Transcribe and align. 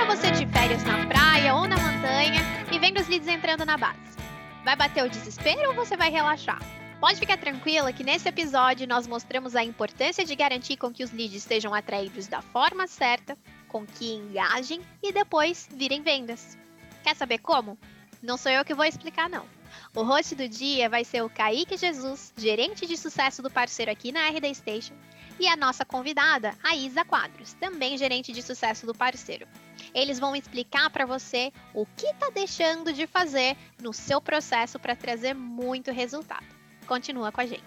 Imagina 0.00 0.16
você 0.16 0.30
de 0.30 0.50
férias 0.50 0.82
na 0.84 1.06
praia 1.06 1.54
ou 1.54 1.68
na 1.68 1.76
montanha 1.76 2.40
e 2.72 2.78
vendo 2.78 2.98
os 2.98 3.06
leads 3.06 3.28
entrando 3.28 3.66
na 3.66 3.76
base. 3.76 4.00
Vai 4.64 4.74
bater 4.74 5.04
o 5.04 5.10
desespero 5.10 5.68
ou 5.68 5.74
você 5.74 5.94
vai 5.94 6.10
relaxar? 6.10 6.58
Pode 6.98 7.18
ficar 7.18 7.36
tranquila 7.36 7.92
que 7.92 8.02
nesse 8.02 8.26
episódio 8.26 8.88
nós 8.88 9.06
mostramos 9.06 9.54
a 9.54 9.62
importância 9.62 10.24
de 10.24 10.34
garantir 10.34 10.78
com 10.78 10.90
que 10.90 11.04
os 11.04 11.12
leads 11.12 11.42
sejam 11.42 11.74
atraídos 11.74 12.26
da 12.28 12.40
forma 12.40 12.86
certa, 12.86 13.36
com 13.68 13.84
que 13.84 14.14
engajem 14.14 14.80
e 15.02 15.12
depois 15.12 15.68
virem 15.70 16.00
vendas. 16.00 16.56
Quer 17.02 17.14
saber 17.14 17.38
como? 17.38 17.78
Não 18.22 18.38
sou 18.38 18.50
eu 18.50 18.64
que 18.64 18.74
vou 18.74 18.86
explicar 18.86 19.28
não. 19.28 19.44
O 19.94 20.02
host 20.02 20.34
do 20.34 20.48
dia 20.48 20.88
vai 20.88 21.04
ser 21.04 21.22
o 21.22 21.28
Kaique 21.28 21.76
Jesus, 21.76 22.32
gerente 22.38 22.86
de 22.86 22.96
sucesso 22.96 23.42
do 23.42 23.50
parceiro 23.50 23.90
aqui 23.90 24.12
na 24.12 24.28
RD 24.30 24.54
Station, 24.54 24.94
e 25.38 25.46
a 25.46 25.56
nossa 25.56 25.84
convidada, 25.84 26.54
a 26.62 26.74
Isa 26.74 27.04
Quadros, 27.04 27.52
também 27.54 27.98
gerente 27.98 28.32
de 28.32 28.42
sucesso 28.42 28.86
do 28.86 28.94
parceiro. 28.94 29.46
Eles 29.94 30.18
vão 30.18 30.36
explicar 30.36 30.90
para 30.90 31.04
você 31.04 31.52
o 31.74 31.84
que 31.84 32.06
está 32.06 32.30
deixando 32.30 32.92
de 32.92 33.06
fazer 33.06 33.56
no 33.80 33.92
seu 33.92 34.20
processo 34.20 34.78
para 34.78 34.94
trazer 34.94 35.34
muito 35.34 35.90
resultado. 35.90 36.46
Continua 36.86 37.32
com 37.32 37.40
a 37.40 37.46
gente. 37.46 37.64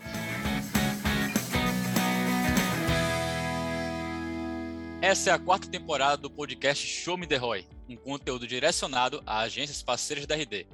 Essa 5.02 5.32
é 5.32 5.34
a 5.34 5.40
quarta 5.40 5.68
temporada 5.68 6.16
do 6.16 6.30
podcast 6.30 6.86
Show 6.88 7.18
Me 7.18 7.28
The 7.28 7.36
Roy, 7.36 7.68
um 7.90 7.98
conteúdo 7.98 8.48
direcionado 8.48 9.22
a 9.26 9.40
agências 9.40 9.84
parceiras 9.84 10.26
da 10.26 10.36
RD. 10.36 10.66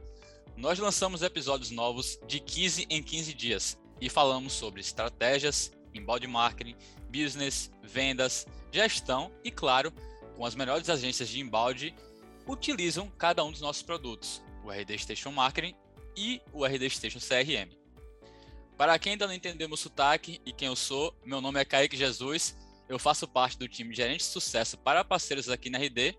Nós 0.55 0.77
lançamos 0.77 1.23
episódios 1.23 1.71
novos 1.71 2.19
de 2.27 2.39
15 2.39 2.85
em 2.91 3.01
15 3.01 3.33
dias 3.33 3.79
e 3.99 4.07
falamos 4.07 4.53
sobre 4.53 4.81
estratégias, 4.81 5.71
embalde 5.95 6.27
marketing, 6.27 6.75
business, 7.09 7.71
vendas, 7.81 8.45
gestão 8.71 9.31
e, 9.43 9.49
claro, 9.49 9.91
com 10.39 10.45
as 10.45 10.55
melhores 10.55 10.89
agências 10.89 11.27
de 11.27 11.41
embalde 11.41 11.93
utilizam 12.47 13.11
cada 13.17 13.43
um 13.43 13.51
dos 13.51 13.59
nossos 13.59 13.83
produtos, 13.83 14.41
o 14.63 14.71
RD 14.71 14.97
Station 14.97 15.33
Marketing 15.33 15.75
e 16.15 16.41
o 16.53 16.65
RD 16.65 16.89
Station 16.89 17.19
CRM. 17.19 17.75
Para 18.77 18.97
quem 18.97 19.11
ainda 19.11 19.27
não 19.27 19.33
entendeu 19.33 19.67
meu 19.67 19.75
sotaque 19.75 20.39
e 20.45 20.53
quem 20.53 20.69
eu 20.69 20.77
sou, 20.77 21.13
meu 21.25 21.41
nome 21.41 21.59
é 21.59 21.65
Kaique 21.65 21.97
Jesus, 21.97 22.57
eu 22.87 22.97
faço 22.97 23.27
parte 23.27 23.57
do 23.57 23.67
time 23.67 23.93
Gerente 23.93 24.19
de 24.19 24.27
Sucesso 24.27 24.77
para 24.77 25.03
parceiros 25.03 25.49
aqui 25.49 25.69
na 25.69 25.77
RD. 25.77 26.17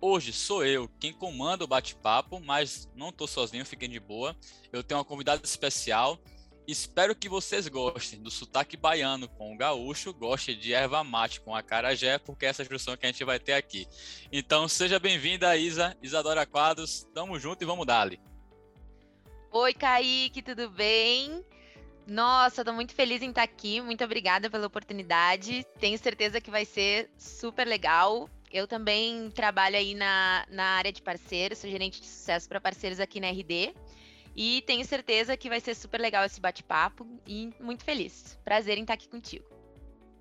Hoje 0.00 0.32
sou 0.32 0.64
eu 0.64 0.88
quem 0.98 1.12
comanda 1.12 1.62
o 1.62 1.68
bate-papo, 1.68 2.40
mas 2.40 2.88
não 2.96 3.10
estou 3.10 3.28
sozinho, 3.28 3.66
fiquem 3.66 3.90
de 3.90 4.00
boa. 4.00 4.34
Eu 4.72 4.82
tenho 4.82 4.98
uma 4.98 5.04
convidada 5.04 5.42
especial, 5.44 6.18
Espero 6.68 7.16
que 7.16 7.30
vocês 7.30 7.66
gostem 7.66 8.20
do 8.20 8.30
sotaque 8.30 8.76
baiano 8.76 9.26
com 9.26 9.54
o 9.54 9.56
gaúcho, 9.56 10.12
gostem 10.12 10.54
de 10.54 10.74
erva 10.74 11.02
mate 11.02 11.40
com 11.40 11.56
a 11.56 11.62
carajé, 11.62 12.18
porque 12.18 12.44
é 12.44 12.50
essa 12.50 12.62
junção 12.62 12.94
que 12.94 13.06
a 13.06 13.08
gente 13.10 13.24
vai 13.24 13.40
ter 13.40 13.54
aqui. 13.54 13.88
Então, 14.30 14.68
seja 14.68 14.98
bem-vinda, 14.98 15.56
Isa, 15.56 15.96
Isadora 16.02 16.44
Quadros. 16.44 17.08
Tamo 17.14 17.38
junto 17.38 17.62
e 17.62 17.64
vamos 17.64 17.86
dali. 17.86 18.20
Oi, 19.50 19.72
Kaique, 19.72 20.42
tudo 20.42 20.68
bem? 20.68 21.42
Nossa, 22.06 22.62
tô 22.62 22.74
muito 22.74 22.92
feliz 22.92 23.22
em 23.22 23.30
estar 23.30 23.44
aqui. 23.44 23.80
Muito 23.80 24.04
obrigada 24.04 24.50
pela 24.50 24.66
oportunidade. 24.66 25.64
Tenho 25.80 25.96
certeza 25.96 26.38
que 26.38 26.50
vai 26.50 26.66
ser 26.66 27.10
super 27.16 27.66
legal. 27.66 28.28
Eu 28.52 28.68
também 28.68 29.30
trabalho 29.30 29.76
aí 29.76 29.94
na, 29.94 30.44
na 30.50 30.64
área 30.64 30.92
de 30.92 31.00
parceiros, 31.00 31.56
sou 31.56 31.70
gerente 31.70 31.98
de 31.98 32.06
sucesso 32.06 32.46
para 32.46 32.60
parceiros 32.60 33.00
aqui 33.00 33.20
na 33.20 33.30
RD. 33.30 33.74
E 34.34 34.62
tenho 34.66 34.84
certeza 34.84 35.36
que 35.36 35.48
vai 35.48 35.60
ser 35.60 35.74
super 35.74 36.00
legal 36.00 36.24
esse 36.24 36.40
bate-papo 36.40 37.06
e 37.26 37.50
muito 37.60 37.84
feliz. 37.84 38.38
Prazer 38.44 38.78
em 38.78 38.82
estar 38.82 38.94
aqui 38.94 39.08
contigo. 39.08 39.44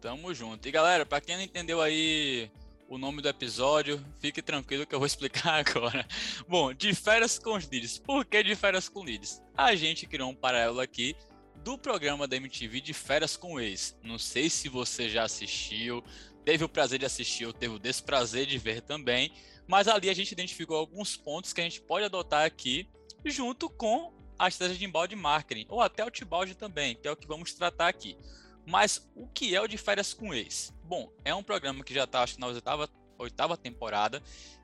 Tamo 0.01 0.33
junto. 0.33 0.67
E 0.67 0.71
galera, 0.71 1.05
para 1.05 1.21
quem 1.21 1.35
não 1.35 1.43
entendeu 1.43 1.81
aí 1.81 2.51
o 2.89 2.97
nome 2.97 3.21
do 3.21 3.27
episódio, 3.27 4.03
fique 4.19 4.41
tranquilo 4.41 4.85
que 4.85 4.95
eu 4.95 4.99
vou 4.99 5.05
explicar 5.07 5.65
agora. 5.67 6.07
Bom, 6.47 6.73
de 6.73 6.93
férias 6.93 7.37
com 7.37 7.55
os 7.55 7.69
leads. 7.69 7.99
Por 7.99 8.25
que 8.25 8.41
de 8.43 8.55
férias 8.55 8.87
com 8.87 9.03
leads? 9.03 9.41
A 9.55 9.75
gente 9.75 10.07
criou 10.07 10.29
um 10.29 10.35
paralelo 10.35 10.79
aqui 10.79 11.15
do 11.63 11.77
programa 11.77 12.27
da 12.27 12.37
MTV 12.37 12.79
de 12.81 12.93
férias 12.93 13.35
com 13.35 13.59
ex. 13.59 13.97
Não 14.03 14.17
sei 14.17 14.49
se 14.49 14.69
você 14.69 15.09
já 15.09 15.23
assistiu, 15.23 16.03
teve 16.45 16.63
o 16.63 16.69
prazer 16.69 16.99
de 16.99 17.05
assistir 17.05 17.45
ou 17.45 17.53
teve 17.53 17.75
o 17.75 17.79
desprazer 17.79 18.45
de 18.45 18.57
ver 18.57 18.81
também, 18.81 19.31
mas 19.67 19.87
ali 19.87 20.09
a 20.09 20.13
gente 20.13 20.31
identificou 20.31 20.77
alguns 20.77 21.17
pontos 21.17 21.51
que 21.51 21.59
a 21.59 21.63
gente 21.63 21.81
pode 21.81 22.05
adotar 22.05 22.45
aqui 22.45 22.87
junto 23.25 23.69
com 23.69 24.13
a 24.37 24.47
estratégia 24.47 24.79
de 24.79 24.85
embalde 24.85 25.15
marketing, 25.15 25.65
ou 25.69 25.81
até 25.81 26.03
o 26.03 26.07
outbound 26.07 26.55
também, 26.55 26.95
que 26.95 27.07
é 27.07 27.11
o 27.11 27.15
que 27.15 27.27
vamos 27.27 27.53
tratar 27.53 27.87
aqui. 27.87 28.17
Mas 28.65 29.09
o 29.15 29.27
que 29.27 29.55
é 29.55 29.61
o 29.61 29.67
de 29.67 29.77
férias 29.77 30.13
com 30.13 30.33
ex? 30.33 30.73
Bom, 30.83 31.11
é 31.23 31.33
um 31.33 31.43
programa 31.43 31.83
que 31.83 31.93
já 31.93 32.03
está, 32.03 32.21
acho 32.21 32.35
que 32.35 32.41
na 32.41 32.47
oitava, 32.47 32.89
oitava 33.17 33.57
temporada, 33.57 34.21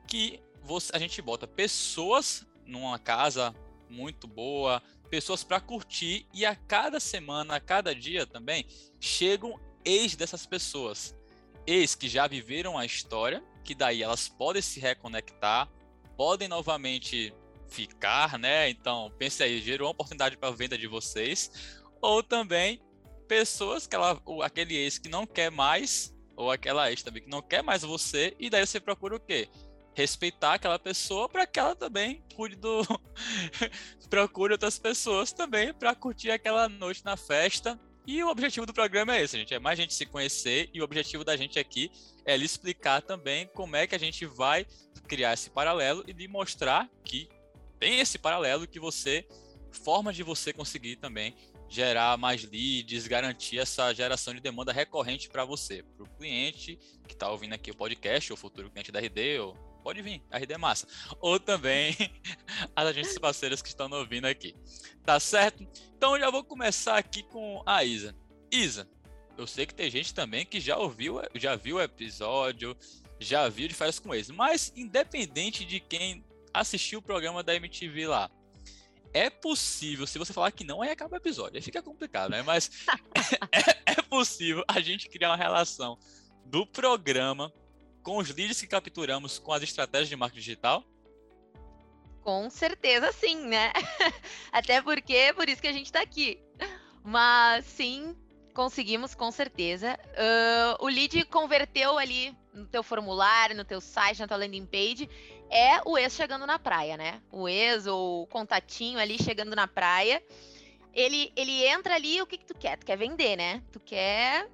que 0.07 0.39
você, 0.61 0.91
a 0.95 0.99
gente 0.99 1.21
bota 1.21 1.47
pessoas 1.47 2.45
numa 2.65 2.99
casa 2.99 3.55
muito 3.89 4.27
boa, 4.27 4.81
pessoas 5.09 5.43
para 5.43 5.59
curtir, 5.59 6.27
e 6.33 6.45
a 6.45 6.55
cada 6.55 6.99
semana, 6.99 7.55
a 7.55 7.59
cada 7.59 7.95
dia 7.95 8.25
também, 8.25 8.65
chegam 8.99 9.59
ex 9.85 10.15
dessas 10.15 10.45
pessoas. 10.45 11.15
Ex 11.65 11.95
que 11.95 12.09
já 12.09 12.27
viveram 12.27 12.77
a 12.77 12.85
história, 12.85 13.43
que 13.63 13.73
daí 13.73 14.03
elas 14.03 14.27
podem 14.27 14.61
se 14.61 14.79
reconectar, 14.79 15.69
podem 16.17 16.47
novamente 16.47 17.33
ficar, 17.73 18.37
né? 18.37 18.69
Então, 18.69 19.11
pense 19.17 19.41
aí, 19.41 19.59
gerou 19.59 19.87
uma 19.87 19.91
oportunidade 19.91 20.37
para 20.37 20.51
venda 20.51 20.77
de 20.77 20.87
vocês, 20.87 21.51
ou 21.99 22.21
também 22.21 22.81
pessoas 23.27 23.87
que 23.87 23.95
ela, 23.95 24.21
aquele 24.43 24.75
ex 24.75 24.99
que 24.99 25.09
não 25.09 25.25
quer 25.25 25.49
mais, 25.49 26.15
ou 26.35 26.51
aquela 26.51 26.89
ex 26.89 27.01
também 27.01 27.23
que 27.23 27.29
não 27.29 27.41
quer 27.41 27.63
mais 27.63 27.81
você, 27.81 28.35
e 28.39 28.49
daí 28.49 28.65
você 28.65 28.79
procura 28.79 29.15
o 29.15 29.19
quê? 29.19 29.49
Respeitar 29.95 30.53
aquela 30.53 30.79
pessoa 30.79 31.27
para 31.27 31.45
que 31.45 31.59
ela 31.59 31.75
também 31.75 32.23
cuide 32.35 32.55
do. 32.55 32.81
procure 34.09 34.53
outras 34.53 34.79
pessoas 34.79 35.31
também 35.31 35.73
para 35.73 35.93
curtir 35.93 36.31
aquela 36.31 36.67
noite 36.67 37.03
na 37.05 37.15
festa. 37.15 37.79
E 38.05 38.21
o 38.23 38.27
objetivo 38.27 38.65
do 38.65 38.73
programa 38.73 39.15
é 39.15 39.21
esse, 39.21 39.37
gente. 39.37 39.53
É 39.53 39.59
mais 39.59 39.77
gente 39.77 39.93
se 39.93 40.05
conhecer 40.05 40.69
e 40.73 40.81
o 40.81 40.83
objetivo 40.83 41.23
da 41.23 41.37
gente 41.37 41.57
aqui 41.57 41.89
é 42.25 42.35
lhe 42.35 42.43
explicar 42.43 43.01
também 43.01 43.47
como 43.53 43.75
é 43.75 43.87
que 43.87 43.95
a 43.95 43.99
gente 43.99 44.25
vai 44.25 44.65
criar 45.07 45.33
esse 45.33 45.49
paralelo 45.49 46.03
e 46.07 46.11
lhe 46.11 46.27
mostrar 46.27 46.89
que 47.03 47.29
tem 47.83 47.99
esse 47.99 48.17
paralelo 48.17 48.65
que 48.65 48.79
você, 48.79 49.27
forma 49.69 50.13
de 50.13 50.23
você 50.23 50.53
conseguir 50.53 50.95
também 50.95 51.35
gerar 51.67 52.17
mais 52.17 52.41
leads, 52.45 53.07
garantir 53.07 53.59
essa 53.59 53.93
geração 53.93 54.33
de 54.33 54.39
demanda 54.39 54.71
recorrente 54.71 55.27
para 55.27 55.43
você, 55.43 55.83
para 55.83 56.05
o 56.05 56.09
cliente 56.11 56.79
que 57.05 57.13
está 57.13 57.29
ouvindo 57.29 57.51
aqui 57.51 57.71
o 57.71 57.75
podcast, 57.75 58.31
ou 58.31 58.37
futuro 58.37 58.71
cliente 58.71 58.89
da 58.89 59.01
RD, 59.01 59.39
ou 59.39 59.53
pode 59.83 60.01
vir, 60.01 60.23
RD 60.31 60.53
é 60.53 60.57
massa, 60.57 60.87
ou 61.19 61.37
também 61.37 61.93
as 62.73 62.87
agências 62.87 63.17
parceiras 63.17 63.61
que 63.61 63.67
estão 63.67 63.91
ouvindo 63.91 64.27
aqui. 64.27 64.55
Tá 65.03 65.19
certo? 65.19 65.67
Então 65.97 66.17
já 66.17 66.31
vou 66.31 66.41
começar 66.41 66.97
aqui 66.97 67.21
com 67.23 67.61
a 67.65 67.83
Isa. 67.83 68.15
Isa, 68.49 68.89
eu 69.37 69.45
sei 69.45 69.65
que 69.65 69.75
tem 69.75 69.91
gente 69.91 70.13
também 70.13 70.45
que 70.45 70.61
já 70.61 70.77
ouviu, 70.77 71.19
já 71.35 71.57
viu 71.57 71.75
o 71.75 71.81
episódio, 71.81 72.77
já 73.19 73.49
viu 73.49 73.67
de 73.67 73.73
férias 73.73 73.99
com 73.99 74.15
eles, 74.15 74.31
mas 74.31 74.71
independente 74.73 75.65
de 75.65 75.81
quem 75.81 76.23
assistir 76.53 76.95
o 76.95 77.01
programa 77.01 77.43
da 77.43 77.55
MTV 77.55 78.07
lá. 78.07 78.29
É 79.13 79.29
possível, 79.29 80.07
se 80.07 80.17
você 80.17 80.33
falar 80.33 80.51
que 80.51 80.63
não, 80.63 80.81
aí 80.81 80.89
acaba 80.89 81.15
o 81.15 81.17
episódio. 81.17 81.57
Aí 81.57 81.61
fica 81.61 81.81
complicado, 81.81 82.31
né? 82.31 82.41
Mas 82.41 82.71
é, 83.51 83.93
é 83.93 84.01
possível 84.01 84.63
a 84.67 84.79
gente 84.81 85.07
criar 85.07 85.29
uma 85.29 85.37
relação 85.37 85.97
do 86.45 86.65
programa 86.65 87.53
com 88.01 88.17
os 88.17 88.29
leads 88.29 88.59
que 88.59 88.67
capturamos 88.67 89.39
com 89.39 89.53
as 89.53 89.63
estratégias 89.63 90.09
de 90.09 90.15
marketing 90.15 90.41
digital? 90.41 90.83
Com 92.21 92.49
certeza 92.49 93.11
sim, 93.11 93.47
né? 93.47 93.71
Até 94.51 94.81
porque 94.81 95.13
é 95.13 95.33
por 95.33 95.47
isso 95.49 95.61
que 95.61 95.67
a 95.67 95.73
gente 95.73 95.87
está 95.87 96.01
aqui. 96.01 96.39
Mas 97.03 97.65
sim, 97.65 98.15
conseguimos 98.53 99.13
com 99.13 99.29
certeza. 99.31 99.99
Uh, 100.13 100.85
o 100.85 100.87
lead 100.87 101.25
converteu 101.25 101.97
ali 101.97 102.35
no 102.53 102.65
teu 102.65 102.83
formulário, 102.83 103.55
no 103.55 103.65
teu 103.65 103.81
site, 103.81 104.19
na 104.19 104.27
tua 104.27 104.37
landing 104.37 104.65
page, 104.65 105.09
é 105.53 105.81
o 105.85 105.95
ex 105.97 106.13
chegando 106.15 106.47
na 106.47 106.57
praia, 106.57 106.97
né? 106.97 107.21
O 107.31 107.47
ex 107.47 107.85
ou 107.85 108.23
o 108.23 108.27
contatinho 108.27 108.97
ali 108.97 109.21
chegando 109.21 109.55
na 109.55 109.67
praia. 109.67 110.21
Ele, 110.91 111.31
ele 111.35 111.63
entra 111.65 111.93
ali, 111.93 112.19
o 112.21 112.25
que, 112.25 112.39
que 112.39 112.45
tu 112.45 112.55
quer? 112.55 112.77
Tu 112.77 112.85
quer 112.87 112.97
vender, 112.97 113.35
né? 113.35 113.61
Tu 113.71 113.79
quer 113.79 114.49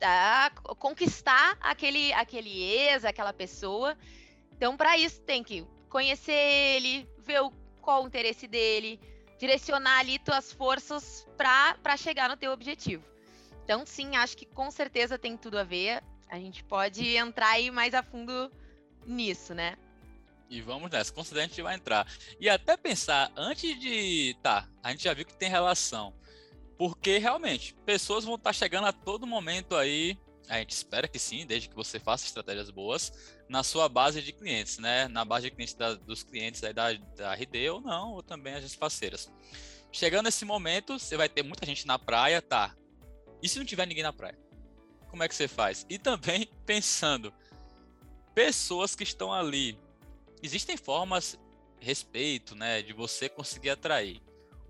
tá, 0.00 0.50
conquistar 0.76 1.56
aquele, 1.60 2.12
aquele 2.14 2.62
ex, 2.62 3.04
aquela 3.04 3.32
pessoa. 3.32 3.96
Então, 4.52 4.76
para 4.76 4.98
isso, 4.98 5.20
tem 5.22 5.44
que 5.44 5.64
conhecer 5.88 6.32
ele, 6.32 7.08
ver 7.18 7.42
o, 7.42 7.52
qual 7.80 8.02
o 8.02 8.06
interesse 8.08 8.48
dele, 8.48 9.00
direcionar 9.38 10.00
ali 10.00 10.18
tuas 10.18 10.52
forças 10.52 11.26
para 11.36 11.96
chegar 11.96 12.28
no 12.28 12.36
teu 12.36 12.50
objetivo. 12.50 13.04
Então, 13.64 13.86
sim, 13.86 14.16
acho 14.16 14.36
que 14.36 14.46
com 14.46 14.68
certeza 14.70 15.16
tem 15.16 15.36
tudo 15.36 15.58
a 15.58 15.64
ver. 15.64 16.02
A 16.28 16.38
gente 16.38 16.64
pode 16.64 17.16
entrar 17.16 17.50
aí 17.50 17.70
mais 17.70 17.94
a 17.94 18.02
fundo 18.02 18.50
nisso, 19.06 19.54
né? 19.54 19.76
E 20.50 20.60
vamos 20.60 20.90
nessa, 20.90 21.14
certeza 21.14 21.40
a 21.40 21.46
gente 21.46 21.62
vai 21.62 21.76
entrar. 21.76 22.06
E 22.38 22.48
até 22.48 22.76
pensar, 22.76 23.32
antes 23.36 23.78
de. 23.80 24.36
Tá, 24.42 24.68
a 24.82 24.90
gente 24.90 25.04
já 25.04 25.14
viu 25.14 25.24
que 25.24 25.38
tem 25.38 25.48
relação. 25.48 26.12
Porque 26.76 27.18
realmente, 27.18 27.74
pessoas 27.86 28.24
vão 28.24 28.34
estar 28.34 28.52
chegando 28.52 28.86
a 28.86 28.92
todo 28.92 29.26
momento 29.26 29.76
aí 29.76 30.18
a 30.50 30.58
gente 30.58 30.70
espera 30.70 31.06
que 31.06 31.18
sim, 31.18 31.46
desde 31.46 31.68
que 31.68 31.76
você 31.76 32.00
faça 32.00 32.26
estratégias 32.26 32.70
boas, 32.70 33.12
na 33.48 33.62
sua 33.62 33.88
base 33.88 34.20
de 34.20 34.32
clientes, 34.32 34.78
né? 34.78 35.06
Na 35.06 35.24
base 35.24 35.48
de 35.48 35.54
clientes 35.54 35.74
da, 35.74 35.94
dos 35.94 36.24
clientes 36.24 36.64
aí 36.64 36.72
da, 36.72 36.92
da 36.92 37.34
RD 37.34 37.70
ou 37.70 37.80
não, 37.80 38.14
ou 38.14 38.22
também 38.22 38.54
as 38.54 38.74
parceiras. 38.74 39.32
Chegando 39.92 40.24
nesse 40.24 40.44
momento, 40.44 40.98
você 40.98 41.16
vai 41.16 41.28
ter 41.28 41.44
muita 41.44 41.64
gente 41.64 41.86
na 41.86 42.00
praia, 42.00 42.42
tá? 42.42 42.74
E 43.40 43.48
se 43.48 43.60
não 43.60 43.64
tiver 43.64 43.86
ninguém 43.86 44.02
na 44.02 44.12
praia? 44.12 44.36
Como 45.08 45.22
é 45.22 45.28
que 45.28 45.34
você 45.36 45.46
faz? 45.46 45.86
E 45.88 46.00
também 46.00 46.48
pensando, 46.66 47.32
pessoas 48.34 48.96
que 48.96 49.04
estão 49.04 49.32
ali. 49.32 49.78
Existem 50.42 50.76
formas, 50.76 51.38
respeito, 51.78 52.54
né, 52.54 52.82
de 52.82 52.92
você 52.92 53.28
conseguir 53.28 53.70
atrair. 53.70 54.22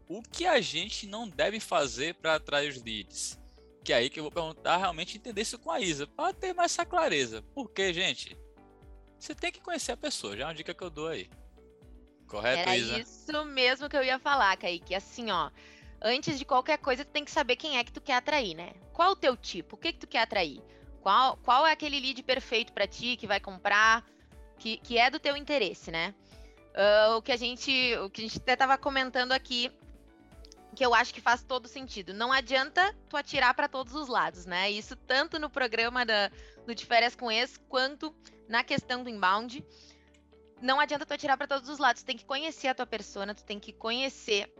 O 0.08 0.22
que 0.22 0.46
a 0.46 0.60
gente 0.60 1.06
não 1.06 1.28
deve 1.28 1.60
fazer 1.60 2.14
para 2.14 2.34
atrair 2.34 2.70
os 2.70 2.82
leads? 2.82 3.38
Que 3.84 3.92
é 3.92 3.96
aí 3.96 4.10
que 4.10 4.18
eu 4.18 4.24
vou 4.24 4.32
perguntar 4.32 4.76
realmente 4.76 5.16
entender 5.16 5.42
isso 5.42 5.58
com 5.58 5.70
a 5.70 5.80
Isa, 5.80 6.06
para 6.06 6.32
ter 6.34 6.52
mais 6.52 6.72
essa 6.72 6.84
clareza. 6.84 7.42
Porque, 7.54 7.92
gente, 7.92 8.36
você 9.18 9.34
tem 9.34 9.52
que 9.52 9.60
conhecer 9.60 9.92
a 9.92 9.96
pessoa, 9.96 10.36
já 10.36 10.44
é 10.44 10.46
uma 10.46 10.54
dica 10.54 10.74
que 10.74 10.82
eu 10.82 10.90
dou 10.90 11.08
aí. 11.08 11.30
Correto, 12.26 12.60
Era 12.60 12.76
Isa? 12.76 12.98
isso 12.98 13.44
mesmo 13.44 13.88
que 13.88 13.96
eu 13.96 14.04
ia 14.04 14.18
falar, 14.18 14.56
Kaique. 14.56 14.94
Assim, 14.94 15.30
ó, 15.30 15.50
antes 16.00 16.38
de 16.38 16.44
qualquer 16.44 16.78
coisa, 16.78 17.04
tu 17.04 17.10
tem 17.10 17.24
que 17.24 17.30
saber 17.30 17.56
quem 17.56 17.76
é 17.76 17.84
que 17.84 17.92
tu 17.92 18.00
quer 18.00 18.14
atrair, 18.14 18.54
né? 18.54 18.72
Qual 18.92 19.12
o 19.12 19.16
teu 19.16 19.36
tipo? 19.36 19.74
O 19.74 19.78
que 19.78 19.92
que 19.92 19.98
tu 19.98 20.06
quer 20.06 20.20
atrair? 20.20 20.62
Qual, 21.00 21.36
qual 21.38 21.66
é 21.66 21.72
aquele 21.72 21.98
lead 21.98 22.22
perfeito 22.22 22.72
para 22.72 22.86
ti 22.86 23.16
que 23.16 23.26
vai 23.26 23.40
comprar, 23.40 24.04
que, 24.60 24.76
que 24.76 24.98
é 24.98 25.10
do 25.10 25.18
teu 25.18 25.36
interesse, 25.36 25.90
né? 25.90 26.14
Uh, 26.70 27.16
o 27.16 27.22
que 27.22 27.32
a 27.32 27.36
gente, 27.36 27.96
o 27.96 28.10
que 28.10 28.20
a 28.20 28.24
gente 28.24 28.38
até 28.38 28.54
tava 28.54 28.78
comentando 28.78 29.32
aqui, 29.32 29.72
que 30.76 30.84
eu 30.84 30.94
acho 30.94 31.12
que 31.12 31.20
faz 31.20 31.42
todo 31.42 31.66
sentido. 31.66 32.14
Não 32.14 32.30
adianta 32.30 32.94
tu 33.08 33.16
atirar 33.16 33.54
para 33.54 33.68
todos 33.68 33.94
os 33.94 34.06
lados, 34.06 34.46
né? 34.46 34.70
Isso 34.70 34.94
tanto 34.94 35.38
no 35.38 35.50
programa 35.50 36.04
da, 36.04 36.30
do 36.66 36.74
de 36.74 36.86
férias 36.86 37.16
com 37.16 37.32
ex, 37.32 37.56
quanto 37.68 38.14
na 38.48 38.62
questão 38.62 39.02
do 39.02 39.08
inbound. 39.08 39.64
Não 40.60 40.78
adianta 40.78 41.06
tu 41.06 41.14
atirar 41.14 41.36
para 41.36 41.48
todos 41.48 41.68
os 41.68 41.78
lados. 41.78 42.02
Tu 42.02 42.06
tem 42.06 42.16
que 42.16 42.24
conhecer 42.24 42.68
a 42.68 42.74
tua 42.74 42.86
persona, 42.86 43.34
tu 43.34 43.42
tem 43.42 43.58
que 43.58 43.72
conhecer 43.72 44.52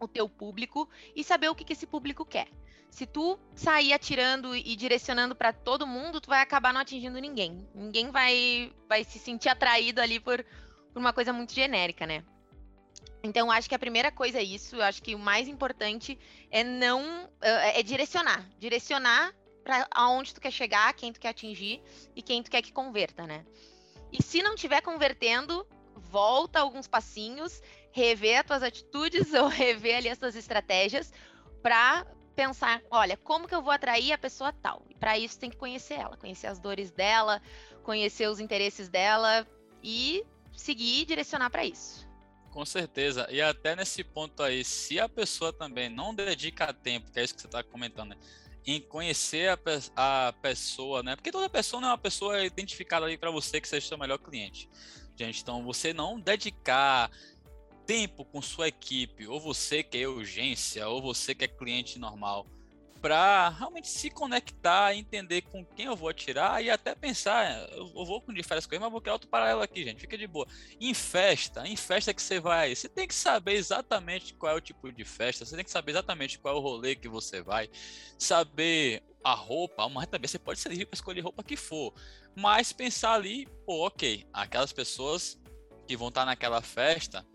o 0.00 0.08
teu 0.08 0.28
público 0.28 0.88
e 1.14 1.22
saber 1.22 1.48
o 1.48 1.54
que, 1.54 1.64
que 1.64 1.74
esse 1.74 1.86
público 1.86 2.24
quer. 2.24 2.48
Se 2.90 3.06
tu 3.06 3.38
sair 3.54 3.92
atirando 3.92 4.54
e 4.56 4.74
direcionando 4.74 5.36
para 5.36 5.52
todo 5.52 5.86
mundo, 5.86 6.20
tu 6.20 6.28
vai 6.28 6.40
acabar 6.40 6.72
não 6.72 6.80
atingindo 6.80 7.20
ninguém. 7.20 7.68
Ninguém 7.72 8.10
vai, 8.10 8.72
vai 8.88 9.04
se 9.04 9.18
sentir 9.18 9.48
atraído 9.48 10.00
ali 10.00 10.18
por, 10.18 10.44
por 10.92 10.98
uma 10.98 11.12
coisa 11.12 11.32
muito 11.32 11.52
genérica, 11.52 12.04
né? 12.04 12.24
Então, 13.22 13.50
acho 13.50 13.68
que 13.68 13.74
a 13.74 13.78
primeira 13.78 14.10
coisa 14.10 14.38
é 14.38 14.42
isso. 14.42 14.76
Eu 14.76 14.82
acho 14.82 15.02
que 15.02 15.14
o 15.14 15.18
mais 15.18 15.46
importante 15.46 16.18
é 16.50 16.64
não 16.64 17.30
é 17.40 17.82
direcionar, 17.82 18.48
direcionar 18.58 19.34
para 19.62 19.86
aonde 19.90 20.34
tu 20.34 20.40
quer 20.40 20.50
chegar, 20.50 20.92
quem 20.94 21.12
tu 21.12 21.20
quer 21.20 21.28
atingir 21.28 21.82
e 22.16 22.22
quem 22.22 22.42
tu 22.42 22.50
quer 22.50 22.62
que 22.62 22.72
converta, 22.72 23.26
né? 23.26 23.44
E 24.10 24.22
se 24.22 24.42
não 24.42 24.54
estiver 24.54 24.80
convertendo, 24.80 25.66
volta 25.94 26.58
alguns 26.58 26.88
passinhos, 26.88 27.62
rever 27.92 28.40
as 28.40 28.46
tuas 28.46 28.62
atitudes 28.62 29.32
ou 29.34 29.48
rever 29.48 29.96
ali 29.96 30.08
as 30.08 30.18
tuas 30.18 30.36
estratégias 30.36 31.12
para 31.62 32.06
pensar, 32.34 32.82
olha, 32.90 33.16
como 33.16 33.46
que 33.46 33.54
eu 33.54 33.62
vou 33.62 33.72
atrair 33.72 34.12
a 34.12 34.18
pessoa 34.18 34.52
tal? 34.52 34.84
E 34.88 34.94
para 34.94 35.18
isso 35.18 35.38
tem 35.38 35.50
que 35.50 35.56
conhecer 35.56 35.94
ela, 35.94 36.16
conhecer 36.16 36.46
as 36.46 36.58
dores 36.58 36.90
dela, 36.90 37.42
conhecer 37.82 38.28
os 38.28 38.40
interesses 38.40 38.88
dela 38.88 39.46
e 39.82 40.24
seguir 40.52 41.02
e 41.02 41.04
direcionar 41.04 41.50
para 41.50 41.64
isso. 41.64 42.08
Com 42.50 42.64
certeza. 42.64 43.28
E 43.30 43.40
até 43.40 43.76
nesse 43.76 44.02
ponto 44.02 44.42
aí, 44.42 44.64
se 44.64 44.98
a 44.98 45.08
pessoa 45.08 45.52
também 45.52 45.88
não 45.88 46.14
dedica 46.14 46.72
tempo, 46.72 47.10
que 47.12 47.20
é 47.20 47.24
isso 47.24 47.34
que 47.34 47.40
você 47.40 47.46
está 47.46 47.62
comentando, 47.62 48.10
né? 48.10 48.16
em 48.66 48.80
conhecer 48.80 49.48
a, 49.48 49.56
pe 49.56 49.70
a, 49.96 50.34
pessoa, 50.40 51.02
né? 51.02 51.16
Porque 51.16 51.32
toda 51.32 51.48
pessoa 51.48 51.80
não 51.80 51.88
é 51.88 51.92
uma 51.92 51.98
pessoa 51.98 52.44
identificada 52.44 53.06
ali 53.06 53.16
para 53.16 53.30
você 53.30 53.60
que 53.60 53.68
seja 53.68 53.86
seu 53.86 53.98
melhor 53.98 54.18
cliente. 54.18 54.68
Gente, 55.16 55.42
então 55.42 55.62
você 55.64 55.92
não 55.92 56.18
dedicar 56.18 57.10
tempo 57.90 58.24
com 58.24 58.40
sua 58.40 58.68
equipe, 58.68 59.26
ou 59.26 59.40
você 59.40 59.82
que 59.82 59.98
é 59.98 60.06
urgência, 60.06 60.88
ou 60.88 61.02
você 61.02 61.34
que 61.34 61.44
é 61.44 61.48
cliente 61.48 61.98
normal, 61.98 62.46
para 63.02 63.48
realmente 63.48 63.88
se 63.88 64.08
conectar, 64.08 64.94
entender 64.94 65.42
com 65.42 65.64
quem 65.64 65.86
eu 65.86 65.96
vou 65.96 66.08
atirar 66.08 66.62
e 66.62 66.70
até 66.70 66.94
pensar, 66.94 67.68
eu 67.72 68.04
vou 68.04 68.22
com 68.22 68.32
de 68.32 68.44
férias 68.44 68.64
com 68.64 68.76
ele, 68.76 68.84
mas 68.84 68.92
vou 68.92 69.00
criar 69.00 69.14
outro 69.14 69.28
paralelo 69.28 69.60
aqui, 69.60 69.82
gente, 69.82 70.02
fica 70.02 70.16
de 70.16 70.28
boa. 70.28 70.46
Em 70.80 70.94
festa, 70.94 71.66
em 71.66 71.74
festa 71.74 72.14
que 72.14 72.22
você 72.22 72.38
vai, 72.38 72.72
você 72.76 72.88
tem 72.88 73.08
que 73.08 73.14
saber 73.14 73.54
exatamente 73.54 74.34
qual 74.34 74.52
é 74.52 74.56
o 74.56 74.60
tipo 74.60 74.92
de 74.92 75.04
festa, 75.04 75.44
você 75.44 75.56
tem 75.56 75.64
que 75.64 75.70
saber 75.72 75.90
exatamente 75.90 76.38
qual 76.38 76.54
é 76.54 76.58
o 76.60 76.62
rolê 76.62 76.94
que 76.94 77.08
você 77.08 77.42
vai, 77.42 77.68
saber 78.16 79.02
a 79.24 79.34
roupa, 79.34 79.88
mas 79.88 80.06
também 80.06 80.28
você 80.28 80.38
pode 80.38 80.60
ser 80.60 80.68
livre 80.68 80.86
para 80.86 80.96
escolher 80.96 81.22
roupa 81.22 81.42
que 81.42 81.56
for, 81.56 81.92
mas 82.36 82.72
pensar 82.72 83.14
ali, 83.14 83.48
pô, 83.66 83.84
ok, 83.84 84.28
aquelas 84.32 84.72
pessoas 84.72 85.36
que 85.88 85.96
vão 85.96 86.06
estar 86.06 86.24
naquela 86.24 86.62
festa, 86.62 87.26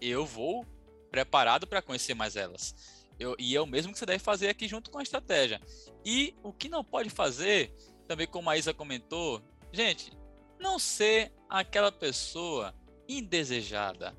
eu 0.00 0.24
vou 0.24 0.64
preparado 1.10 1.66
para 1.66 1.82
conhecer 1.82 2.14
mais 2.14 2.36
elas 2.36 2.74
eu, 3.18 3.34
e 3.38 3.56
é 3.56 3.60
o 3.60 3.66
mesmo 3.66 3.92
que 3.92 3.98
você 3.98 4.06
deve 4.06 4.18
fazer 4.18 4.48
aqui 4.48 4.68
junto 4.68 4.90
com 4.90 4.98
a 4.98 5.02
estratégia. 5.02 5.60
E 6.04 6.34
o 6.42 6.52
que 6.52 6.68
não 6.68 6.84
pode 6.84 7.10
fazer, 7.10 7.74
também 8.06 8.26
como 8.26 8.50
a 8.50 8.56
Isa 8.56 8.74
comentou, 8.74 9.42
gente, 9.72 10.12
não 10.58 10.78
ser 10.78 11.32
aquela 11.48 11.90
pessoa 11.90 12.74
indesejada 13.08 14.16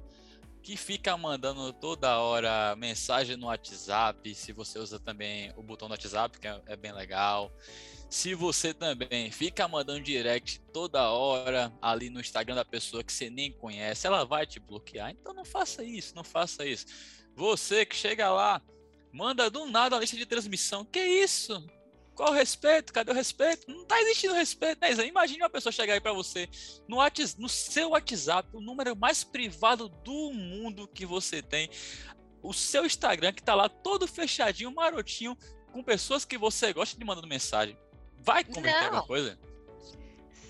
que 0.62 0.75
fica 0.75 1.15
mandando 1.15 1.71
toda 1.74 2.19
hora 2.19 2.75
mensagem 2.75 3.38
no 3.38 3.47
WhatsApp, 3.47 4.35
se 4.35 4.51
você 4.51 4.79
usa 4.79 5.00
também 5.00 5.53
o 5.56 5.63
botão 5.63 5.88
do 5.88 5.91
WhatsApp, 5.91 6.39
que 6.39 6.47
é, 6.47 6.62
é 6.65 6.75
bem 6.75 6.91
legal. 6.91 7.53
Se 8.09 8.33
você 8.33 8.74
também 8.74 9.30
fica 9.31 9.68
mandando 9.68 10.01
direct 10.01 10.59
toda 10.71 11.09
hora 11.09 11.74
ali 11.81 12.09
no 12.09 12.21
Instagram 12.21 12.56
da 12.56 12.65
pessoa 12.65 13.04
que 13.04 13.12
você 13.12 13.30
nem 13.30 13.51
conhece, 13.51 14.07
ela 14.07 14.24
vai 14.24 14.45
te 14.45 14.59
bloquear. 14.59 15.12
Então 15.12 15.33
não 15.33 15.44
faça 15.44 15.83
isso, 15.83 16.15
não 16.15 16.24
faça 16.24 16.65
isso. 16.65 16.86
Você 17.36 17.86
que 17.86 17.95
chega 17.95 18.31
lá, 18.31 18.62
Manda 19.18 19.50
do 19.50 19.65
nada 19.65 19.95
a 19.95 20.00
lista 20.00 20.15
de 20.15 20.27
transmissão. 20.27 20.86
Que 20.86 21.00
isso? 21.00 21.65
Qual 22.13 22.30
o 22.30 22.33
respeito? 22.33 22.94
Cadê 22.94 23.12
o 23.12 23.15
respeito? 23.15 23.68
Não 23.68 23.83
tá 23.83 24.00
existindo 24.01 24.33
respeito, 24.33 24.80
né? 24.80 24.92
Imagine 25.07 25.42
uma 25.42 25.50
pessoa 25.50 25.71
chegar 25.71 25.94
aí 25.94 26.00
para 26.00 26.13
você 26.13 26.48
no, 26.88 26.98
WhatsApp, 26.98 27.42
no 27.42 27.50
seu 27.50 27.89
WhatsApp, 27.89 28.50
o 28.53 28.62
número 28.62 28.95
mais 28.95 29.24
privado 29.24 29.89
do 29.89 30.33
mundo 30.33 30.88
que 30.88 31.06
você 31.06 31.42
tem, 31.42 31.69
o 32.44 32.53
seu 32.53 32.86
Instagram 32.86 33.33
que 33.33 33.42
tá 33.42 33.56
lá 33.56 33.69
todo 33.69 34.07
fechadinho, 34.07 34.74
marotinho, 34.74 35.36
com 35.71 35.83
pessoas 35.83 36.24
que 36.25 36.38
você 36.38 36.71
gosta 36.74 36.98
de 36.98 37.06
mandando 37.06 37.27
mensagem. 37.27 37.77
Vai 38.19 38.43
converter 38.43 38.85
alguma 38.85 39.03
coisa? 39.03 39.37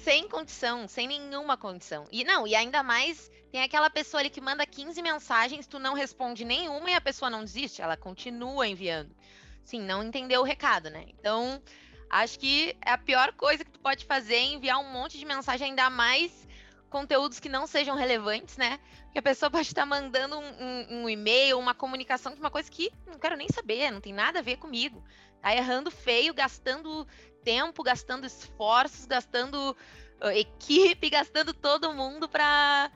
Sem 0.03 0.27
condição, 0.27 0.87
sem 0.87 1.07
nenhuma 1.07 1.57
condição. 1.57 2.05
E 2.11 2.23
não, 2.23 2.47
e 2.47 2.55
ainda 2.55 2.81
mais 2.81 3.29
tem 3.51 3.61
aquela 3.61 3.89
pessoa 3.89 4.21
ali 4.21 4.29
que 4.29 4.41
manda 4.41 4.65
15 4.65 5.01
mensagens, 5.01 5.67
tu 5.67 5.79
não 5.79 5.93
responde 5.93 6.45
nenhuma 6.45 6.89
e 6.89 6.95
a 6.95 7.01
pessoa 7.01 7.29
não 7.29 7.43
desiste, 7.43 7.81
ela 7.81 7.97
continua 7.97 8.67
enviando. 8.67 9.15
Sim, 9.63 9.81
não 9.81 10.03
entendeu 10.03 10.41
o 10.41 10.45
recado, 10.45 10.89
né? 10.89 11.05
Então, 11.09 11.61
acho 12.09 12.39
que 12.39 12.75
é 12.85 12.91
a 12.91 12.97
pior 12.97 13.33
coisa 13.33 13.65
que 13.65 13.71
tu 13.71 13.79
pode 13.79 14.05
fazer 14.05 14.35
é 14.35 14.43
enviar 14.43 14.79
um 14.79 14.91
monte 14.91 15.17
de 15.17 15.25
mensagem, 15.25 15.69
ainda 15.69 15.89
mais 15.89 16.47
conteúdos 16.89 17.39
que 17.39 17.49
não 17.49 17.67
sejam 17.67 17.95
relevantes, 17.95 18.57
né? 18.57 18.79
Porque 19.03 19.19
a 19.19 19.21
pessoa 19.21 19.49
pode 19.49 19.67
estar 19.67 19.85
mandando 19.85 20.37
um, 20.37 20.45
um, 20.63 21.03
um 21.03 21.09
e-mail, 21.09 21.59
uma 21.59 21.73
comunicação 21.73 22.33
de 22.33 22.39
uma 22.39 22.49
coisa 22.49 22.69
que 22.71 22.91
não 23.05 23.19
quero 23.19 23.35
nem 23.35 23.47
saber, 23.49 23.91
não 23.91 23.99
tem 23.99 24.13
nada 24.13 24.39
a 24.39 24.41
ver 24.41 24.57
comigo. 24.57 25.03
Tá 25.41 25.55
errando 25.55 25.91
feio, 25.91 26.33
gastando 26.33 27.07
tempo, 27.43 27.83
gastando 27.83 28.25
esforços, 28.25 29.05
gastando 29.05 29.75
uh, 30.21 30.29
equipe, 30.29 31.09
gastando 31.09 31.53
todo 31.53 31.93
mundo 31.93 32.27
para 32.27 32.91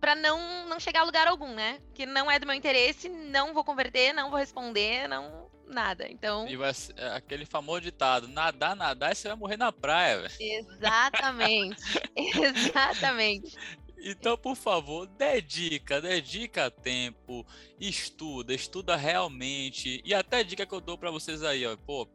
para 0.00 0.16
não, 0.16 0.68
não 0.68 0.80
chegar 0.80 1.02
a 1.02 1.04
lugar 1.04 1.28
algum, 1.28 1.54
né? 1.54 1.80
Que 1.94 2.04
não 2.04 2.28
é 2.28 2.36
do 2.36 2.44
meu 2.44 2.56
interesse, 2.56 3.08
não 3.08 3.54
vou 3.54 3.62
converter, 3.62 4.12
não 4.12 4.30
vou 4.30 4.38
responder, 4.38 5.06
não 5.06 5.48
nada. 5.72 6.06
Então. 6.08 6.46
E 6.48 6.56
vai 6.56 6.72
ser, 6.74 6.94
é 6.96 7.16
aquele 7.16 7.44
famoso 7.44 7.80
ditado: 7.80 8.28
nadar, 8.28 8.76
nadar, 8.76 9.12
e 9.12 9.14
você 9.14 9.28
vai 9.28 9.36
morrer 9.36 9.56
na 9.56 9.72
praia, 9.72 10.22
velho. 10.22 10.34
Exatamente. 10.38 11.82
Exatamente. 12.14 13.56
Então, 14.04 14.36
por 14.36 14.56
favor, 14.56 15.06
dedica, 15.06 16.00
dedica 16.00 16.68
tempo, 16.68 17.46
estuda, 17.78 18.52
estuda 18.52 18.96
realmente. 18.96 20.02
E 20.04 20.12
até 20.12 20.42
dica 20.42 20.66
que 20.66 20.74
eu 20.74 20.80
dou 20.80 20.98
para 20.98 21.12
vocês 21.12 21.44
aí, 21.44 21.64
ó, 21.64 21.76
pô, 21.76 22.08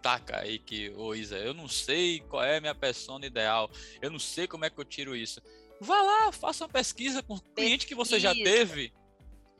taca 0.00 0.40
aí 0.40 0.58
que, 0.58 0.90
ô 0.96 1.14
Isa, 1.14 1.36
eu 1.36 1.52
não 1.52 1.68
sei 1.68 2.20
qual 2.20 2.42
é 2.42 2.56
a 2.56 2.60
minha 2.62 2.74
persona 2.74 3.26
ideal, 3.26 3.70
eu 4.00 4.10
não 4.10 4.18
sei 4.18 4.46
como 4.46 4.64
é 4.64 4.70
que 4.70 4.80
eu 4.80 4.84
tiro 4.86 5.14
isso. 5.14 5.40
Vá 5.78 6.00
lá, 6.00 6.32
faça 6.32 6.64
uma 6.64 6.70
pesquisa 6.70 7.22
com 7.22 7.34
o 7.34 7.40
cliente 7.40 7.86
que 7.86 7.94
você 7.94 8.18
já 8.18 8.32
teve. 8.34 8.90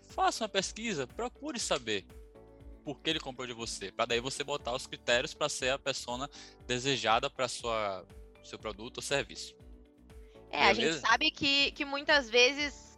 Faça 0.09 0.45
uma 0.45 0.49
pesquisa, 0.49 1.07
procure 1.07 1.59
saber 1.59 2.07
por 2.83 3.01
que 3.01 3.11
ele 3.11 3.21
comprou 3.21 3.47
de 3.47 3.53
você, 3.53 3.93
para 3.93 4.07
daí 4.07 4.21
você 4.21 4.43
botar 4.43 4.75
os 4.75 4.87
critérios 4.87 5.35
para 5.35 5.51
ser 5.51 5.71
a 5.71 5.79
persona 5.79 6.31
desejada 6.67 7.29
para 7.29 7.47
sua 7.47 8.07
seu 8.43 8.59
produto 8.59 8.99
ou 8.99 9.03
serviço. 9.03 9.55
É, 10.55 10.69
Beleza? 10.69 10.71
a 10.71 10.93
gente 10.93 11.01
sabe 11.01 11.31
que, 11.33 11.73
que 11.73 11.85
muitas 11.85 12.31
vezes 12.31 12.97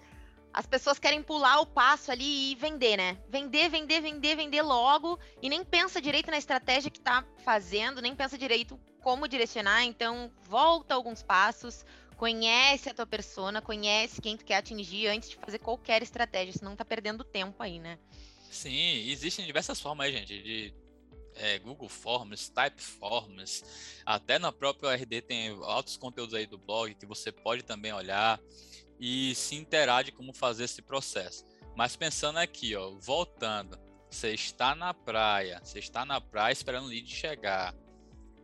as 0.52 0.66
pessoas 0.66 0.98
querem 0.98 1.22
pular 1.22 1.60
o 1.60 1.66
passo 1.66 2.10
ali 2.10 2.52
e 2.52 2.54
vender, 2.54 2.96
né? 2.96 3.18
Vender, 3.28 3.70
vender, 3.70 4.00
vender, 4.00 4.36
vender 4.36 4.62
logo 4.62 5.18
e 5.40 5.48
nem 5.48 5.64
pensa 5.64 6.00
direito 6.00 6.30
na 6.30 6.36
estratégia 6.36 6.90
que 6.90 7.00
tá 7.00 7.24
fazendo, 7.44 8.02
nem 8.02 8.14
pensa 8.14 8.36
direito 8.36 8.78
como 9.02 9.26
direcionar, 9.26 9.84
então 9.84 10.30
volta 10.42 10.94
alguns 10.94 11.22
passos, 11.22 11.84
conhece 12.16 12.90
a 12.90 12.94
tua 12.94 13.06
persona, 13.06 13.62
conhece 13.62 14.20
quem 14.20 14.36
tu 14.36 14.44
quer 14.44 14.56
atingir 14.56 15.06
antes 15.06 15.30
de 15.30 15.36
fazer 15.36 15.58
qualquer 15.58 16.02
estratégia, 16.02 16.52
senão 16.52 16.76
tá 16.76 16.84
perdendo 16.84 17.24
tempo 17.24 17.62
aí, 17.62 17.78
né? 17.78 17.98
Sim, 18.50 19.08
existem 19.08 19.46
diversas 19.46 19.80
formas, 19.80 20.12
gente, 20.12 20.42
de 20.42 20.74
é, 21.36 21.58
Google 21.58 21.88
Forms, 21.88 22.48
Type 22.48 22.80
Forms, 22.80 23.64
até 24.04 24.38
na 24.38 24.52
própria 24.52 24.94
RD 24.94 25.22
tem 25.22 25.50
altos 25.62 25.96
conteúdos 25.96 26.34
aí 26.34 26.46
do 26.46 26.58
blog 26.58 26.94
que 26.94 27.06
você 27.06 27.30
pode 27.30 27.62
também 27.62 27.92
olhar 27.92 28.40
e 28.98 29.34
se 29.34 29.54
interar 29.54 30.04
de 30.04 30.12
como 30.12 30.32
fazer 30.32 30.64
esse 30.64 30.82
processo. 30.82 31.44
Mas 31.74 31.96
pensando 31.96 32.38
aqui, 32.38 32.74
ó, 32.74 32.90
voltando, 32.92 33.78
você 34.10 34.32
está 34.32 34.74
na 34.74 34.94
praia, 34.94 35.60
você 35.62 35.78
está 35.78 36.04
na 36.04 36.20
praia 36.20 36.52
esperando 36.52 36.86
o 36.86 36.88
lead 36.88 37.08
chegar. 37.08 37.74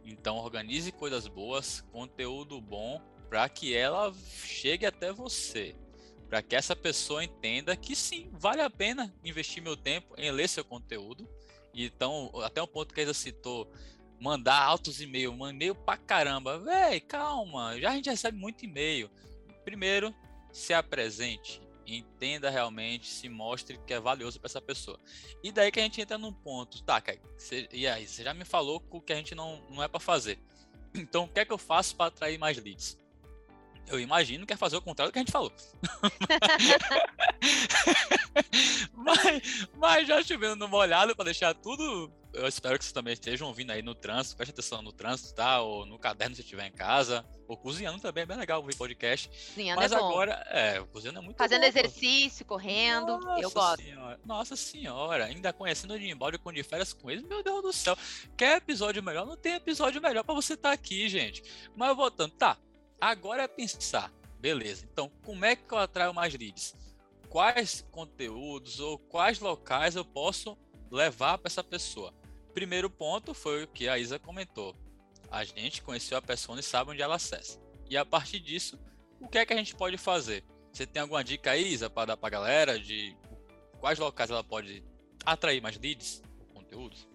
Então 0.04 0.36
organize 0.36 0.90
coisas 0.92 1.26
boas, 1.26 1.80
conteúdo 1.92 2.60
bom 2.60 3.00
para 3.28 3.48
que 3.48 3.74
ela 3.74 4.12
chegue 4.44 4.84
até 4.84 5.10
você, 5.10 5.74
para 6.28 6.42
que 6.42 6.54
essa 6.54 6.76
pessoa 6.76 7.24
entenda 7.24 7.74
que 7.74 7.96
sim, 7.96 8.28
vale 8.32 8.60
a 8.60 8.68
pena 8.68 9.14
investir 9.24 9.62
meu 9.62 9.76
tempo 9.76 10.14
em 10.18 10.30
ler 10.30 10.48
seu 10.48 10.64
conteúdo. 10.64 11.26
Então, 11.74 12.30
até 12.44 12.62
um 12.62 12.66
ponto 12.66 12.94
que 12.94 13.00
Isa 13.00 13.14
citou, 13.14 13.70
mandar 14.20 14.62
altos 14.62 15.00
e-mails, 15.00 15.34
e-mail 15.50 15.74
pra 15.74 15.96
caramba. 15.96 16.58
Véi, 16.58 17.00
calma, 17.00 17.78
já 17.80 17.90
a 17.90 17.94
gente 17.94 18.10
recebe 18.10 18.38
muito 18.38 18.64
e-mail. 18.64 19.10
Primeiro, 19.64 20.14
se 20.52 20.74
apresente, 20.74 21.62
entenda 21.86 22.50
realmente, 22.50 23.06
se 23.06 23.28
mostre 23.28 23.78
que 23.86 23.94
é 23.94 24.00
valioso 24.00 24.38
para 24.38 24.48
essa 24.48 24.60
pessoa. 24.60 24.98
E 25.42 25.50
daí 25.50 25.72
que 25.72 25.80
a 25.80 25.82
gente 25.82 26.00
entra 26.00 26.18
num 26.18 26.32
ponto, 26.32 26.82
tá, 26.82 27.02
você, 27.36 27.68
e 27.72 27.86
aí, 27.86 28.06
você 28.06 28.22
já 28.22 28.34
me 28.34 28.44
falou 28.44 28.80
que 29.04 29.12
a 29.12 29.16
gente 29.16 29.34
não, 29.34 29.62
não 29.70 29.82
é 29.82 29.88
para 29.88 30.00
fazer. 30.00 30.38
Então, 30.94 31.24
o 31.24 31.28
que 31.28 31.40
é 31.40 31.44
que 31.44 31.52
eu 31.52 31.58
faço 31.58 31.96
para 31.96 32.06
atrair 32.06 32.38
mais 32.38 32.58
leads? 32.58 32.98
Eu 33.88 34.00
imagino 34.00 34.46
que 34.46 34.52
é 34.52 34.56
fazer 34.56 34.76
o 34.76 34.82
contrário 34.82 35.10
do 35.10 35.12
que 35.12 35.18
a 35.18 35.22
gente 35.22 35.32
falou. 35.32 35.52
mas, 38.94 39.68
mas 39.76 40.08
já 40.08 40.22
chovendo 40.22 40.56
numa 40.56 40.76
olhada 40.76 41.14
para 41.14 41.26
deixar 41.26 41.54
tudo. 41.54 42.10
Eu 42.32 42.48
espero 42.48 42.78
que 42.78 42.84
vocês 42.84 42.92
também 42.92 43.12
estejam 43.12 43.46
ouvindo 43.46 43.72
aí 43.72 43.82
no 43.82 43.94
trânsito, 43.94 44.36
preste 44.36 44.52
atenção 44.52 44.80
no 44.80 44.90
trânsito, 44.90 45.34
tá? 45.34 45.60
Ou 45.60 45.84
no 45.84 45.98
caderno 45.98 46.34
se 46.34 46.40
estiver 46.40 46.66
em 46.66 46.72
casa. 46.72 47.22
Ou 47.46 47.58
cozinhando 47.58 48.00
também, 48.00 48.22
é 48.22 48.26
bem 48.26 48.38
legal 48.38 48.60
ouvir 48.60 48.74
podcast. 48.74 49.28
Cozinhando 49.28 49.78
mas 49.78 49.92
é 49.92 49.96
agora, 49.96 50.42
é, 50.48 50.80
cozinhando 50.90 51.18
é 51.18 51.22
muito 51.22 51.36
Fazendo 51.36 51.60
bom, 51.60 51.66
exercício, 51.66 52.46
correndo, 52.46 53.18
Nossa 53.18 53.42
eu 53.42 53.50
gosto. 53.50 53.82
Senhora. 53.82 54.20
Nossa 54.24 54.56
senhora, 54.56 55.26
ainda 55.26 55.52
conhecendo 55.52 55.92
o 55.92 55.98
Jimbaldi 55.98 56.38
com 56.38 56.50
de 56.50 56.62
férias 56.62 56.94
com 56.94 57.10
eles, 57.10 57.22
meu 57.22 57.42
Deus 57.42 57.60
do 57.60 57.72
céu. 57.72 57.94
Quer 58.34 58.56
episódio 58.56 59.02
melhor? 59.02 59.26
Não 59.26 59.36
tem 59.36 59.52
episódio 59.52 60.00
melhor 60.00 60.24
para 60.24 60.34
você 60.34 60.54
estar 60.54 60.70
tá 60.70 60.74
aqui, 60.74 61.10
gente. 61.10 61.42
Mas 61.76 61.94
voltando, 61.94 62.32
tá, 62.32 62.56
Agora 63.02 63.42
é 63.42 63.48
pensar, 63.48 64.12
beleza, 64.38 64.86
então 64.92 65.10
como 65.24 65.44
é 65.44 65.56
que 65.56 65.74
eu 65.74 65.78
atraio 65.78 66.14
mais 66.14 66.32
leads? 66.34 66.72
Quais 67.28 67.84
conteúdos 67.90 68.78
ou 68.78 68.96
quais 68.96 69.40
locais 69.40 69.96
eu 69.96 70.04
posso 70.04 70.56
levar 70.88 71.36
para 71.36 71.48
essa 71.48 71.64
pessoa? 71.64 72.14
Primeiro 72.54 72.88
ponto 72.88 73.34
foi 73.34 73.64
o 73.64 73.66
que 73.66 73.88
a 73.88 73.98
Isa 73.98 74.20
comentou. 74.20 74.76
A 75.32 75.42
gente 75.42 75.82
conheceu 75.82 76.16
a 76.16 76.22
pessoa 76.22 76.60
e 76.60 76.62
sabe 76.62 76.92
onde 76.92 77.02
ela 77.02 77.16
acessa. 77.16 77.58
E 77.90 77.96
a 77.96 78.04
partir 78.04 78.38
disso, 78.38 78.78
o 79.20 79.26
que 79.26 79.38
é 79.38 79.44
que 79.44 79.52
a 79.52 79.56
gente 79.56 79.74
pode 79.74 79.98
fazer? 79.98 80.44
Você 80.72 80.86
tem 80.86 81.02
alguma 81.02 81.24
dica 81.24 81.50
aí, 81.50 81.72
Isa, 81.72 81.90
para 81.90 82.06
dar 82.06 82.16
para 82.16 82.28
a 82.28 82.30
galera 82.30 82.78
de 82.78 83.16
quais 83.80 83.98
locais 83.98 84.30
ela 84.30 84.44
pode 84.44 84.84
atrair 85.26 85.60
mais 85.60 85.76
leads 85.76 86.22
conteúdos? 86.54 87.08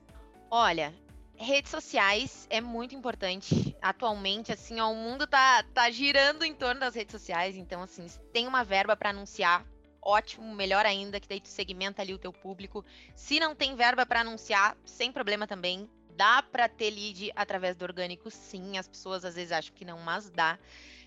Olha, 0.52 0.94
redes 1.38 1.72
sociais 1.72 2.48
é 2.50 2.60
muito 2.60 2.96
importante. 2.96 3.76
Atualmente, 3.82 4.52
assim, 4.52 4.80
ó, 4.80 4.92
o 4.92 4.96
mundo 4.96 5.28
tá, 5.28 5.64
tá 5.74 5.90
girando 5.90 6.44
em 6.44 6.54
torno 6.54 6.82
das 6.82 6.96
redes 6.96 7.12
sociais. 7.12 7.56
Então, 7.56 7.82
assim, 7.84 8.08
se 8.08 8.20
tem 8.34 8.48
uma 8.48 8.64
verba 8.64 8.96
para 8.96 9.12
anunciar, 9.12 9.66
ótimo, 10.02 10.54
melhor 10.56 10.86
ainda, 10.86 11.20
que 11.20 11.28
daí 11.28 11.40
tu 11.40 11.48
segmenta 11.48 12.02
ali 12.02 12.14
o 12.14 12.20
teu 12.20 12.34
público. 12.34 12.84
Se 13.16 13.40
não 13.40 13.56
tem 13.56 13.76
verba 13.76 14.06
para 14.06 14.22
anunciar, 14.22 14.76
sem 14.86 15.12
problema 15.12 15.48
também. 15.48 15.90
Dá 16.16 16.42
para 16.42 16.68
ter 16.68 16.90
lead 16.90 17.32
através 17.36 17.76
do 17.76 17.84
orgânico, 17.84 18.32
sim. 18.32 18.78
As 18.78 18.88
pessoas 18.88 19.24
às 19.24 19.36
vezes 19.36 19.52
acham 19.52 19.76
que 19.76 19.86
não, 19.86 20.00
mas 20.00 20.32
dá. 20.32 20.58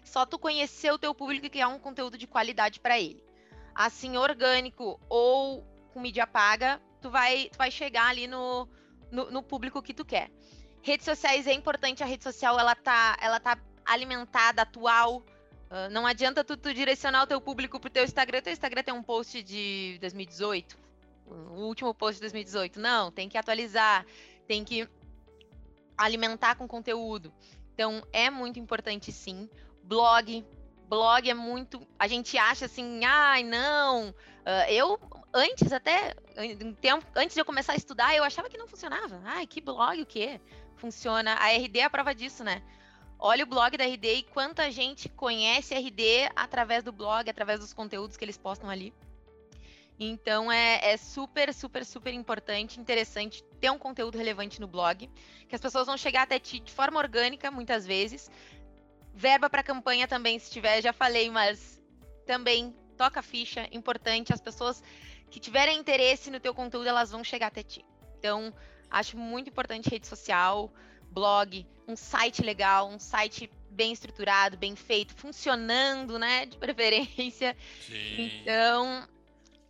Só 0.04 0.24
tu 0.24 0.38
conhecer 0.38 0.92
o 0.92 0.98
teu 0.98 1.14
público 1.14 1.46
e 1.46 1.50
criar 1.50 1.68
um 1.68 1.78
conteúdo 1.78 2.16
de 2.16 2.26
qualidade 2.26 2.78
para 2.78 2.98
ele. 2.98 3.22
Assim, 3.74 4.16
orgânico 4.16 5.00
ou 5.08 5.64
com 5.92 6.00
mídia 6.00 6.26
paga, 6.26 6.80
tu 7.00 7.10
vai, 7.10 7.48
tu 7.50 7.58
vai 7.58 7.70
chegar 7.70 8.06
ali 8.06 8.26
no, 8.28 8.68
no, 9.10 9.30
no, 9.30 9.42
público 9.42 9.82
que 9.82 9.94
tu 9.94 10.04
quer. 10.04 10.30
Redes 10.82 11.04
sociais 11.04 11.46
é 11.46 11.52
importante, 11.52 12.02
a 12.02 12.06
rede 12.06 12.24
social 12.24 12.58
ela 12.58 12.74
tá, 12.74 13.16
ela 13.20 13.38
tá 13.38 13.58
alimentada, 13.84 14.62
atual. 14.62 15.18
Uh, 15.70 15.90
não 15.90 16.06
adianta 16.06 16.42
tu, 16.42 16.56
tu, 16.56 16.72
direcionar 16.72 17.22
o 17.22 17.26
teu 17.26 17.40
público 17.40 17.78
pro 17.78 17.90
teu 17.90 18.04
Instagram. 18.04 18.40
Teu 18.40 18.52
Instagram 18.52 18.82
tem 18.82 18.94
um 18.94 19.02
post 19.02 19.42
de 19.42 19.98
2018, 20.00 20.76
o 21.26 21.60
último 21.66 21.94
post 21.94 22.16
de 22.16 22.22
2018. 22.22 22.80
Não, 22.80 23.10
tem 23.10 23.28
que 23.28 23.38
atualizar, 23.38 24.04
tem 24.46 24.64
que 24.64 24.88
alimentar 25.96 26.54
com 26.54 26.66
conteúdo. 26.66 27.32
Então 27.74 28.02
é 28.12 28.30
muito 28.30 28.58
importante 28.58 29.12
sim. 29.12 29.48
Blog, 29.82 30.44
blog 30.88 31.28
é 31.28 31.34
muito. 31.34 31.86
A 31.98 32.08
gente 32.08 32.36
acha 32.36 32.64
assim, 32.64 33.04
ai, 33.04 33.42
não. 33.42 34.08
Uh, 34.10 34.70
eu 34.70 34.98
antes 35.32 35.72
até, 35.72 36.14
tempo, 36.80 37.06
antes 37.14 37.34
de 37.34 37.40
eu 37.40 37.44
começar 37.44 37.72
a 37.72 37.76
estudar, 37.76 38.14
eu 38.14 38.24
achava 38.24 38.48
que 38.48 38.58
não 38.58 38.66
funcionava. 38.66 39.20
Ai, 39.24 39.46
que 39.46 39.60
blog 39.60 40.00
o 40.02 40.06
quê? 40.06 40.40
Funciona. 40.76 41.34
A 41.34 41.50
RD 41.50 41.80
é 41.80 41.84
a 41.84 41.90
prova 41.90 42.14
disso, 42.14 42.42
né? 42.44 42.62
Olha 43.18 43.44
o 43.44 43.46
blog 43.46 43.76
da 43.76 43.84
RD 43.84 44.14
e 44.14 44.22
quanta 44.22 44.70
gente 44.70 45.08
conhece 45.08 45.74
a 45.74 45.78
RD 45.78 46.30
através 46.34 46.82
do 46.82 46.90
blog, 46.90 47.28
através 47.28 47.60
dos 47.60 47.72
conteúdos 47.72 48.16
que 48.16 48.24
eles 48.24 48.38
postam 48.38 48.70
ali. 48.70 48.94
Então 49.98 50.50
é, 50.50 50.92
é, 50.92 50.96
super, 50.96 51.52
super, 51.52 51.84
super 51.84 52.14
importante, 52.14 52.80
interessante 52.80 53.44
ter 53.60 53.70
um 53.70 53.76
conteúdo 53.76 54.16
relevante 54.16 54.58
no 54.58 54.66
blog, 54.66 55.10
que 55.46 55.54
as 55.54 55.60
pessoas 55.60 55.86
vão 55.86 55.98
chegar 55.98 56.22
até 56.22 56.38
ti 56.38 56.58
de 56.58 56.72
forma 56.72 56.98
orgânica, 56.98 57.50
muitas 57.50 57.86
vezes. 57.86 58.30
Verba 59.12 59.50
para 59.50 59.62
campanha 59.62 60.08
também, 60.08 60.38
se 60.38 60.50
tiver, 60.50 60.80
já 60.80 60.94
falei, 60.94 61.28
mas 61.28 61.78
também 62.24 62.74
toca 62.96 63.20
ficha, 63.20 63.68
importante. 63.70 64.32
As 64.32 64.40
pessoas 64.40 64.82
que 65.30 65.38
tiverem 65.38 65.78
interesse 65.78 66.30
no 66.30 66.40
teu 66.40 66.52
conteúdo, 66.52 66.88
elas 66.88 67.10
vão 67.10 67.22
chegar 67.22 67.46
até 67.46 67.62
ti. 67.62 67.84
Então, 68.18 68.52
acho 68.90 69.16
muito 69.16 69.48
importante 69.48 69.88
rede 69.88 70.06
social, 70.06 70.70
blog, 71.10 71.66
um 71.86 71.96
site 71.96 72.42
legal, 72.42 72.88
um 72.88 72.98
site 72.98 73.50
bem 73.70 73.92
estruturado, 73.92 74.56
bem 74.56 74.74
feito, 74.76 75.14
funcionando, 75.14 76.18
né, 76.18 76.46
de 76.46 76.56
preferência. 76.58 77.56
Sim. 77.86 78.40
Então, 78.42 79.08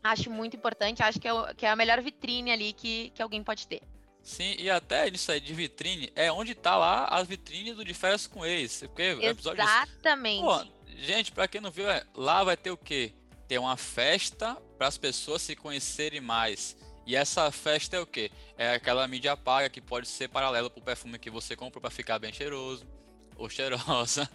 acho 0.03 0.31
muito 0.31 0.57
importante, 0.57 1.03
acho 1.03 1.21
que 1.21 1.29
é, 1.29 1.33
o, 1.33 1.55
que 1.55 1.67
é 1.67 1.71
a 1.71 1.77
melhor 1.77 2.01
vitrine 2.01 2.51
ali 2.51 2.73
que, 2.73 3.11
que 3.11 3.23
alguém 3.23 3.43
pode 3.45 3.67
ter. 3.67 3.83
Sim, 4.23 4.55
e 4.59 4.69
até 4.69 5.09
isso 5.09 5.33
aí 5.33 5.41
de 5.41 5.53
vitrine 5.55 6.13
é 6.15 6.31
onde 6.31 6.55
tá 6.55 6.77
lá 6.77 7.07
as 7.07 7.27
vitrines 7.27 7.75
do 7.77 7.85
De 7.85 7.95
Férias 7.95 8.27
com 8.27 8.45
Ex. 8.45 8.81
Porque 8.81 9.03
Exatamente. 9.03 10.43
Pô, 10.43 10.67
gente, 10.99 11.33
pra 11.33 11.49
quem 11.49 11.61
não 11.61 11.71
viu, 11.71 11.89
é, 11.89 12.05
lá 12.15 12.45
vai 12.45 12.57
ter 12.57 12.71
o 12.71 12.77
quê? 12.77 13.15
Ter 13.49 13.59
uma 13.59 13.79
festa 13.79 14.61
para 14.81 14.89
as 14.89 14.97
pessoas 14.97 15.43
se 15.43 15.55
conhecerem 15.55 16.23
mais. 16.23 16.75
E 17.05 17.15
essa 17.15 17.51
festa 17.51 17.99
é 17.99 18.01
o 18.01 18.07
quê? 18.07 18.31
É 18.57 18.73
aquela 18.73 19.07
mídia 19.07 19.37
paga 19.37 19.69
que 19.69 19.79
pode 19.79 20.09
ser 20.09 20.27
paralela 20.27 20.71
pro 20.71 20.81
perfume 20.81 21.19
que 21.19 21.29
você 21.29 21.55
comprou 21.55 21.83
para 21.83 21.91
ficar 21.91 22.19
bem 22.19 22.33
cheiroso 22.33 22.87
ou 23.37 23.51
cheirosa. 23.51 24.27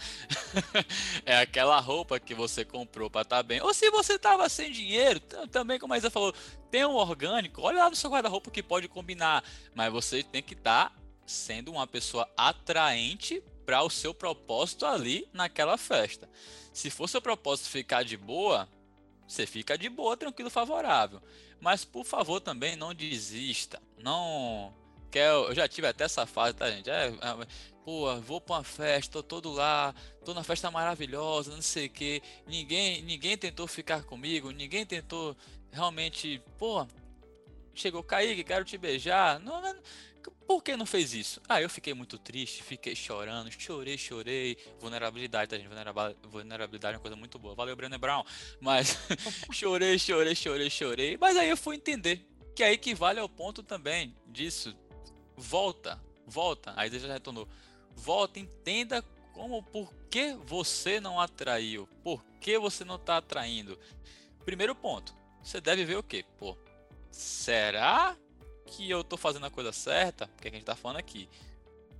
é 1.25 1.40
aquela 1.40 1.80
roupa 1.80 2.20
que 2.20 2.36
você 2.36 2.64
comprou 2.64 3.10
para 3.10 3.24
estar 3.24 3.38
tá 3.38 3.42
bem. 3.42 3.60
Ou 3.60 3.74
se 3.74 3.90
você 3.90 4.20
tava 4.20 4.48
sem 4.48 4.72
dinheiro, 4.72 5.20
também 5.50 5.80
como 5.80 5.96
a 5.96 5.98
Isa 5.98 6.12
falou, 6.12 6.32
tem 6.70 6.86
um 6.86 6.94
orgânico, 6.94 7.64
olha 7.64 7.80
lá 7.80 7.90
no 7.90 7.96
seu 7.96 8.12
guarda-roupa 8.12 8.52
que 8.52 8.62
pode 8.62 8.88
combinar, 8.88 9.44
mas 9.74 9.92
você 9.92 10.22
tem 10.22 10.44
que 10.44 10.54
estar 10.54 10.92
tá 10.92 10.96
sendo 11.25 11.72
uma 11.72 11.88
pessoa 11.88 12.30
atraente 12.38 13.42
para 13.66 13.82
o 13.82 13.90
seu 13.90 14.14
propósito 14.14 14.86
ali 14.86 15.28
naquela 15.34 15.75
festa. 15.75 16.30
Se 16.72 16.92
for 16.92 17.10
seu 17.10 17.20
propósito 17.20 17.68
ficar 17.68 18.04
de 18.04 18.16
boa, 18.16 18.70
você 19.27 19.46
fica 19.46 19.77
de 19.77 19.89
boa, 19.89 20.15
tranquilo, 20.15 20.50
favorável. 20.50 21.22
Mas 21.60 21.84
por 21.84 22.05
favor 22.05 22.39
também 22.39 22.75
não 22.75 22.94
desista. 22.94 23.82
Não. 23.98 24.74
Quer, 25.12 25.29
eu 25.29 25.55
já 25.55 25.67
tive 25.67 25.88
até 25.88 26.03
essa 26.03 26.25
fase, 26.25 26.55
tá, 26.55 26.70
gente? 26.70 26.89
É, 26.89 27.08
é, 27.08 27.48
pô, 27.84 28.13
vou 28.22 28.41
pra 28.41 28.58
uma 28.58 28.63
festa, 28.63 29.13
tô 29.13 29.24
todo 29.24 29.51
lá, 29.51 29.96
tô 30.24 30.34
na 30.34 30.44
festa 30.44 30.70
maravilhosa, 30.70 31.53
não 31.53 31.62
sei 31.62 31.88
o 31.88 31.89
que. 31.89 32.22
Ninguém, 32.46 33.01
ninguém 33.01 33.38
tentou 33.38 33.67
ficar 33.67 34.03
comigo, 34.03 34.51
ninguém 34.51 34.86
tentou 34.86 35.36
realmente, 35.72 36.41
pô, 36.58 36.86
chegou 37.74 38.03
Kaique, 38.03 38.44
quero 38.44 38.65
te 38.65 38.77
beijar. 38.77 39.39
Não, 39.39 39.62
não, 39.62 39.75
por 40.48 40.64
que 40.64 40.75
não 40.75 40.86
fez 40.86 41.14
isso? 41.14 41.42
Ah, 41.50 41.62
eu 41.62 41.70
fiquei 41.70 41.94
muito 41.94 42.18
triste, 42.20 42.62
fiquei 42.64 42.96
chorando, 42.96 43.52
chorei, 43.52 43.98
chorei. 43.98 44.58
Vulnerabilidade, 44.80 45.50
tá, 45.50 45.58
gente? 45.58 45.70
Vulnerabilidade 46.24 46.94
é 46.94 46.98
uma 46.98 47.02
coisa 47.02 47.16
muito 47.16 47.40
boa. 47.40 47.56
Valeu, 47.56 47.75
Brené 47.75 47.98
Brown. 47.98 48.24
Mas 48.60 48.98
chorei, 49.52 49.98
chorei, 49.98 50.36
chorei, 50.36 50.70
chorei. 50.70 51.18
Mas 51.18 51.36
aí 51.36 51.50
eu 51.50 51.58
fui 51.58 51.75
entender 51.75 52.25
que 52.56 52.64
aí 52.64 52.78
que 52.78 52.94
vale 52.94 53.20
ao 53.20 53.28
ponto 53.28 53.64
também 53.64 54.16
disso. 54.28 54.75
Volta, 55.36 56.02
volta. 56.25 56.74
Aí 56.78 56.90
já 56.98 57.12
retornou. 57.12 57.48
volta, 57.96 58.40
entenda 58.40 59.04
como, 59.34 59.62
por 59.62 59.94
que 60.10 60.34
você 60.46 61.00
não 61.02 61.20
atraiu, 61.20 61.90
por 62.02 62.24
que 62.40 62.58
você 62.58 62.86
não 62.86 62.96
está 62.96 63.18
atraindo. 63.18 63.78
Primeiro 64.46 64.74
ponto, 64.74 65.14
você 65.44 65.60
deve 65.60 65.84
ver 65.84 65.98
o 65.98 66.04
quê? 66.04 66.24
Pô, 66.38 66.58
será 67.12 68.16
que 68.65 68.89
eu 68.89 69.01
estou 69.01 69.17
fazendo 69.17 69.45
a 69.45 69.51
coisa 69.51 69.72
certa? 69.72 70.27
Porque 70.27 70.48
a 70.48 70.51
gente 70.51 70.62
está 70.62 70.75
falando 70.75 70.98
aqui, 70.98 71.29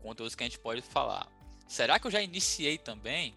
conteúdos 0.02 0.36
que 0.36 0.44
a 0.44 0.48
gente 0.48 0.60
pode 0.60 0.82
falar. 0.82 1.28
Será 1.68 2.00
que 2.00 2.08
eu 2.08 2.12
já 2.12 2.22
iniciei 2.22 2.78
também? 2.78 3.36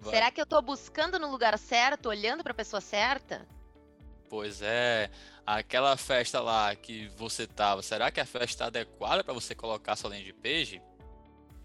Vai. 0.00 0.14
Será 0.14 0.30
que 0.30 0.40
eu 0.40 0.44
estou 0.44 0.60
buscando 0.60 1.18
no 1.18 1.30
lugar 1.30 1.58
certo, 1.58 2.08
olhando 2.08 2.42
para 2.42 2.52
a 2.52 2.56
pessoa 2.56 2.80
certa? 2.80 3.46
Pois 4.28 4.62
é, 4.62 5.10
aquela 5.46 5.96
festa 5.96 6.40
lá 6.40 6.74
que 6.74 7.08
você 7.16 7.46
tava, 7.46 7.82
será 7.82 8.10
que 8.10 8.20
a 8.20 8.26
festa 8.26 8.46
está 8.46 8.66
adequada 8.66 9.22
para 9.22 9.34
você 9.34 9.54
colocar 9.54 9.96
sua 9.96 10.10
landing 10.10 10.32
page? 10.34 10.82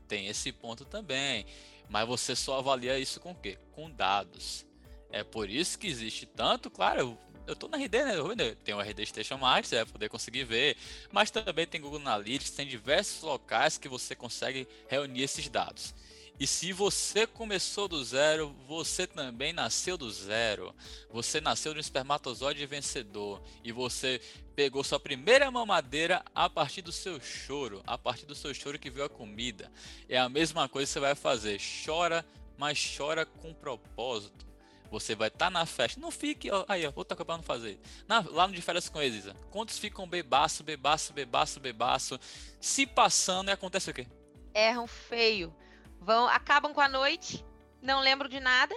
Tem 0.08 0.28
esse 0.28 0.52
ponto 0.52 0.86
também, 0.86 1.46
mas 1.90 2.08
você 2.08 2.36
só 2.36 2.60
avalia 2.60 3.00
isso 3.00 3.20
com 3.20 3.32
o 3.32 3.36
quê? 3.36 3.58
Com 3.72 3.90
dados. 3.90 4.66
É 5.12 5.24
por 5.24 5.50
isso 5.50 5.78
que 5.80 5.88
existe 5.88 6.26
tanto, 6.26 6.70
claro, 6.70 7.18
eu 7.50 7.56
tô 7.56 7.68
na 7.68 7.78
RD, 7.78 8.04
né? 8.04 8.56
Tem 8.64 8.76
o 8.76 8.80
RD 8.80 9.06
Station 9.08 9.38
Market, 9.38 9.70
você 9.70 9.76
vai 9.78 9.86
poder 9.86 10.10
conseguir 10.10 10.44
ver, 10.44 10.78
mas 11.12 11.32
também 11.32 11.66
tem 11.66 11.82
Google 11.82 12.00
Analytics, 12.00 12.52
tem 12.52 12.68
diversos 12.68 13.24
locais 13.24 13.78
que 13.78 13.90
você 13.90 14.16
consegue 14.16 14.68
reunir 14.88 15.24
esses 15.24 15.50
dados. 15.50 15.94
E 16.40 16.48
se 16.48 16.72
você 16.72 17.28
começou 17.28 17.88
do 17.88 18.02
zero, 18.02 18.56
você 18.66 19.06
também 19.06 19.52
nasceu 19.52 19.98
do 19.98 20.10
zero. 20.10 20.74
Você 21.12 21.42
nasceu 21.42 21.74
de 21.74 21.80
um 21.80 21.82
espermatozoide 21.82 22.66
vencedor. 22.66 23.42
E 23.62 23.74
você 23.74 24.22
pegou 24.56 24.82
sua 24.82 25.02
primeira 25.02 25.52
mamadeira 25.52 26.24
a 26.34 26.50
partir 26.50 26.82
do 26.82 26.94
seu 26.94 27.20
choro. 27.20 27.84
A 27.86 27.98
partir 27.98 28.26
do 28.26 28.34
seu 28.34 28.54
choro 28.54 28.80
que 28.80 28.90
veio 28.90 29.08
a 29.08 29.10
comida. 29.10 29.70
É 30.08 30.18
a 30.18 30.30
mesma 30.30 30.70
coisa 30.70 30.88
que 30.88 30.94
você 30.94 31.00
vai 31.02 31.14
fazer. 31.14 31.60
Chora, 31.86 32.26
mas 32.58 32.96
chora 32.98 33.26
com 33.26 33.54
propósito. 33.54 34.49
Você 34.92 35.16
vai 35.16 35.28
estar 35.28 35.46
tá 35.46 35.50
na 35.50 35.66
festa. 35.66 36.00
Não 36.00 36.12
fique. 36.12 36.50
Ó, 36.50 36.66
aí, 36.68 36.86
ó, 36.86 36.92
outra 36.96 37.16
coisa 37.16 37.26
pra 37.26 37.38
não 37.38 37.44
fazer. 37.44 37.80
Na, 38.08 38.20
lá 38.30 38.48
no 38.48 38.54
Diferença 38.54 38.92
com 38.92 39.02
eles, 39.02 39.26
Quantos 39.50 39.78
ficam 39.78 40.08
bebaço, 40.08 40.64
bebaço, 40.64 41.14
bebaço, 41.14 41.60
bebaço? 41.60 42.20
Se 42.60 42.86
passando 42.86 43.50
e 43.50 43.52
acontece 43.52 43.90
o 43.90 43.94
quê? 43.94 44.08
Erram 44.54 44.88
feio 44.88 45.54
vão 46.00 46.28
acabam 46.28 46.74
com 46.74 46.82
a 46.82 46.88
noite, 46.88 47.46
não 47.82 48.00
lembro 48.00 48.30
de 48.30 48.40
nada, 48.40 48.76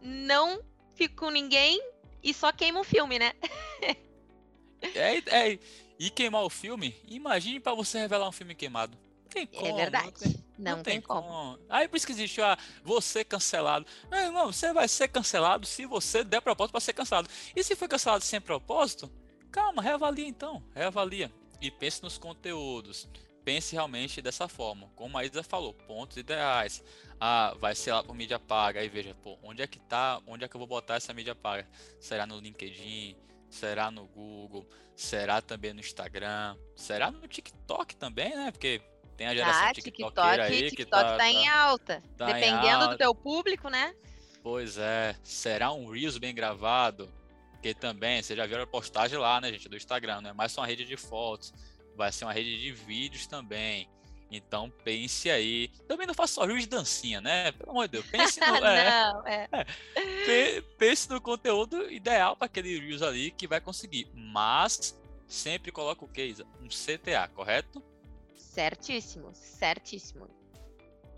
não 0.00 0.62
fico 0.94 1.16
com 1.16 1.30
ninguém 1.30 1.80
e 2.22 2.34
só 2.34 2.52
queimam 2.52 2.82
o 2.82 2.84
filme, 2.84 3.18
né? 3.18 3.32
é, 4.94 5.18
é, 5.18 5.58
e 5.98 6.10
queimar 6.10 6.44
o 6.44 6.50
filme, 6.50 6.94
imagine 7.06 7.60
para 7.60 7.74
você 7.74 7.98
revelar 7.98 8.28
um 8.28 8.32
filme 8.32 8.54
queimado. 8.54 8.96
Tem 9.28 9.46
como. 9.46 9.66
É 9.66 9.72
verdade. 9.72 10.06
Não 10.06 10.12
tem, 10.12 10.44
não, 10.58 10.76
não 10.76 10.82
tem, 10.82 10.94
tem 10.94 11.00
como. 11.00 11.22
como. 11.22 11.58
Aí 11.68 11.86
por 11.88 11.96
isso 11.96 12.06
que 12.06 12.12
existe 12.12 12.42
a 12.42 12.58
você 12.82 13.24
cancelado. 13.24 13.86
Meu 14.10 14.20
irmão, 14.20 14.52
você 14.52 14.72
vai 14.72 14.88
ser 14.88 15.08
cancelado 15.08 15.66
se 15.66 15.86
você 15.86 16.24
der 16.24 16.40
propósito 16.40 16.72
para 16.72 16.80
ser 16.80 16.92
cancelado. 16.92 17.28
E 17.54 17.62
se 17.62 17.76
foi 17.76 17.88
cancelado 17.88 18.24
sem 18.24 18.40
propósito, 18.40 19.10
calma, 19.50 19.80
reavalia 19.80 20.26
então. 20.26 20.62
Reavalia. 20.74 21.32
E 21.60 21.70
pense 21.70 22.02
nos 22.02 22.18
conteúdos 22.18 23.08
pense 23.48 23.72
realmente 23.72 24.20
dessa 24.20 24.46
forma. 24.46 24.90
Como 24.94 25.16
a 25.16 25.24
Isa 25.24 25.42
falou, 25.42 25.72
pontos 25.72 26.18
ideais. 26.18 26.84
Ah, 27.18 27.54
vai 27.58 27.74
ser 27.74 27.94
lá 27.94 28.04
por 28.04 28.14
mídia 28.14 28.38
paga. 28.38 28.78
Aí 28.78 28.90
veja, 28.90 29.14
pô, 29.22 29.38
onde 29.42 29.62
é 29.62 29.66
que 29.66 29.78
tá? 29.78 30.20
Onde 30.26 30.44
é 30.44 30.48
que 30.48 30.54
eu 30.54 30.58
vou 30.58 30.68
botar 30.68 30.96
essa 30.96 31.14
mídia 31.14 31.34
paga? 31.34 31.66
Será 31.98 32.26
no 32.26 32.38
LinkedIn? 32.38 33.16
Será 33.48 33.90
no 33.90 34.06
Google? 34.06 34.68
Será 34.94 35.40
também 35.40 35.72
no 35.72 35.80
Instagram? 35.80 36.58
Será 36.76 37.10
no 37.10 37.26
TikTok 37.26 37.96
também, 37.96 38.36
né? 38.36 38.50
Porque 38.50 38.82
tem 39.18 39.26
a 39.26 39.34
geração 39.34 39.66
ah, 39.66 39.72
TikTok, 39.74 40.20
aí 40.40 40.70
TikTok 40.70 40.76
que 40.76 40.86
tá, 40.86 41.16
tá 41.16 41.28
em 41.28 41.46
alta. 41.46 42.02
Tá 42.16 42.26
Dependendo 42.26 42.66
em 42.66 42.70
alta. 42.70 42.88
do 42.88 42.96
teu 42.96 43.14
público, 43.14 43.68
né? 43.68 43.94
Pois 44.42 44.78
é. 44.78 45.14
Será 45.22 45.72
um 45.72 45.90
Reels 45.90 46.16
bem 46.16 46.34
gravado? 46.34 47.12
Que 47.60 47.74
também, 47.74 48.22
você 48.22 48.34
já 48.34 48.46
viu 48.46 48.62
a 48.62 48.66
postagem 48.66 49.18
lá, 49.18 49.40
né, 49.40 49.52
gente, 49.52 49.68
do 49.68 49.76
Instagram, 49.76 50.22
não 50.22 50.30
é 50.30 50.32
mais 50.32 50.52
só 50.52 50.62
uma 50.62 50.66
rede 50.66 50.86
de 50.86 50.96
fotos 50.96 51.52
vai 51.98 52.12
ser 52.12 52.24
uma 52.24 52.32
rede 52.32 52.58
de 52.60 52.70
vídeos 52.70 53.26
também. 53.26 53.90
Então 54.30 54.70
pense 54.84 55.28
aí. 55.28 55.68
Também 55.88 56.06
não 56.06 56.14
faça 56.14 56.34
só 56.34 56.44
rios 56.44 56.60
de 56.60 56.68
dancinha, 56.68 57.20
né? 57.20 57.50
Pelo 57.52 57.72
amor 57.72 57.88
de 57.88 57.92
Deus. 57.92 58.06
Pense 58.06 58.38
no, 58.38 58.46
é, 58.64 59.10
não, 59.12 59.26
é. 59.26 59.48
É, 59.94 60.60
pense 60.78 61.10
no 61.10 61.20
conteúdo 61.20 61.90
ideal 61.90 62.36
para 62.36 62.46
aquele 62.46 62.78
Reels 62.78 63.02
ali 63.02 63.32
que 63.32 63.48
vai 63.48 63.60
conseguir. 63.60 64.08
Mas 64.14 64.96
sempre 65.26 65.72
coloca 65.72 66.04
o 66.04 66.08
que, 66.08 66.36
Um 66.62 66.68
CTA, 66.68 67.26
correto? 67.34 67.82
Certíssimo, 68.58 69.32
certíssimo. 69.36 70.28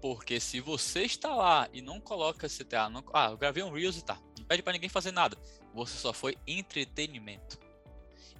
Porque 0.03 0.39
se 0.39 0.61
você 0.61 1.05
está 1.05 1.35
lá 1.35 1.71
e 1.73 1.81
não 1.81 1.99
coloca 1.99 2.47
CTA, 2.47 2.91
não, 2.91 3.03
ah, 3.15 3.31
eu 3.31 3.39
gravei 3.39 3.63
um 3.63 3.73
Reels 3.73 3.97
e 3.97 4.05
tá. 4.05 4.21
Não 4.39 4.45
pede 4.45 4.63
para 4.63 4.75
ninguém 4.75 4.91
fazer 4.91 5.11
nada. 5.11 5.39
Você 5.73 5.97
só 5.97 6.13
foi 6.13 6.37
entretenimento. 6.47 7.59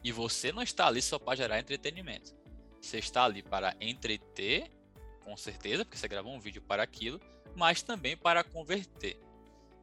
E 0.05 0.13
você 0.13 0.53
não 0.53 0.63
está 0.63 0.87
ali 0.87 1.01
só 1.01 1.19
para 1.19 1.35
gerar 1.35 1.59
entretenimento. 1.59 2.37
Você 2.79 2.99
está 2.99 3.25
ali 3.25 3.43
para 3.43 3.75
entreter, 3.81 4.71
com 5.25 5.35
certeza, 5.35 5.83
porque 5.83 5.97
você 5.97 6.07
gravou 6.07 6.35
um 6.35 6.41
vídeo 6.41 6.61
para 6.61 6.83
aquilo, 6.83 7.19
mas 7.57 7.81
também 7.81 8.19
para 8.19 8.45
converter. 8.45 9.19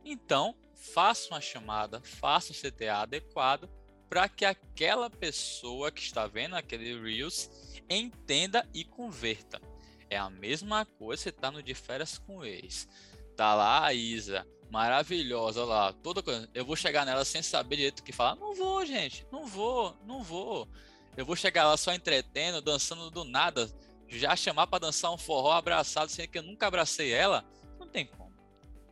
Então, 0.05 0.55
faça 0.75 1.29
uma 1.29 1.41
chamada, 1.41 2.01
faça 2.01 2.53
um 2.53 2.55
CTA 2.55 2.97
adequado 2.97 3.67
para 4.07 4.29
que 4.29 4.45
aquela 4.45 5.09
pessoa 5.09 5.91
que 5.91 6.01
está 6.01 6.27
vendo 6.27 6.55
aquele 6.55 7.01
Reels 7.01 7.49
entenda 7.89 8.67
e 8.73 8.83
converta. 8.83 9.61
É 10.09 10.17
a 10.17 10.29
mesma 10.29 10.85
coisa 10.85 11.23
você 11.23 11.29
está 11.29 11.51
no 11.51 11.61
de 11.61 11.73
férias 11.73 12.17
com 12.17 12.43
ex. 12.43 12.87
Tá 13.35 13.53
lá 13.53 13.85
a 13.85 13.93
Isa, 13.93 14.47
maravilhosa 14.69 15.63
lá, 15.63 15.93
toda 15.93 16.23
coisa. 16.23 16.49
Eu 16.53 16.65
vou 16.65 16.75
chegar 16.75 17.05
nela 17.05 17.25
sem 17.25 17.41
saber 17.41 17.75
direito 17.75 17.99
o 17.99 18.03
que 18.03 18.11
falar. 18.11 18.35
Não 18.35 18.55
vou, 18.55 18.85
gente, 18.85 19.25
não 19.31 19.45
vou, 19.45 19.95
não 20.05 20.23
vou. 20.23 20.67
Eu 21.15 21.25
vou 21.25 21.35
chegar 21.35 21.65
lá 21.65 21.75
só 21.75 21.93
entretendo, 21.93 22.61
dançando 22.61 23.09
do 23.09 23.23
nada, 23.23 23.69
já 24.07 24.35
chamar 24.35 24.67
para 24.67 24.79
dançar 24.79 25.11
um 25.11 25.17
forró 25.17 25.51
abraçado, 25.51 26.11
sendo 26.11 26.29
que 26.29 26.37
eu 26.37 26.43
nunca 26.43 26.67
abracei 26.67 27.11
ela. 27.11 27.45
Não 27.79 27.87
tem 27.87 28.05
como. 28.05 28.31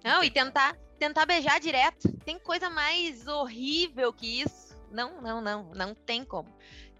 Não, 0.03 0.17
não 0.17 0.23
e 0.23 0.29
tentar, 0.29 0.75
tentar 0.99 1.25
beijar 1.25 1.59
direto. 1.59 2.11
Tem 2.25 2.37
coisa 2.39 2.69
mais 2.69 3.27
horrível 3.27 4.11
que 4.11 4.41
isso. 4.41 4.75
Não, 4.91 5.21
não, 5.21 5.41
não, 5.41 5.73
não 5.73 5.93
tem 5.93 6.23
como. 6.23 6.55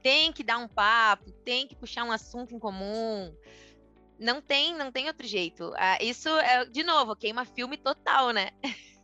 Tem 0.06 0.32
que 0.32 0.44
dar 0.44 0.60
um 0.60 0.68
papo, 0.68 1.32
tem 1.44 1.68
que 1.68 1.76
puxar 1.76 2.04
um 2.04 2.12
assunto 2.12 2.54
em 2.54 2.60
comum 2.60 3.34
não 4.20 4.42
tem, 4.42 4.74
não 4.76 4.92
tem 4.92 5.08
outro 5.08 5.28
jeito. 5.28 5.74
Ah, 5.78 6.02
isso 6.02 6.30
é, 6.30 6.66
de 6.66 6.84
novo, 6.84 7.16
queima 7.16 7.46
filme 7.46 7.78
total, 7.78 8.32
né? 8.32 8.52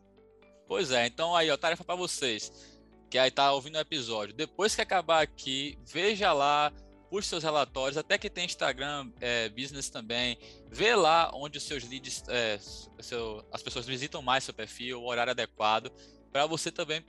Pois 0.67 0.89
é, 0.89 1.05
então 1.05 1.35
aí, 1.35 1.51
ó, 1.51 1.57
tarefa 1.57 1.83
para 1.83 1.95
vocês, 1.95 2.79
que 3.09 3.17
aí 3.17 3.29
tá 3.29 3.51
ouvindo 3.51 3.75
o 3.75 3.81
episódio. 3.81 4.33
Depois 4.33 4.73
que 4.73 4.79
acabar 4.79 5.21
aqui, 5.21 5.77
veja 5.85 6.31
lá, 6.31 6.71
puxe 7.09 7.27
seus 7.27 7.43
relatórios, 7.43 7.97
até 7.97 8.17
que 8.17 8.29
tem 8.29 8.45
Instagram 8.45 9.11
é, 9.19 9.49
Business 9.49 9.89
também. 9.89 10.37
Vê 10.69 10.95
lá 10.95 11.29
onde 11.33 11.57
os 11.57 11.65
seus 11.65 11.83
leads, 11.83 12.23
é, 12.29 12.57
seu, 13.01 13.45
as 13.51 13.61
pessoas 13.61 13.85
visitam 13.85 14.21
mais 14.21 14.45
seu 14.45 14.53
perfil, 14.53 15.01
o 15.01 15.07
horário 15.09 15.31
adequado, 15.31 15.91
para 16.31 16.45
você 16.45 16.71
também 16.71 17.03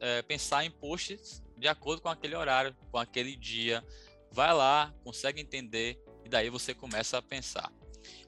é, 0.00 0.22
pensar 0.22 0.64
em 0.64 0.70
posts 0.70 1.42
de 1.56 1.68
acordo 1.68 2.02
com 2.02 2.08
aquele 2.08 2.34
horário, 2.34 2.76
com 2.90 2.98
aquele 2.98 3.34
dia. 3.34 3.84
Vai 4.30 4.52
lá, 4.52 4.92
consegue 5.02 5.40
entender 5.40 5.98
e 6.24 6.28
daí 6.28 6.50
você 6.50 6.74
começa 6.74 7.18
a 7.18 7.22
pensar. 7.22 7.72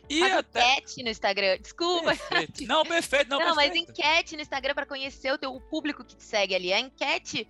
E 0.09 0.21
Faz 0.21 0.33
até... 0.39 0.73
enquete 0.73 1.03
no 1.03 1.11
Instagram. 1.11 1.59
Desculpa. 1.59 2.17
Perfeito. 2.17 2.65
Não, 2.67 2.85
perfeito. 2.85 3.29
Não, 3.29 3.39
não 3.39 3.55
perfeito. 3.55 3.75
mas 3.75 3.91
enquete 3.91 4.37
no 4.37 4.43
Instagram 4.43 4.75
para 4.75 4.87
conhecer 4.87 5.33
o, 5.33 5.39
teu, 5.39 5.55
o 5.55 5.61
público 5.61 6.03
que 6.03 6.17
te 6.17 6.23
segue 6.23 6.55
ali. 6.55 6.73
A 6.73 6.81
enquete, 6.81 7.47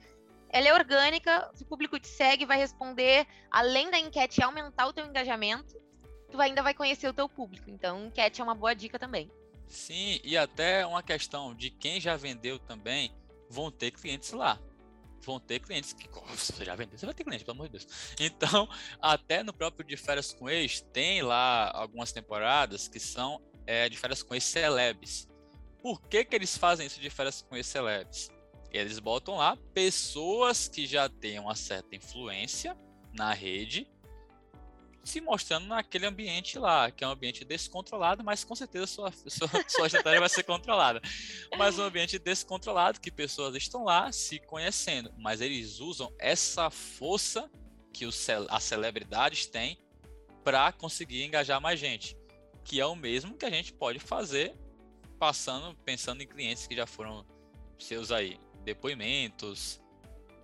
ela 0.49 0.69
é 0.69 0.75
orgânica. 0.75 1.49
Se 1.55 1.63
o 1.63 1.67
público 1.67 2.01
te 2.01 2.09
segue, 2.09 2.45
vai 2.45 2.59
responder. 2.59 3.27
Além 3.49 3.91
da 3.91 3.99
enquete 3.99 4.43
aumentar 4.43 4.89
o 4.89 4.93
teu 4.93 5.07
engajamento, 5.07 5.81
tu 6.33 6.41
ainda 6.41 6.61
vai 6.63 6.75
conhecer 6.75 7.09
o 7.09 7.15
teu 7.15 7.29
público. 7.29 7.71
Então, 7.71 8.07
enquete 8.07 8.41
é 8.41 8.45
uma 8.45 8.57
boa 8.57 8.75
dica 8.75 8.99
também. 8.99 9.31
Sim, 9.69 10.19
e 10.25 10.37
até 10.37 10.85
uma 10.85 11.03
questão 11.03 11.55
de 11.55 11.71
quem 11.71 12.01
já 12.01 12.17
vendeu 12.17 12.59
também, 12.59 13.13
vão 13.49 13.71
ter 13.71 13.93
clientes 13.93 14.33
lá 14.33 14.59
vão 15.23 15.39
ter 15.41 15.61
clientes 15.61 15.93
que 15.93 16.09
você 16.29 16.65
já 16.65 16.75
vendeu, 16.75 16.99
você 16.99 17.07
vai 17.07 17.15
ter 17.15 17.25
cliente, 17.25 17.45
pelo 17.45 17.57
amor 17.57 17.69
de 17.69 17.79
Deus. 17.79 18.15
Então, 18.19 18.69
até 19.01 19.43
no 19.43 19.53
próprio 19.53 19.87
de 19.87 19.97
férias 19.97 20.33
com 20.33 20.49
ex, 20.49 20.81
tem 20.93 21.23
lá 21.23 21.71
algumas 21.75 22.13
temporadas 22.13 22.89
que 22.89 23.01
são 23.01 23.41
é, 23.67 23.89
de 23.89 23.97
férias 23.97 24.23
com 24.23 24.35
ex 24.35 24.45
celebs. 24.45 25.29
Por 25.83 26.01
que, 26.03 26.25
que 26.25 26.35
eles 26.35 26.57
fazem 26.57 26.87
isso 26.87 27.01
de 27.01 27.11
férias 27.11 27.43
com 27.43 27.57
ex 27.57 27.67
celebs? 27.67 28.31
Eles 28.71 28.99
botam 28.99 29.37
lá 29.37 29.57
pessoas 29.73 30.69
que 30.69 30.87
já 30.87 31.09
têm 31.09 31.39
uma 31.39 31.55
certa 31.55 31.97
influência 31.97 32.77
na 33.13 33.33
rede 33.33 33.91
se 35.09 35.21
mostrando 35.21 35.67
naquele 35.67 36.07
ambiente 36.07 36.59
lá, 36.59 36.91
que 36.91 37.03
é 37.03 37.09
um 37.09 37.11
ambiente 37.11 37.45
descontrolado, 37.45 38.23
mas 38.23 38.45
com 38.45 38.55
certeza 38.55 38.87
sua, 38.87 39.11
sua, 39.27 39.49
sua 39.67 39.87
estratégia 39.87 40.21
vai 40.21 40.29
ser 40.29 40.43
controlada. 40.43 41.01
Mas 41.57 41.79
um 41.79 41.83
ambiente 41.83 42.19
descontrolado, 42.19 43.01
que 43.01 43.11
pessoas 43.11 43.57
estão 43.57 43.85
lá 43.85 44.13
se 44.13 44.39
conhecendo, 44.41 45.13
mas 45.19 45.41
eles 45.41 45.81
usam 45.81 46.13
essa 46.19 46.71
força 46.71 47.51
que 47.93 48.05
os, 48.05 48.29
as 48.51 48.63
celebridades 48.65 49.47
têm 49.47 49.79
para 50.45 50.71
conseguir 50.73 51.25
engajar 51.25 51.61
mais 51.61 51.81
gente. 51.81 52.17
que 52.65 52.79
é 52.79 52.85
o 52.85 52.95
mesmo 52.95 53.35
que 53.35 53.47
a 53.47 53.51
gente 53.51 53.73
pode 53.73 53.99
fazer 53.99 54.55
passando, 55.19 55.75
pensando 55.85 56.23
em 56.23 56.27
clientes 56.27 56.67
que 56.67 56.77
já 56.77 56.87
foram 56.87 57.27
seus 57.79 58.13
aí, 58.13 58.39
depoimentos, 58.63 59.81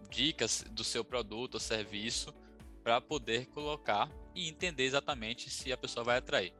dicas 0.08 0.64
do 0.70 0.82
seu 0.82 1.04
produto 1.04 1.54
ou 1.54 1.60
serviço 1.60 2.34
para 2.82 3.00
poder 3.00 3.46
colocar 3.46 4.10
e 4.34 4.48
entender 4.48 4.84
exatamente 4.84 5.50
se 5.50 5.72
a 5.72 5.76
pessoa 5.76 6.04
vai 6.04 6.18
atrair. 6.18 6.52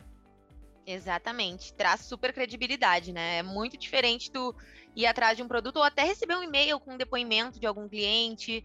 Exatamente, 0.87 1.73
traz 1.73 2.03
super 2.03 2.33
credibilidade, 2.33 3.13
né? 3.13 3.39
É 3.39 3.43
muito 3.43 3.77
diferente 3.77 4.31
tu 4.31 4.55
ir 4.95 5.07
atrás 5.07 5.37
de 5.37 5.43
um 5.43 5.49
produto 5.49 5.77
ou 5.77 5.83
até 5.83 6.03
receber 6.03 6.37
um 6.37 6.43
e-mail 6.43 6.79
com 6.79 6.95
um 6.95 6.99
depoimento 6.99 7.59
de 7.59 7.67
algum 7.67 7.89
cliente, 7.89 8.65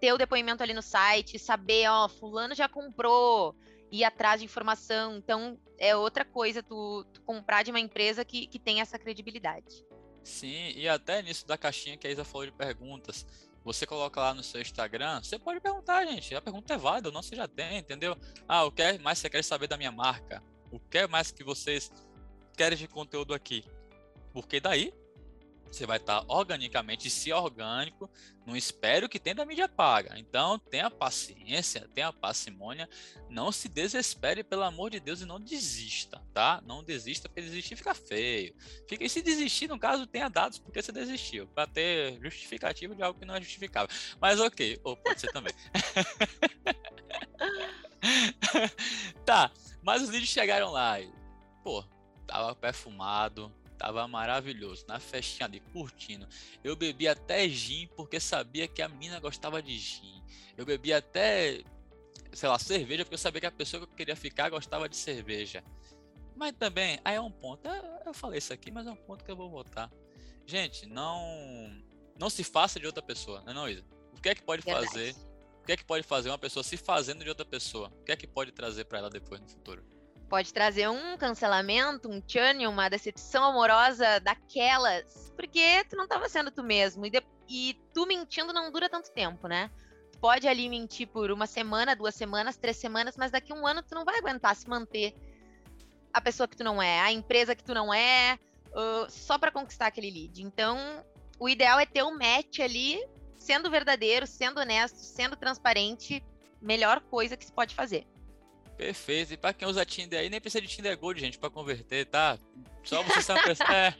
ter 0.00 0.12
o 0.12 0.18
depoimento 0.18 0.62
ali 0.62 0.72
no 0.72 0.82
site, 0.82 1.38
saber, 1.38 1.88
ó, 1.88 2.08
fulano 2.08 2.54
já 2.54 2.68
comprou, 2.68 3.56
ir 3.90 4.04
atrás 4.04 4.40
de 4.40 4.44
informação. 4.44 5.16
Então, 5.16 5.58
é 5.78 5.96
outra 5.96 6.24
coisa 6.24 6.62
tu, 6.62 7.04
tu 7.12 7.20
comprar 7.22 7.62
de 7.62 7.70
uma 7.70 7.80
empresa 7.80 8.24
que, 8.24 8.46
que 8.46 8.58
tem 8.58 8.80
essa 8.80 8.98
credibilidade. 8.98 9.84
Sim, 10.22 10.72
e 10.76 10.86
até 10.86 11.22
nisso 11.22 11.46
da 11.46 11.56
caixinha 11.56 11.96
que 11.96 12.06
a 12.06 12.10
Isa 12.10 12.24
falou 12.24 12.46
de 12.46 12.52
perguntas, 12.52 13.26
você 13.64 13.86
coloca 13.86 14.20
lá 14.20 14.34
no 14.34 14.42
seu 14.42 14.60
Instagram, 14.60 15.22
você 15.22 15.38
pode 15.38 15.60
perguntar, 15.60 16.04
gente. 16.06 16.34
A 16.34 16.40
pergunta 16.40 16.74
é 16.74 16.78
válida, 16.78 17.10
não 17.10 17.22
você 17.22 17.36
já 17.36 17.46
tem, 17.46 17.78
entendeu? 17.78 18.16
Ah, 18.48 18.64
o 18.64 18.72
que 18.72 18.82
é 18.82 18.98
mais 18.98 19.18
você 19.18 19.28
quer 19.28 19.44
saber 19.44 19.66
da 19.66 19.76
minha 19.76 19.92
marca? 19.92 20.42
O 20.70 20.78
que 20.78 20.98
é 20.98 21.06
mais 21.06 21.30
que 21.30 21.44
vocês 21.44 21.90
querem 22.56 22.78
de 22.78 22.88
conteúdo 22.88 23.34
aqui? 23.34 23.64
Porque 24.32 24.60
daí 24.60 24.94
você 25.70 25.86
vai 25.86 25.98
estar 25.98 26.24
organicamente, 26.26 27.08
se 27.08 27.32
orgânico, 27.32 28.10
não 28.46 28.56
espero 28.56 29.08
que 29.08 29.20
tenha 29.20 29.36
da 29.36 29.46
mídia 29.46 29.68
paga. 29.68 30.18
Então, 30.18 30.58
tenha 30.58 30.90
paciência, 30.90 31.88
tenha 31.94 32.12
parcimônia, 32.12 32.88
não 33.28 33.52
se 33.52 33.68
desespere, 33.68 34.42
pelo 34.42 34.64
amor 34.64 34.90
de 34.90 34.98
Deus, 34.98 35.20
e 35.20 35.26
não 35.26 35.38
desista, 35.38 36.20
tá? 36.34 36.60
Não 36.66 36.82
desista, 36.82 37.28
porque 37.28 37.42
desistir 37.42 37.76
fica 37.76 37.94
feio. 37.94 38.54
Fica, 38.88 39.04
e 39.04 39.08
se 39.08 39.22
desistir, 39.22 39.68
no 39.68 39.78
caso, 39.78 40.06
tenha 40.06 40.28
dados 40.28 40.58
porque 40.58 40.82
você 40.82 40.90
desistiu, 40.90 41.46
para 41.48 41.66
ter 41.66 42.18
justificativo 42.20 42.94
de 42.94 43.02
algo 43.02 43.18
que 43.18 43.26
não 43.26 43.36
é 43.36 43.40
justificável. 43.40 43.88
Mas 44.20 44.40
ok, 44.40 44.80
ou 44.82 44.96
pode 44.96 45.20
ser 45.20 45.32
também. 45.32 45.52
tá, 49.24 49.52
mas 49.82 50.02
os 50.02 50.08
vídeos 50.08 50.30
chegaram 50.30 50.72
lá 50.72 51.00
e, 51.00 51.12
pô, 51.62 51.84
tava 52.26 52.54
perfumado, 52.54 53.52
Tava 53.80 54.06
maravilhoso, 54.06 54.84
na 54.86 55.00
festinha 55.00 55.46
ali, 55.46 55.58
curtindo. 55.72 56.28
Eu 56.62 56.76
bebi 56.76 57.08
até 57.08 57.48
gin 57.48 57.88
porque 57.96 58.20
sabia 58.20 58.68
que 58.68 58.82
a 58.82 58.88
mina 58.90 59.18
gostava 59.18 59.62
de 59.62 59.74
gin. 59.78 60.22
Eu 60.54 60.66
bebi 60.66 60.92
até, 60.92 61.62
sei 62.30 62.46
lá, 62.46 62.58
cerveja 62.58 63.06
porque 63.06 63.14
eu 63.14 63.18
sabia 63.18 63.40
que 63.40 63.46
a 63.46 63.50
pessoa 63.50 63.86
que 63.86 63.90
eu 63.90 63.96
queria 63.96 64.14
ficar 64.14 64.50
gostava 64.50 64.86
de 64.86 64.98
cerveja. 64.98 65.64
Mas 66.36 66.52
também, 66.58 67.00
aí 67.02 67.16
é 67.16 67.20
um 67.22 67.30
ponto, 67.30 67.66
eu 68.04 68.12
falei 68.12 68.36
isso 68.36 68.52
aqui, 68.52 68.70
mas 68.70 68.86
é 68.86 68.90
um 68.90 68.96
ponto 68.96 69.24
que 69.24 69.30
eu 69.30 69.36
vou 69.36 69.48
votar. 69.48 69.90
Gente, 70.44 70.84
não 70.84 71.82
não 72.18 72.28
se 72.28 72.44
faça 72.44 72.78
de 72.78 72.84
outra 72.86 73.02
pessoa, 73.02 73.40
não 73.46 73.52
é 73.52 73.54
não, 73.54 73.66
Isa? 73.66 73.82
O 74.12 74.20
que 74.20 74.28
é 74.28 74.34
que 74.34 74.42
pode 74.42 74.62
Verdade. 74.62 74.88
fazer? 74.88 75.16
O 75.62 75.64
que 75.64 75.72
é 75.72 75.76
que 75.78 75.84
pode 75.84 76.06
fazer 76.06 76.28
uma 76.28 76.38
pessoa 76.38 76.62
se 76.62 76.76
fazendo 76.76 77.24
de 77.24 77.30
outra 77.30 77.46
pessoa? 77.46 77.88
O 77.98 78.04
que 78.04 78.12
é 78.12 78.16
que 78.16 78.26
pode 78.26 78.52
trazer 78.52 78.84
para 78.84 78.98
ela 78.98 79.08
depois 79.08 79.40
no 79.40 79.48
futuro? 79.48 79.82
Pode 80.30 80.54
trazer 80.54 80.88
um 80.88 81.16
cancelamento, 81.16 82.08
um 82.08 82.22
churn, 82.24 82.64
uma 82.68 82.88
decepção 82.88 83.42
amorosa 83.42 84.20
daquelas, 84.20 85.32
porque 85.36 85.84
tu 85.90 85.96
não 85.96 86.04
estava 86.04 86.28
sendo 86.28 86.52
tu 86.52 86.62
mesmo. 86.62 87.04
E, 87.04 87.10
de, 87.10 87.20
e 87.48 87.76
tu 87.92 88.06
mentindo 88.06 88.52
não 88.52 88.70
dura 88.70 88.88
tanto 88.88 89.10
tempo, 89.10 89.48
né? 89.48 89.68
Tu 90.12 90.20
pode 90.20 90.46
ali 90.46 90.68
mentir 90.68 91.08
por 91.08 91.32
uma 91.32 91.48
semana, 91.48 91.96
duas 91.96 92.14
semanas, 92.14 92.56
três 92.56 92.76
semanas, 92.76 93.16
mas 93.16 93.32
daqui 93.32 93.52
a 93.52 93.56
um 93.56 93.66
ano 93.66 93.82
tu 93.82 93.92
não 93.92 94.04
vai 94.04 94.18
aguentar 94.18 94.54
se 94.54 94.68
manter 94.68 95.12
a 96.12 96.20
pessoa 96.20 96.46
que 96.46 96.56
tu 96.56 96.62
não 96.62 96.80
é, 96.80 97.00
a 97.00 97.10
empresa 97.10 97.56
que 97.56 97.64
tu 97.64 97.74
não 97.74 97.92
é, 97.92 98.38
uh, 98.68 99.10
só 99.10 99.36
para 99.36 99.50
conquistar 99.50 99.88
aquele 99.88 100.12
lead. 100.12 100.44
Então, 100.44 101.04
o 101.40 101.48
ideal 101.48 101.80
é 101.80 101.86
ter 101.86 102.04
um 102.04 102.16
match 102.16 102.60
ali, 102.60 103.04
sendo 103.36 103.68
verdadeiro, 103.68 104.28
sendo 104.28 104.60
honesto, 104.60 104.98
sendo 104.98 105.34
transparente, 105.34 106.24
melhor 106.62 107.00
coisa 107.00 107.36
que 107.36 107.44
se 107.44 107.52
pode 107.52 107.74
fazer. 107.74 108.06
Perfeito. 108.80 109.34
E 109.34 109.36
pra 109.36 109.52
quem 109.52 109.68
usa 109.68 109.84
Tinder 109.84 110.18
aí, 110.18 110.30
nem 110.30 110.40
precisa 110.40 110.62
de 110.62 110.68
Tinder 110.68 110.96
Gold, 110.96 111.20
gente, 111.20 111.38
pra 111.38 111.50
converter, 111.50 112.06
tá? 112.06 112.38
Só 112.82 113.02
você 113.02 113.20
sabe. 113.20 113.40
É. 113.70 113.94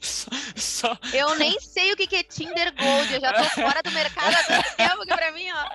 Só, 0.00 0.30
só... 0.56 0.98
Eu 1.12 1.36
nem 1.36 1.58
sei 1.60 1.92
o 1.92 1.96
que 1.96 2.14
é 2.14 2.22
Tinder 2.22 2.74
Gold, 2.74 3.14
eu 3.14 3.20
já 3.20 3.32
tô 3.32 3.44
fora 3.60 3.80
do 3.82 3.90
mercado 3.90 4.34
há 4.34 4.42
tanto 4.44 4.76
tempo 4.76 5.02
que 5.02 5.14
pra 5.14 5.32
mim, 5.32 5.46
ó. 5.50 5.70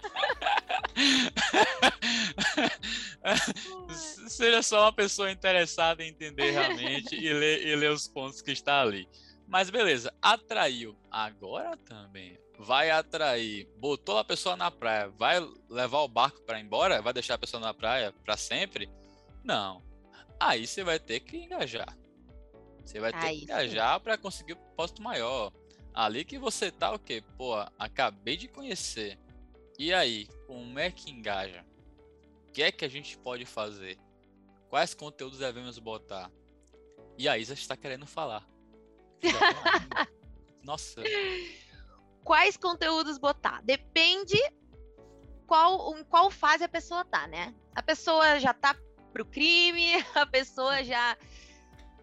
Seja 4.27 4.61
só 4.61 4.81
uma 4.83 4.93
pessoa 4.93 5.31
interessada 5.31 6.03
em 6.03 6.09
entender 6.09 6.51
realmente 6.51 7.15
e 7.15 7.33
ler, 7.33 7.65
e 7.65 7.75
ler 7.75 7.91
os 7.91 8.07
pontos 8.07 8.41
que 8.41 8.51
está 8.51 8.81
ali. 8.81 9.07
Mas 9.47 9.69
beleza, 9.69 10.13
atraiu. 10.21 10.97
Agora 11.11 11.77
também 11.77 12.37
vai 12.57 12.89
atrair, 12.91 13.67
botou 13.77 14.17
a 14.17 14.23
pessoa 14.23 14.55
na 14.55 14.69
praia, 14.69 15.09
vai 15.09 15.39
levar 15.69 15.99
o 15.99 16.07
barco 16.07 16.41
para 16.41 16.59
embora, 16.59 17.01
vai 17.01 17.13
deixar 17.13 17.35
a 17.35 17.39
pessoa 17.39 17.59
na 17.59 17.73
praia 17.73 18.13
para 18.23 18.37
sempre? 18.37 18.89
Não. 19.43 19.83
Aí 20.39 20.67
você 20.67 20.83
vai 20.83 20.99
ter 20.99 21.19
que 21.21 21.37
engajar. 21.37 21.97
Você 22.83 22.99
vai 22.99 23.11
ter 23.11 23.25
Aí, 23.25 23.37
que 23.39 23.43
engajar 23.45 23.99
para 23.99 24.17
conseguir 24.17 24.53
o 24.53 24.75
posto 24.75 25.01
maior. 25.01 25.51
Ali 25.93 26.25
que 26.25 26.37
você 26.37 26.71
tá 26.71 26.91
o 26.91 26.99
quê? 26.99 27.23
Pô, 27.37 27.55
acabei 27.77 28.35
de 28.35 28.47
conhecer. 28.47 29.17
E 29.77 29.93
aí, 29.93 30.27
como 30.47 30.79
é 30.79 30.91
que 30.91 31.11
engaja? 31.11 31.65
O 32.47 32.51
que 32.51 32.63
é 32.63 32.71
que 32.71 32.85
a 32.85 32.89
gente 32.89 33.17
pode 33.17 33.45
fazer? 33.45 33.97
Quais 34.69 34.93
conteúdos 34.93 35.39
devemos 35.39 35.77
botar? 35.79 36.31
E 37.17 37.27
a 37.27 37.37
Isa 37.37 37.53
está 37.53 37.77
querendo 37.77 38.05
falar. 38.05 38.47
Nossa 40.63 41.01
quais 42.23 42.57
conteúdos 42.57 43.17
botar. 43.17 43.61
Depende 43.63 44.37
qual, 45.45 45.97
em 45.97 46.03
qual 46.03 46.31
fase 46.31 46.63
a 46.63 46.69
pessoa 46.69 47.05
tá, 47.05 47.27
né? 47.27 47.53
A 47.75 47.81
pessoa 47.83 48.39
já 48.39 48.53
tá 48.53 48.75
pro 49.11 49.25
crime, 49.25 49.93
a 50.15 50.25
pessoa 50.25 50.83
já 50.83 51.17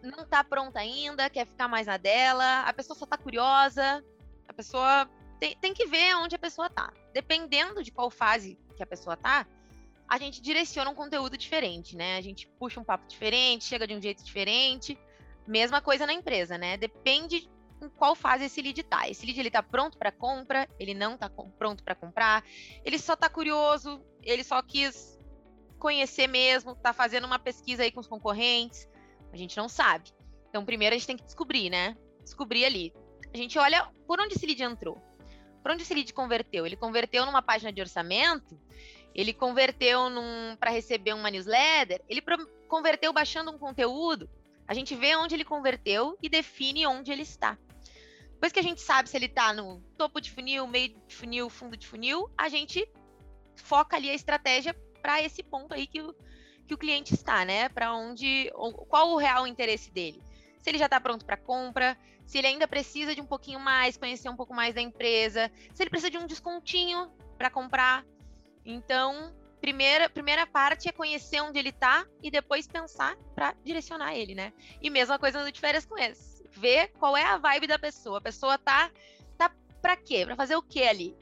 não 0.03 0.25
tá 0.25 0.43
pronta 0.43 0.79
ainda, 0.81 1.29
quer 1.29 1.47
ficar 1.47 1.69
mais 1.69 1.87
na 1.87 1.97
dela, 1.97 2.63
a 2.63 2.73
pessoa 2.73 2.97
só 2.97 3.05
tá 3.05 3.19
curiosa, 3.19 4.05
a 4.49 4.53
pessoa 4.53 5.09
tem, 5.39 5.57
tem 5.57 5.75
que 5.75 5.87
ver 5.87 6.15
onde 6.17 6.35
a 6.35 6.39
pessoa 6.39 6.71
tá. 6.71 6.93
Dependendo 7.13 7.83
de 7.83 7.91
qual 7.91 8.11
fase 8.11 8.59
que 8.77 8.83
a 8.83 8.87
pessoa 8.87 9.17
tá, 9.17 9.47
a 10.09 10.19
gente 10.19 10.41
direciona 10.41 10.91
um 10.91 10.95
conteúdo 10.95 11.37
diferente, 11.37 11.97
né? 11.97 12.17
A 12.17 12.21
gente 12.21 12.49
puxa 12.59 12.81
um 12.81 12.85
papo 12.85 13.07
diferente, 13.07 13.65
chega 13.65 13.87
de 13.87 13.95
um 13.95 14.03
jeito 14.03 14.25
diferente. 14.25 14.99
Mesma 15.47 15.81
coisa 15.81 16.07
na 16.07 16.13
empresa, 16.13 16.59
né? 16.59 16.77
Depende 16.77 17.49
em 17.81 17.89
qual 17.89 18.15
fase 18.15 18.45
esse 18.45 18.61
lead 18.61 18.81
está. 18.81 19.09
Esse 19.09 19.25
lead 19.25 19.39
ele 19.39 19.49
está 19.49 19.63
pronto 19.63 19.99
para 19.99 20.13
compra, 20.13 20.69
ele 20.79 20.95
não 20.95 21.15
está 21.15 21.29
pronto 21.29 21.83
para 21.83 21.95
comprar, 21.95 22.45
ele 22.85 22.99
só 22.99 23.15
está 23.15 23.29
curioso, 23.29 24.01
ele 24.23 24.45
só 24.45 24.63
quis 24.63 25.19
conhecer 25.79 26.27
mesmo, 26.27 26.73
está 26.73 26.93
fazendo 26.93 27.25
uma 27.25 27.39
pesquisa 27.39 27.83
aí 27.83 27.91
com 27.91 28.01
os 28.01 28.07
concorrentes. 28.07 28.89
A 29.33 29.37
gente 29.37 29.57
não 29.57 29.69
sabe. 29.69 30.11
Então, 30.49 30.65
primeiro 30.65 30.95
a 30.95 30.99
gente 30.99 31.07
tem 31.07 31.17
que 31.17 31.25
descobrir, 31.25 31.71
né? 31.71 31.97
Descobrir 32.23 32.65
ali. 32.65 32.93
A 33.33 33.37
gente 33.37 33.59
olha 33.59 33.89
por 34.07 34.21
onde 34.21 34.35
esse 34.35 34.45
lead 34.45 34.63
entrou. 34.63 35.01
Por 35.63 35.73
onde 35.73 35.83
esse 35.83 35.95
lead 35.95 36.13
converteu? 36.13 36.67
Ele 36.67 36.77
converteu 36.77 37.25
numa 37.25 37.43
página 37.43 37.73
de 37.73 37.81
orçamento? 37.81 38.59
Ele 39.15 39.33
converteu 39.33 40.01
para 40.59 40.71
receber 40.71 41.13
uma 41.13 41.31
newsletter? 41.31 42.03
Ele 42.09 42.23
converteu 42.69 43.13
baixando 43.13 43.51
um 43.51 43.59
conteúdo? 43.59 44.29
A 44.67 44.75
gente 44.75 44.95
vê 44.95 45.17
onde 45.17 45.35
ele 45.35 45.45
converteu 45.45 46.17
e 46.23 46.29
define 46.29 46.87
onde 46.87 47.11
ele 47.11 47.23
está. 47.23 47.59
Depois 48.41 48.55
que 48.55 48.59
a 48.59 48.63
gente 48.63 48.81
sabe 48.81 49.07
se 49.07 49.15
ele 49.19 49.27
está 49.27 49.53
no 49.53 49.83
topo 49.99 50.19
de 50.19 50.31
funil, 50.31 50.67
meio 50.67 50.97
de 51.07 51.15
funil, 51.15 51.51
fundo 51.51 51.77
de 51.77 51.87
funil, 51.87 52.31
a 52.39 52.49
gente 52.49 52.91
foca 53.55 53.97
ali 53.97 54.09
a 54.09 54.15
estratégia 54.15 54.75
para 55.03 55.21
esse 55.21 55.43
ponto 55.43 55.75
aí 55.75 55.87
que 55.87 56.01
o, 56.01 56.15
que 56.67 56.73
o 56.73 56.79
cliente 56.79 57.13
está, 57.13 57.45
né? 57.45 57.69
Para 57.69 57.95
onde, 57.95 58.51
qual 58.89 59.11
o 59.11 59.19
real 59.19 59.47
interesse 59.47 59.91
dele? 59.91 60.23
Se 60.63 60.71
ele 60.71 60.79
já 60.79 60.87
está 60.87 60.99
pronto 60.99 61.27
para 61.27 61.37
compra, 61.37 61.99
se 62.25 62.39
ele 62.39 62.47
ainda 62.47 62.67
precisa 62.67 63.15
de 63.15 63.21
um 63.21 63.27
pouquinho 63.27 63.61
mais, 63.61 63.99
conhecer 63.99 64.31
um 64.31 64.37
pouco 64.37 64.55
mais 64.55 64.75
da 64.75 64.81
empresa, 64.81 65.53
se 65.75 65.83
ele 65.83 65.91
precisa 65.91 66.11
de 66.11 66.17
um 66.17 66.27
descontinho 66.27 67.13
para 67.37 67.51
comprar. 67.51 68.07
Então, 68.65 69.37
primeira, 69.61 70.09
primeira 70.09 70.47
parte 70.47 70.89
é 70.89 70.93
conhecer 70.93 71.43
onde 71.43 71.59
ele 71.59 71.69
está 71.69 72.07
e 72.23 72.31
depois 72.31 72.67
pensar 72.67 73.19
para 73.35 73.55
direcionar 73.63 74.17
ele, 74.17 74.35
né? 74.35 74.51
E 74.81 74.89
mesma 74.89 75.19
coisa 75.19 75.45
no 75.45 75.53
de 75.53 75.61
férias 75.61 75.85
com 75.85 75.99
esse 75.99 76.30
ver 76.61 76.89
qual 76.99 77.17
é 77.17 77.25
a 77.25 77.39
vibe 77.39 77.67
da 77.67 77.79
pessoa. 77.79 78.19
A 78.19 78.21
pessoa 78.21 78.59
tá, 78.59 78.91
tá 79.37 79.51
para 79.81 79.97
quê? 79.97 80.25
Para 80.25 80.37
fazer 80.37 80.57
o 80.57 80.63
quê 80.63 80.83
ali? 80.83 81.17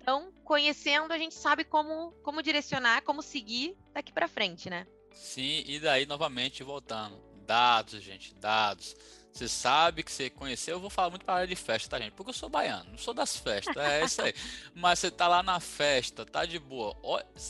Então, 0.00 0.32
conhecendo, 0.44 1.12
a 1.12 1.18
gente 1.18 1.34
sabe 1.34 1.64
como, 1.64 2.12
como 2.22 2.42
direcionar, 2.42 3.02
como 3.02 3.22
seguir 3.22 3.76
daqui 3.92 4.12
para 4.12 4.28
frente, 4.28 4.70
né? 4.70 4.86
Sim, 5.12 5.64
e 5.66 5.80
daí 5.80 6.06
novamente 6.06 6.62
voltando. 6.62 7.20
Dados, 7.46 8.02
gente, 8.02 8.34
dados. 8.34 8.94
Você 9.32 9.48
sabe 9.48 10.02
que 10.02 10.10
você 10.10 10.30
conheceu, 10.30 10.76
eu 10.76 10.80
vou 10.80 10.88
falar 10.88 11.10
muito 11.10 11.24
para 11.24 11.34
área 11.34 11.46
de 11.46 11.56
festa, 11.56 11.90
tá, 11.90 11.98
gente? 12.02 12.12
Porque 12.12 12.30
eu 12.30 12.34
sou 12.34 12.48
baiano, 12.48 12.90
não 12.90 12.98
sou 12.98 13.12
das 13.12 13.36
festas, 13.36 13.76
é 13.76 14.04
isso 14.04 14.22
aí. 14.22 14.34
Mas 14.74 14.98
você 14.98 15.10
tá 15.10 15.28
lá 15.28 15.42
na 15.42 15.60
festa, 15.60 16.24
tá 16.24 16.46
de 16.46 16.58
boa. 16.58 16.96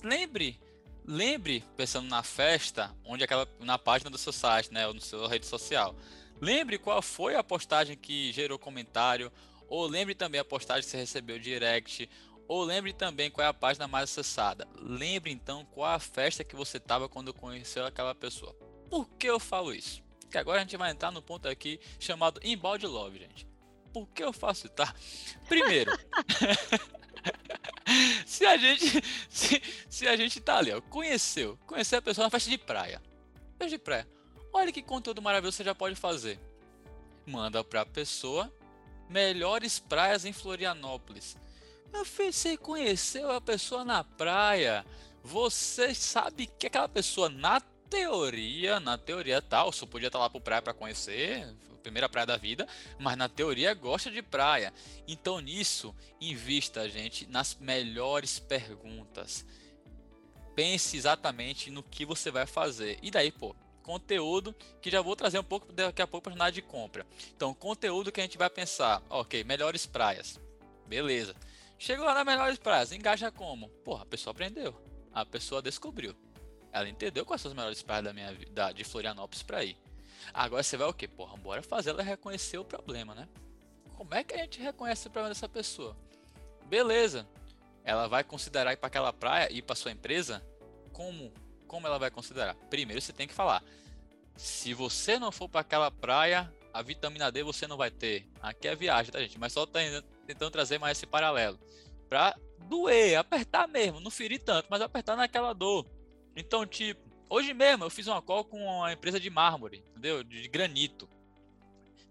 Lembre, 0.02 0.58
lembre, 1.04 1.62
pensando 1.76 2.08
na 2.08 2.22
festa, 2.22 2.94
onde 3.04 3.22
aquela 3.22 3.48
na 3.60 3.78
página 3.78 4.10
do 4.10 4.18
seu 4.18 4.32
site, 4.32 4.72
né, 4.72 4.86
ou 4.86 4.94
no 4.94 5.00
seu 5.00 5.26
rede 5.26 5.46
social. 5.46 5.94
Lembre 6.40 6.78
qual 6.78 7.00
foi 7.00 7.34
a 7.34 7.44
postagem 7.44 7.96
que 7.96 8.32
gerou 8.32 8.58
comentário, 8.58 9.32
ou 9.68 9.86
lembre 9.86 10.14
também 10.14 10.40
a 10.40 10.44
postagem 10.44 10.84
que 10.84 10.90
você 10.90 10.96
recebeu 10.96 11.38
direct, 11.38 12.08
ou 12.48 12.62
lembre 12.62 12.92
também 12.92 13.30
qual 13.30 13.44
é 13.44 13.48
a 13.48 13.54
página 13.54 13.88
mais 13.88 14.10
acessada. 14.10 14.66
Lembre 14.76 15.32
então 15.32 15.64
qual 15.66 15.90
a 15.90 15.98
festa 15.98 16.44
que 16.44 16.54
você 16.54 16.76
estava 16.76 17.08
quando 17.08 17.34
conheceu 17.34 17.84
aquela 17.84 18.14
pessoa. 18.14 18.54
Por 18.88 19.08
que 19.10 19.26
eu 19.26 19.40
falo 19.40 19.74
isso? 19.74 20.02
Que 20.30 20.38
agora 20.38 20.58
a 20.58 20.62
gente 20.62 20.76
vai 20.76 20.90
entrar 20.90 21.10
no 21.10 21.22
ponto 21.22 21.48
aqui 21.48 21.80
chamado 21.98 22.40
inbound 22.44 22.86
love, 22.86 23.18
gente. 23.18 23.48
Por 23.92 24.06
que 24.08 24.22
eu 24.22 24.32
faço, 24.32 24.68
tá? 24.68 24.94
Primeiro, 25.48 25.90
se 28.26 28.44
a 28.44 28.56
gente 28.56 29.02
se, 29.28 29.62
se, 29.88 30.06
a 30.06 30.16
gente 30.16 30.40
tá 30.40 30.58
ali, 30.58 30.72
ó, 30.72 30.80
conheceu, 30.82 31.58
conheceu 31.66 31.98
a 31.98 32.02
pessoa 32.02 32.26
na 32.26 32.30
festa 32.30 32.50
de 32.50 32.58
praia. 32.58 33.02
Festa 33.58 33.70
de 33.70 33.78
praia. 33.78 34.15
Olha 34.56 34.72
que 34.72 34.80
conteúdo 34.80 35.20
maravilhoso 35.20 35.58
você 35.58 35.64
já 35.64 35.74
pode 35.74 35.94
fazer. 35.94 36.40
Manda 37.26 37.62
para 37.62 37.82
a 37.82 37.86
pessoa 37.86 38.50
melhores 39.06 39.78
praias 39.78 40.24
em 40.24 40.32
Florianópolis. 40.32 41.36
Meu 41.92 42.06
filho, 42.06 42.32
você 42.32 42.56
conheceu 42.56 43.30
a 43.30 43.38
pessoa 43.38 43.84
na 43.84 44.02
praia. 44.02 44.82
Você 45.22 45.94
sabe 45.94 46.46
que 46.46 46.68
aquela 46.68 46.88
pessoa 46.88 47.28
na 47.28 47.60
teoria, 47.60 48.80
na 48.80 48.96
teoria 48.96 49.42
tal, 49.42 49.70
só 49.72 49.84
podia 49.84 50.06
estar 50.06 50.18
lá 50.18 50.30
pro 50.30 50.40
praia 50.40 50.62
para 50.62 50.72
conhecer, 50.72 51.46
primeira 51.82 52.08
praia 52.08 52.26
da 52.26 52.38
vida, 52.38 52.66
mas 52.98 53.14
na 53.14 53.28
teoria 53.28 53.74
gosta 53.74 54.10
de 54.10 54.22
praia. 54.22 54.72
Então 55.06 55.38
nisso, 55.38 55.94
invista, 56.18 56.88
gente, 56.88 57.26
nas 57.26 57.54
melhores 57.56 58.38
perguntas. 58.38 59.44
Pense 60.54 60.96
exatamente 60.96 61.70
no 61.70 61.82
que 61.82 62.06
você 62.06 62.30
vai 62.30 62.46
fazer. 62.46 62.98
E 63.02 63.10
daí, 63.10 63.30
pô, 63.30 63.54
conteúdo 63.86 64.52
que 64.82 64.90
já 64.90 65.00
vou 65.00 65.14
trazer 65.14 65.38
um 65.38 65.44
pouco 65.44 65.72
daqui 65.72 66.02
a 66.02 66.06
pouco 66.08 66.24
para 66.24 66.32
jornada 66.32 66.50
de 66.50 66.60
compra. 66.60 67.06
Então, 67.36 67.54
conteúdo 67.54 68.10
que 68.10 68.20
a 68.20 68.24
gente 68.24 68.36
vai 68.36 68.50
pensar, 68.50 69.00
ok, 69.08 69.44
melhores 69.44 69.86
praias. 69.86 70.40
Beleza. 70.88 71.36
Chegou 71.78 72.04
lá 72.04 72.12
nas 72.12 72.26
melhores 72.26 72.58
praias, 72.58 72.90
engaja 72.90 73.30
como? 73.30 73.68
Porra, 73.84 74.02
a 74.02 74.06
pessoa 74.06 74.32
aprendeu. 74.32 74.74
A 75.12 75.24
pessoa 75.24 75.62
descobriu. 75.62 76.16
Ela 76.72 76.88
entendeu 76.88 77.24
quais 77.24 77.40
são 77.40 77.52
as 77.52 77.56
melhores 77.56 77.80
praias 77.80 78.04
da 78.04 78.12
minha 78.12 78.32
vida, 78.32 78.72
de 78.72 78.82
Florianópolis 78.82 79.44
para 79.44 79.64
ir. 79.64 79.78
Agora 80.34 80.64
você 80.64 80.76
vai 80.76 80.88
o 80.88 80.92
quê? 80.92 81.06
Porra, 81.06 81.36
bora 81.36 81.62
fazer 81.62 81.90
ela 81.90 82.02
reconhecer 82.02 82.58
o 82.58 82.64
problema, 82.64 83.14
né? 83.14 83.28
Como 83.96 84.12
é 84.14 84.24
que 84.24 84.34
a 84.34 84.38
gente 84.38 84.60
reconhece 84.60 85.06
o 85.06 85.10
problema 85.10 85.32
dessa 85.32 85.48
pessoa? 85.48 85.96
Beleza. 86.64 87.26
Ela 87.84 88.08
vai 88.08 88.24
considerar 88.24 88.72
ir 88.72 88.78
para 88.78 88.88
aquela 88.88 89.12
praia 89.12 89.48
e 89.52 89.62
para 89.62 89.76
sua 89.76 89.92
empresa? 89.92 90.44
Como? 90.92 91.32
Como 91.66 91.86
ela 91.86 91.98
vai 91.98 92.10
considerar? 92.10 92.54
Primeiro 92.70 93.00
você 93.00 93.12
tem 93.12 93.26
que 93.26 93.34
falar. 93.34 93.62
Se 94.36 94.74
você 94.74 95.18
não 95.18 95.32
for 95.32 95.48
para 95.48 95.62
aquela 95.62 95.90
praia, 95.90 96.52
a 96.72 96.82
vitamina 96.82 97.32
D 97.32 97.42
você 97.42 97.66
não 97.66 97.76
vai 97.76 97.90
ter. 97.90 98.28
Aqui 98.40 98.68
é 98.68 98.76
viagem, 98.76 99.12
tá, 99.12 99.20
gente? 99.20 99.38
Mas 99.38 99.52
só 99.52 99.66
tá 99.66 99.80
tentando 100.26 100.50
trazer 100.50 100.78
mais 100.78 100.98
esse 100.98 101.06
paralelo. 101.06 101.58
Pra 102.08 102.36
doer, 102.68 103.18
apertar 103.18 103.66
mesmo, 103.66 104.00
não 104.00 104.10
ferir 104.10 104.40
tanto, 104.40 104.68
mas 104.70 104.80
apertar 104.80 105.16
naquela 105.16 105.52
dor. 105.52 105.86
Então, 106.36 106.66
tipo, 106.66 107.06
Hoje 107.28 107.52
mesmo 107.52 107.84
eu 107.84 107.90
fiz 107.90 108.06
uma 108.06 108.22
call 108.22 108.44
com 108.44 108.64
uma 108.64 108.92
empresa 108.92 109.18
de 109.18 109.28
mármore, 109.28 109.82
entendeu? 109.90 110.22
De 110.22 110.46
granito. 110.48 111.08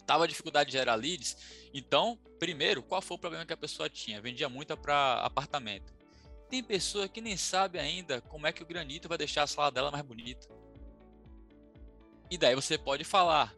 Tava 0.06 0.28
dificuldade 0.28 0.72
de 0.72 0.78
gerar 0.78 0.96
leads. 0.96 1.38
Então, 1.74 2.20
primeiro, 2.38 2.84
qual 2.84 3.02
foi 3.02 3.16
o 3.16 3.20
problema 3.20 3.46
que 3.46 3.54
a 3.54 3.58
pessoa 3.58 3.90
tinha? 3.90 4.22
Vendia 4.22 4.50
muito 4.50 4.76
para 4.76 5.22
apartamento. 5.22 5.95
Tem 6.50 6.64
pessoa 6.64 7.08
que 7.08 7.22
nem 7.22 7.36
sabe 7.36 7.80
ainda 7.80 8.22
como 8.22 8.48
é 8.48 8.52
que 8.52 8.64
o 8.64 8.66
granito 8.66 9.10
vai 9.10 9.18
deixar 9.18 9.44
a 9.44 9.48
sala 9.48 9.72
dela 9.72 9.92
mais 9.92 10.04
bonita. 10.04 10.48
E 12.30 12.38
daí 12.38 12.56
você 12.56 12.78
pode 12.78 13.04
falar 13.04 13.54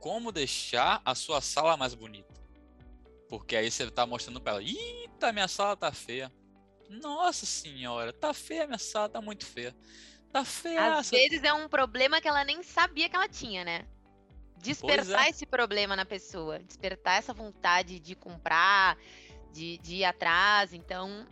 como 0.00 0.32
deixar 0.32 1.00
a 1.04 1.14
sua 1.14 1.40
sala 1.40 1.76
mais 1.76 1.94
bonita. 1.94 2.34
Porque 3.28 3.54
aí 3.54 3.70
você 3.70 3.84
está 3.84 4.06
mostrando 4.06 4.40
para 4.40 4.54
ela, 4.54 4.62
eita, 4.62 5.32
minha 5.32 5.46
sala 5.46 5.76
tá 5.76 5.92
feia. 5.92 6.32
Nossa 6.88 7.46
senhora, 7.46 8.12
tá 8.12 8.34
feia 8.34 8.66
minha 8.66 8.78
sala, 8.78 9.08
tá 9.08 9.20
muito 9.20 9.46
feia. 9.46 9.76
Tá 10.32 10.44
feia. 10.44 10.96
Às 10.96 11.10
vezes 11.10 11.44
é 11.44 11.52
um 11.52 11.68
problema 11.68 12.20
que 12.20 12.26
ela 12.26 12.44
nem 12.44 12.62
sabia 12.62 13.08
que 13.08 13.14
ela 13.14 13.28
tinha, 13.28 13.64
né? 13.64 13.86
Despertar 14.56 15.26
é. 15.26 15.30
esse 15.30 15.46
problema 15.46 15.96
na 15.96 16.04
pessoa, 16.04 16.58
despertar 16.58 17.18
essa 17.18 17.32
vontade 17.32 17.98
de 17.98 18.14
comprar, 18.14 18.98
de, 19.52 19.78
de 19.78 19.96
ir 19.96 20.04
atrás. 20.04 20.72
Então, 20.72 21.26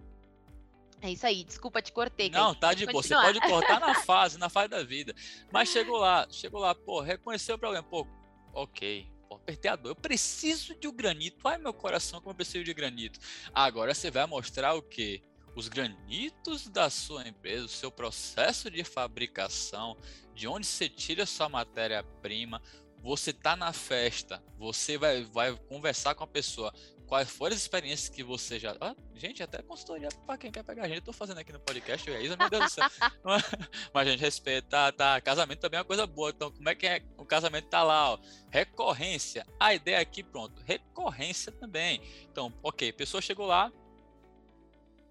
é 1.00 1.10
isso 1.10 1.26
aí. 1.26 1.44
Desculpa, 1.44 1.80
te 1.80 1.92
cortei. 1.92 2.30
Não, 2.30 2.54
tá 2.54 2.74
de 2.74 2.86
boa. 2.86 3.02
Você 3.02 3.14
pode 3.14 3.40
cortar 3.40 3.80
na 3.80 3.94
fase, 4.02 4.38
na 4.38 4.48
fase 4.48 4.68
da 4.68 4.82
vida. 4.82 5.14
Mas 5.52 5.68
chegou 5.68 5.98
lá, 5.98 6.26
chegou 6.30 6.60
lá, 6.60 6.74
pô, 6.74 7.00
reconheceu 7.00 7.56
o 7.56 7.58
problema. 7.58 7.84
Pô, 7.84 8.06
ok. 8.52 9.10
Pô, 9.28 9.36
apertei 9.36 9.70
a 9.70 9.76
dor. 9.76 9.90
Eu 9.90 9.96
preciso 9.96 10.74
de 10.74 10.88
um 10.88 10.92
granito. 10.92 11.46
Ai, 11.46 11.58
meu 11.58 11.72
coração, 11.72 12.20
como 12.20 12.32
eu 12.32 12.36
preciso 12.36 12.64
de 12.64 12.74
granito. 12.74 13.20
Agora 13.54 13.94
você 13.94 14.10
vai 14.10 14.26
mostrar 14.26 14.74
o 14.74 14.82
quê? 14.82 15.22
os 15.58 15.66
granitos 15.66 16.68
da 16.68 16.88
sua 16.88 17.26
empresa, 17.26 17.66
o 17.66 17.68
seu 17.68 17.90
processo 17.90 18.70
de 18.70 18.84
fabricação, 18.84 19.96
de 20.32 20.46
onde 20.46 20.64
você 20.64 20.88
tira 20.88 21.26
sua 21.26 21.48
matéria-prima, 21.48 22.62
você 23.02 23.30
está 23.30 23.56
na 23.56 23.72
festa, 23.72 24.40
você 24.56 24.96
vai, 24.96 25.24
vai 25.24 25.56
conversar 25.68 26.14
com 26.14 26.22
a 26.22 26.28
pessoa, 26.28 26.72
quais 27.08 27.28
foram 27.28 27.54
as 27.54 27.62
experiências 27.62 28.08
que 28.08 28.22
você 28.22 28.58
já. 28.58 28.76
Ah, 28.80 28.94
gente, 29.14 29.42
até 29.42 29.62
consultoria 29.62 30.08
para 30.26 30.38
quem 30.38 30.52
quer 30.52 30.62
pegar 30.62 30.84
a 30.84 30.88
gente, 30.88 30.98
eu 30.98 31.04
tô 31.04 31.12
fazendo 31.12 31.38
aqui 31.38 31.52
no 31.52 31.60
podcast, 31.60 32.08
é 32.10 32.22
isso, 32.22 32.36
meu 32.38 32.50
Deus 32.50 32.64
do 32.64 32.70
céu. 32.70 32.84
Mas 33.92 34.06
a 34.06 34.10
gente 34.10 34.20
respeita, 34.20 34.68
tá, 34.68 34.92
tá, 34.92 35.20
casamento 35.20 35.60
também 35.60 35.78
é 35.78 35.80
uma 35.80 35.86
coisa 35.86 36.06
boa, 36.06 36.30
então 36.30 36.52
como 36.52 36.68
é 36.68 36.74
que 36.74 36.86
é, 36.86 37.02
o 37.16 37.24
casamento 37.24 37.68
tá 37.68 37.82
lá, 37.82 38.12
ó, 38.12 38.18
recorrência, 38.50 39.46
a 39.58 39.74
ideia 39.74 39.98
aqui, 39.98 40.22
pronto, 40.22 40.62
recorrência 40.64 41.50
também. 41.50 42.00
Então, 42.30 42.52
ok, 42.62 42.92
pessoa 42.92 43.20
chegou 43.20 43.46
lá, 43.46 43.72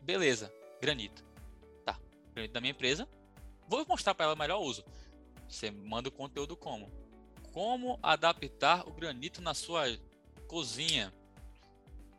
Beleza, 0.08 0.50
granito. 0.80 1.22
Tá, 1.84 2.00
granito 2.34 2.54
da 2.54 2.62
minha 2.62 2.72
empresa. 2.72 3.06
Vou 3.68 3.86
mostrar 3.86 4.16
para 4.16 4.28
ela 4.28 4.36
o 4.36 4.38
melhor 4.38 4.62
uso. 4.62 4.86
Você 5.50 5.70
manda 5.70 6.08
o 6.08 6.12
conteúdo 6.14 6.56
como? 6.56 6.90
Como 7.52 8.00
adaptar 8.02 8.88
o 8.88 8.94
granito 8.94 9.42
na 9.42 9.54
sua 9.54 9.84
cozinha. 10.48 11.14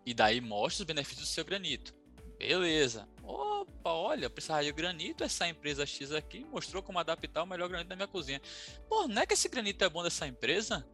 E 0.08 0.14
daí 0.14 0.40
mostra 0.40 0.82
os 0.82 0.86
benefícios 0.86 1.28
do 1.28 1.32
seu 1.32 1.44
granito. 1.44 1.94
Beleza. 2.38 3.08
Opa, 3.22 3.90
olha, 3.90 4.30
precisava 4.30 4.64
de 4.64 4.72
granito. 4.72 5.22
Essa 5.22 5.48
empresa 5.48 5.84
X 5.84 6.12
aqui 6.12 6.44
mostrou 6.44 6.82
como 6.82 6.98
adaptar 6.98 7.42
o 7.42 7.46
melhor 7.46 7.68
granito 7.68 7.88
da 7.88 7.96
minha 7.96 8.08
cozinha. 8.08 8.40
Pô, 8.88 9.06
não 9.06 9.22
é 9.22 9.26
que 9.26 9.34
esse 9.34 9.48
granito 9.48 9.84
é 9.84 9.88
bom 9.88 10.02
dessa 10.02 10.26
empresa? 10.26 10.86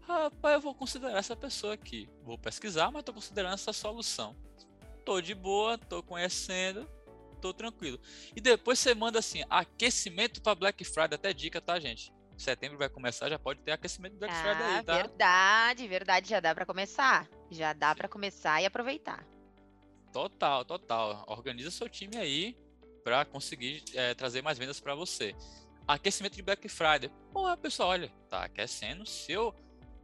Rapaz, 0.00 0.54
eu 0.54 0.60
vou 0.60 0.74
considerar 0.74 1.18
essa 1.18 1.36
pessoa 1.36 1.74
aqui. 1.74 2.08
Vou 2.22 2.38
pesquisar, 2.38 2.90
mas 2.90 3.00
estou 3.00 3.14
considerando 3.14 3.54
essa 3.54 3.72
solução 3.72 4.34
tô 5.04 5.20
de 5.20 5.34
boa, 5.34 5.76
tô 5.76 6.02
conhecendo, 6.02 6.88
tô 7.40 7.52
tranquilo. 7.52 8.00
E 8.34 8.40
depois 8.40 8.78
você 8.78 8.94
manda 8.94 9.18
assim, 9.18 9.42
aquecimento 9.50 10.40
para 10.40 10.54
Black 10.54 10.84
Friday, 10.84 11.14
até 11.14 11.32
dica, 11.32 11.60
tá, 11.60 11.78
gente? 11.78 12.12
Setembro 12.36 12.78
vai 12.78 12.88
começar, 12.88 13.28
já 13.28 13.38
pode 13.38 13.60
ter 13.60 13.72
aquecimento 13.72 14.14
do 14.14 14.18
Black 14.20 14.34
ah, 14.34 14.42
Friday 14.42 14.62
aí, 14.62 14.82
tá? 14.82 14.96
Verdade, 14.96 15.88
verdade, 15.88 16.28
já 16.28 16.40
dá 16.40 16.54
para 16.54 16.66
começar. 16.66 17.28
Já 17.52 17.74
dá 17.74 17.94
para 17.94 18.08
começar 18.08 18.62
e 18.62 18.66
aproveitar. 18.66 19.26
Total, 20.10 20.64
total. 20.64 21.24
Organiza 21.28 21.70
seu 21.70 21.88
time 21.88 22.16
aí 22.16 22.56
para 23.04 23.24
conseguir 23.24 23.84
é, 23.94 24.14
trazer 24.14 24.42
mais 24.42 24.56
vendas 24.56 24.80
para 24.80 24.94
você. 24.94 25.34
Aquecimento 25.86 26.34
de 26.34 26.42
Black 26.42 26.66
Friday. 26.68 27.10
Porra, 27.32 27.56
pessoal, 27.56 27.90
olha, 27.90 28.10
tá 28.30 28.44
aquecendo. 28.44 29.04
Se 29.04 29.32
eu 29.32 29.54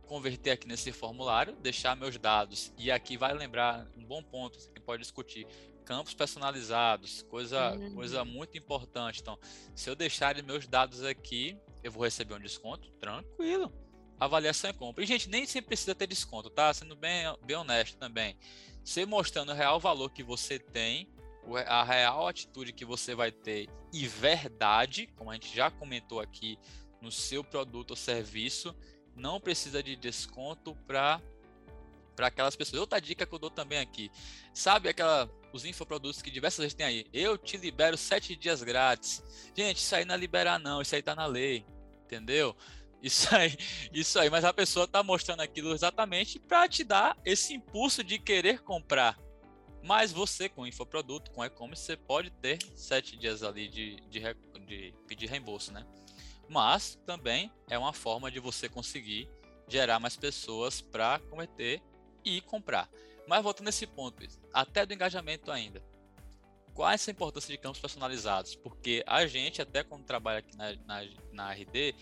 converter 0.06 0.50
aqui 0.50 0.68
nesse 0.68 0.92
formulário, 0.92 1.54
deixar 1.56 1.96
meus 1.96 2.18
dados 2.18 2.72
e 2.76 2.90
aqui 2.90 3.16
vai 3.16 3.32
lembrar 3.32 3.86
um 3.96 4.04
bom 4.04 4.22
ponto 4.22 4.58
que 4.72 4.80
pode 4.80 5.02
discutir 5.02 5.46
campos 5.84 6.12
personalizados, 6.12 7.22
coisa 7.22 7.72
uhum. 7.72 7.94
coisa 7.94 8.24
muito 8.26 8.58
importante. 8.58 9.22
Então, 9.22 9.38
se 9.74 9.88
eu 9.88 9.96
deixar 9.96 10.42
meus 10.42 10.66
dados 10.66 11.02
aqui, 11.02 11.58
eu 11.82 11.90
vou 11.90 12.04
receber 12.04 12.34
um 12.34 12.40
desconto, 12.40 12.90
tranquilo. 12.92 13.72
Avaliação 14.18 14.70
e 14.70 14.72
compra. 14.72 15.04
E 15.04 15.06
gente, 15.06 15.28
nem 15.28 15.46
sempre 15.46 15.68
precisa 15.68 15.94
ter 15.94 16.06
desconto, 16.06 16.50
tá? 16.50 16.72
Sendo 16.74 16.96
bem 16.96 17.24
bem 17.44 17.56
honesto 17.56 17.96
também. 17.96 18.36
Você 18.84 19.04
mostrando 19.04 19.52
o 19.52 19.54
real 19.54 19.78
valor 19.78 20.10
que 20.10 20.22
você 20.22 20.58
tem, 20.58 21.08
a 21.66 21.84
real 21.84 22.26
atitude 22.26 22.72
que 22.72 22.84
você 22.84 23.14
vai 23.14 23.30
ter 23.30 23.68
e 23.92 24.06
verdade, 24.06 25.06
como 25.16 25.30
a 25.30 25.34
gente 25.34 25.54
já 25.54 25.70
comentou 25.70 26.20
aqui, 26.20 26.58
no 27.00 27.12
seu 27.12 27.44
produto 27.44 27.90
ou 27.90 27.96
serviço, 27.96 28.74
não 29.14 29.40
precisa 29.40 29.82
de 29.82 29.96
desconto 29.96 30.74
para 30.86 31.20
para 32.16 32.26
aquelas 32.26 32.56
pessoas. 32.56 32.80
Outra 32.80 33.00
dica 33.00 33.24
que 33.24 33.32
eu 33.32 33.38
dou 33.38 33.50
também 33.50 33.78
aqui, 33.78 34.10
sabe 34.52 34.88
aquela 34.88 35.30
os 35.52 35.64
infoprodutos 35.64 36.20
que 36.20 36.30
diversas 36.30 36.58
vezes 36.58 36.74
tem 36.74 36.84
aí, 36.84 37.06
eu 37.12 37.38
te 37.38 37.56
libero 37.56 37.96
sete 37.96 38.34
dias 38.34 38.62
grátis. 38.62 39.22
Gente, 39.54 39.78
isso 39.78 39.94
aí 39.94 40.04
não 40.04 40.14
é 40.16 40.18
liberar 40.18 40.58
não, 40.58 40.82
isso 40.82 40.94
aí 40.94 41.02
tá 41.02 41.14
na 41.14 41.26
lei, 41.26 41.64
entendeu? 42.04 42.56
Isso 43.02 43.34
aí, 43.34 43.56
isso 43.92 44.18
aí, 44.18 44.28
mas 44.28 44.44
a 44.44 44.52
pessoa 44.52 44.86
tá 44.86 45.02
mostrando 45.02 45.40
aquilo 45.40 45.72
exatamente 45.72 46.38
para 46.38 46.68
te 46.68 46.82
dar 46.82 47.16
esse 47.24 47.54
impulso 47.54 48.02
de 48.02 48.18
querer 48.18 48.60
comprar. 48.62 49.18
Mas 49.82 50.10
você, 50.10 50.48
com 50.48 50.66
infoproduto, 50.66 51.30
com 51.30 51.44
e-commerce, 51.44 51.84
você 51.84 51.96
pode 51.96 52.30
ter 52.30 52.58
sete 52.74 53.16
dias 53.16 53.42
ali 53.42 53.68
de, 53.68 53.96
de, 54.08 54.20
de 54.66 54.94
pedir 55.06 55.28
reembolso, 55.28 55.72
né? 55.72 55.86
Mas 56.48 56.98
também 57.06 57.52
é 57.70 57.78
uma 57.78 57.92
forma 57.92 58.30
de 58.30 58.40
você 58.40 58.68
conseguir 58.68 59.28
gerar 59.68 60.00
mais 60.00 60.16
pessoas 60.16 60.80
para 60.80 61.20
cometer 61.30 61.80
e 62.24 62.40
comprar. 62.40 62.88
Mas 63.26 63.42
voltando 63.42 63.66
nesse 63.66 63.86
ponto, 63.86 64.26
até 64.52 64.84
do 64.84 64.92
engajamento 64.92 65.52
ainda. 65.52 65.82
Qual 66.74 66.88
é 66.90 66.94
essa 66.94 67.10
importância 67.10 67.50
de 67.50 67.58
campos 67.58 67.80
personalizados? 67.80 68.54
Porque 68.54 69.04
a 69.06 69.26
gente, 69.26 69.60
até 69.60 69.82
quando 69.82 70.04
trabalha 70.04 70.38
aqui 70.38 70.56
na, 70.56 70.72
na, 70.86 71.08
na 71.32 71.52
RD, 71.52 71.94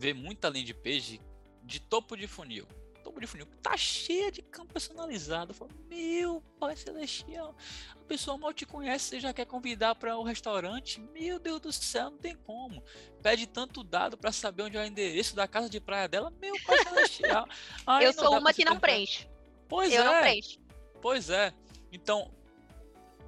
vê 0.00 0.14
muita 0.14 0.48
landing 0.48 0.72
page 0.72 1.20
de 1.62 1.78
topo 1.78 2.16
de 2.16 2.26
funil 2.26 2.66
topo 3.10 3.20
de 3.20 3.26
funil 3.26 3.46
tá 3.60 3.76
cheia 3.76 4.30
de 4.30 4.40
campo 4.40 4.72
personalizado. 4.72 5.52
Falo, 5.52 5.70
meu 5.88 6.40
pai 6.58 6.76
celestial, 6.76 7.56
a 7.92 8.04
pessoa 8.04 8.38
mal 8.38 8.52
te 8.52 8.64
conhece, 8.64 9.06
você 9.06 9.20
já 9.20 9.32
quer 9.32 9.46
convidar 9.46 9.94
para 9.96 10.16
o 10.16 10.20
um 10.20 10.24
restaurante? 10.24 11.00
Meu 11.12 11.38
Deus 11.38 11.60
do 11.60 11.72
céu, 11.72 12.10
não 12.10 12.18
tem 12.18 12.36
como. 12.36 12.82
Pede 13.22 13.46
tanto 13.46 13.82
dado 13.82 14.16
para 14.16 14.30
saber 14.30 14.62
onde 14.62 14.76
é 14.76 14.80
o 14.80 14.84
endereço 14.84 15.34
da 15.34 15.48
casa 15.48 15.68
de 15.68 15.80
praia 15.80 16.08
dela, 16.08 16.32
meu 16.40 16.54
pai 16.64 16.78
celestial. 16.84 17.48
Ai, 17.86 18.06
eu 18.06 18.12
sou 18.12 18.38
uma 18.38 18.52
que 18.54 18.64
não 18.64 18.78
preenche. 18.78 19.28
Pois 19.68 19.92
eu 19.92 20.02
é. 20.02 20.04
não 20.04 20.20
preencho. 20.20 20.58
Pois 21.00 21.30
é. 21.30 21.52
Então, 21.92 22.30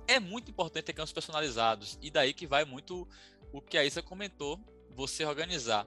é 0.06 0.20
muito 0.20 0.50
importante 0.50 0.84
ter 0.84 0.92
campos 0.92 1.12
personalizados. 1.12 1.98
E 2.00 2.10
daí 2.10 2.32
que 2.32 2.46
vai 2.46 2.64
muito 2.64 3.08
o 3.52 3.60
que 3.60 3.76
a 3.76 3.84
Isa 3.84 4.02
comentou, 4.02 4.60
você 4.90 5.24
organizar. 5.24 5.86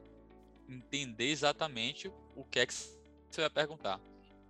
Entender 0.68 1.30
exatamente 1.30 2.12
o 2.36 2.44
que 2.44 2.60
é 2.60 2.66
que 2.66 2.74
você 2.74 3.42
vai 3.42 3.50
perguntar. 3.50 4.00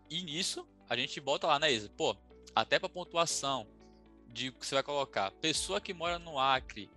E 0.10 0.22
nisso, 0.22 0.68
a 0.90 0.96
gente 0.96 1.20
bota 1.20 1.48
lá, 1.48 1.60
né, 1.60 1.72
Isa? 1.72 1.90
Pô, 1.90 2.16
até 2.56 2.80
para 2.80 2.90
pontuação 2.90 3.68
de 4.28 4.52
que 4.52 4.66
você 4.66 4.76
vai 4.76 4.84
colocar. 4.84 5.32
Pessoa 5.32 5.82
que 5.82 5.94
mora 5.94 6.20
no 6.20 6.40
Acre, 6.40 6.90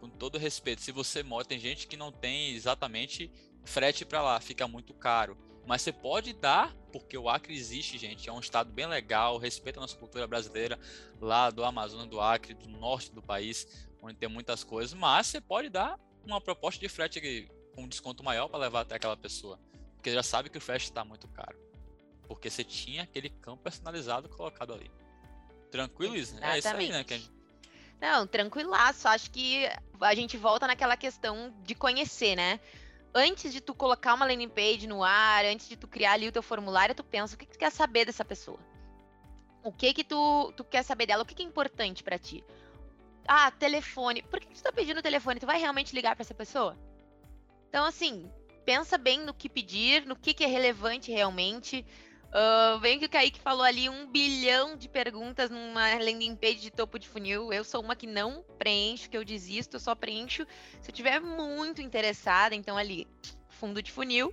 com 0.00 0.08
todo 0.08 0.38
respeito, 0.38 0.82
se 0.82 0.92
você 0.92 1.22
mora, 1.22 1.44
tem 1.44 1.58
gente 1.58 1.86
que 1.86 1.96
não 1.96 2.12
tem 2.12 2.54
exatamente 2.54 3.30
frete 3.64 4.04
para 4.04 4.22
lá, 4.22 4.40
fica 4.40 4.68
muito 4.68 4.94
caro. 4.94 5.36
Mas 5.66 5.82
você 5.82 5.92
pode 5.92 6.32
dar, 6.34 6.74
porque 6.92 7.16
o 7.16 7.28
Acre 7.28 7.54
existe, 7.54 7.96
gente. 7.96 8.28
É 8.28 8.32
um 8.32 8.40
estado 8.40 8.70
bem 8.70 8.86
legal, 8.86 9.38
respeita 9.38 9.80
a 9.80 9.82
nossa 9.82 9.96
cultura 9.96 10.26
brasileira, 10.26 10.78
lá 11.20 11.50
do 11.50 11.64
Amazonas, 11.64 12.06
do 12.06 12.20
Acre, 12.20 12.54
do 12.54 12.68
norte 12.68 13.10
do 13.12 13.22
país, 13.22 13.88
onde 14.02 14.16
tem 14.16 14.28
muitas 14.28 14.62
coisas. 14.62 14.92
Mas 14.92 15.26
você 15.26 15.40
pode 15.40 15.70
dar 15.70 15.98
uma 16.24 16.40
proposta 16.40 16.80
de 16.80 16.88
frete 16.88 17.18
com 17.74 17.88
desconto 17.88 18.22
maior 18.22 18.48
para 18.48 18.58
levar 18.58 18.80
até 18.80 18.96
aquela 18.96 19.16
pessoa. 19.16 19.58
Porque 19.96 20.12
já 20.12 20.22
sabe 20.22 20.50
que 20.50 20.58
o 20.58 20.60
frete 20.60 20.84
está 20.84 21.04
muito 21.04 21.26
caro. 21.28 21.58
Porque 22.26 22.48
você 22.48 22.64
tinha 22.64 23.02
aquele 23.02 23.28
campo 23.28 23.62
personalizado 23.62 24.28
colocado 24.28 24.72
ali. 24.72 24.90
Tranquilo, 25.70 26.16
isso? 26.16 26.38
É 26.42 26.58
isso 26.58 26.68
aí, 26.68 26.88
né? 26.90 27.04
Gente... 27.08 27.30
Não, 28.00 28.26
tranquilaço. 28.26 29.08
Acho 29.08 29.30
que 29.30 29.66
a 30.00 30.14
gente 30.14 30.36
volta 30.36 30.66
naquela 30.66 30.96
questão 30.96 31.54
de 31.62 31.74
conhecer, 31.74 32.36
né? 32.36 32.60
Antes 33.14 33.52
de 33.52 33.60
tu 33.60 33.74
colocar 33.74 34.14
uma 34.14 34.26
landing 34.26 34.48
page 34.48 34.86
no 34.86 35.02
ar, 35.02 35.44
antes 35.44 35.68
de 35.68 35.76
tu 35.76 35.86
criar 35.86 36.12
ali 36.12 36.28
o 36.28 36.32
teu 36.32 36.42
formulário, 36.42 36.94
tu 36.94 37.04
pensa 37.04 37.34
o 37.34 37.38
que, 37.38 37.46
que 37.46 37.52
tu 37.52 37.58
quer 37.58 37.70
saber 37.70 38.04
dessa 38.04 38.24
pessoa. 38.24 38.58
O 39.62 39.72
que 39.72 39.94
que 39.94 40.04
tu, 40.04 40.52
tu 40.56 40.64
quer 40.64 40.82
saber 40.82 41.06
dela? 41.06 41.22
O 41.22 41.26
que, 41.26 41.34
que 41.34 41.42
é 41.42 41.46
importante 41.46 42.02
para 42.02 42.18
ti? 42.18 42.44
Ah, 43.26 43.50
telefone. 43.50 44.22
Por 44.22 44.40
que, 44.40 44.48
que 44.48 44.54
tu 44.54 44.62
tá 44.62 44.72
pedindo 44.72 44.98
o 44.98 45.02
telefone? 45.02 45.40
Tu 45.40 45.46
vai 45.46 45.58
realmente 45.58 45.94
ligar 45.94 46.14
para 46.14 46.22
essa 46.22 46.34
pessoa? 46.34 46.76
Então, 47.74 47.86
assim, 47.86 48.30
pensa 48.64 48.96
bem 48.96 49.24
no 49.24 49.34
que 49.34 49.48
pedir, 49.48 50.06
no 50.06 50.14
que, 50.14 50.32
que 50.32 50.44
é 50.44 50.46
relevante 50.46 51.10
realmente. 51.10 51.84
Uh, 52.28 52.78
vem 52.78 53.00
que 53.00 53.06
o 53.06 53.10
Kaique 53.10 53.40
falou 53.40 53.64
ali 53.64 53.88
um 53.88 54.06
bilhão 54.06 54.76
de 54.76 54.88
perguntas 54.88 55.50
numa 55.50 55.92
landing 55.94 56.36
page 56.36 56.60
de 56.60 56.70
topo 56.70 57.00
de 57.00 57.08
funil. 57.08 57.52
Eu 57.52 57.64
sou 57.64 57.82
uma 57.82 57.96
que 57.96 58.06
não 58.06 58.44
preencho, 58.56 59.10
que 59.10 59.16
eu 59.16 59.24
desisto, 59.24 59.74
eu 59.74 59.80
só 59.80 59.92
preencho 59.92 60.46
se 60.80 60.88
eu 60.88 60.92
estiver 60.92 61.20
muito 61.20 61.82
interessada. 61.82 62.54
Então, 62.54 62.76
ali, 62.76 63.08
fundo 63.48 63.82
de 63.82 63.90
funil. 63.90 64.32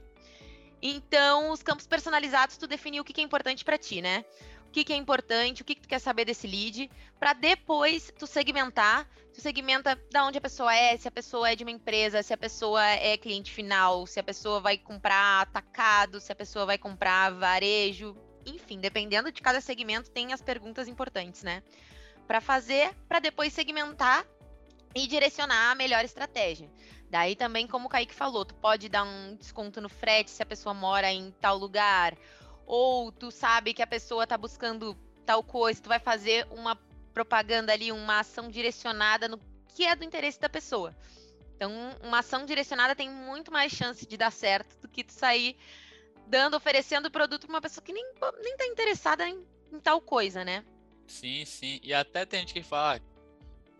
Então, 0.81 1.51
os 1.51 1.61
campos 1.61 1.85
personalizados, 1.85 2.57
tu 2.57 2.67
definiu 2.67 3.01
o 3.01 3.05
que, 3.05 3.13
que 3.13 3.21
é 3.21 3.23
importante 3.23 3.63
para 3.63 3.77
ti, 3.77 4.01
né? 4.01 4.25
o 4.71 4.73
que, 4.73 4.85
que 4.85 4.93
é 4.93 4.95
importante, 4.95 5.61
o 5.61 5.65
que, 5.65 5.75
que 5.75 5.81
tu 5.81 5.87
quer 5.89 5.99
saber 5.99 6.23
desse 6.23 6.47
lead, 6.47 6.89
para 7.19 7.33
depois 7.33 8.09
tu 8.17 8.25
segmentar. 8.25 9.05
Tu 9.33 9.41
segmenta 9.41 10.01
da 10.09 10.25
onde 10.25 10.37
a 10.37 10.41
pessoa 10.41 10.73
é, 10.73 10.95
se 10.95 11.09
a 11.09 11.11
pessoa 11.11 11.49
é 11.49 11.57
de 11.57 11.63
uma 11.65 11.71
empresa, 11.71 12.23
se 12.23 12.33
a 12.33 12.37
pessoa 12.37 12.81
é 12.85 13.17
cliente 13.17 13.51
final, 13.51 14.07
se 14.07 14.17
a 14.17 14.23
pessoa 14.23 14.61
vai 14.61 14.77
comprar 14.77 15.41
atacado, 15.41 16.21
se 16.21 16.31
a 16.31 16.35
pessoa 16.35 16.65
vai 16.65 16.77
comprar 16.77 17.31
varejo. 17.31 18.15
Enfim, 18.45 18.79
dependendo 18.79 19.29
de 19.29 19.41
cada 19.41 19.59
segmento, 19.59 20.09
tem 20.09 20.31
as 20.31 20.41
perguntas 20.41 20.87
importantes, 20.87 21.43
né? 21.43 21.61
Para 22.25 22.39
fazer, 22.39 22.95
para 23.09 23.19
depois 23.19 23.51
segmentar 23.51 24.25
e 24.95 25.05
direcionar 25.05 25.71
a 25.71 25.75
melhor 25.75 26.05
estratégia. 26.05 26.71
Daí 27.11 27.35
também, 27.35 27.67
como 27.67 27.87
o 27.87 27.89
Kaique 27.89 28.15
falou, 28.15 28.45
tu 28.45 28.55
pode 28.55 28.87
dar 28.87 29.03
um 29.03 29.35
desconto 29.35 29.81
no 29.81 29.89
frete 29.89 30.31
se 30.31 30.41
a 30.41 30.45
pessoa 30.45 30.73
mora 30.73 31.11
em 31.11 31.29
tal 31.41 31.57
lugar, 31.57 32.17
ou 32.65 33.11
tu 33.11 33.29
sabe 33.29 33.73
que 33.73 33.81
a 33.81 33.87
pessoa 33.87 34.23
está 34.23 34.37
buscando 34.37 34.97
tal 35.25 35.43
coisa, 35.43 35.81
tu 35.81 35.89
vai 35.89 35.99
fazer 35.99 36.47
uma 36.51 36.73
propaganda 37.13 37.73
ali, 37.73 37.91
uma 37.91 38.21
ação 38.21 38.49
direcionada 38.49 39.27
no 39.27 39.37
que 39.67 39.85
é 39.85 39.93
do 39.93 40.05
interesse 40.05 40.39
da 40.39 40.47
pessoa. 40.47 40.95
Então, 41.53 41.69
uma 42.01 42.19
ação 42.19 42.45
direcionada 42.45 42.95
tem 42.95 43.09
muito 43.09 43.51
mais 43.51 43.73
chance 43.73 44.07
de 44.07 44.15
dar 44.15 44.31
certo 44.31 44.79
do 44.79 44.87
que 44.87 45.03
tu 45.03 45.11
sair 45.11 45.57
dando, 46.27 46.55
oferecendo 46.55 47.09
o 47.09 47.11
produto 47.11 47.45
para 47.45 47.55
uma 47.55 47.61
pessoa 47.61 47.83
que 47.83 47.91
nem, 47.91 48.05
nem 48.41 48.55
tá 48.55 48.65
interessada 48.67 49.27
em, 49.27 49.45
em, 49.69 49.81
tal 49.81 49.99
coisa, 49.99 50.45
né? 50.45 50.63
Sim, 51.05 51.43
sim. 51.43 51.81
E 51.83 51.93
até 51.93 52.25
tem 52.25 52.39
gente 52.39 52.53
que 52.53 52.63
fala, 52.63 53.01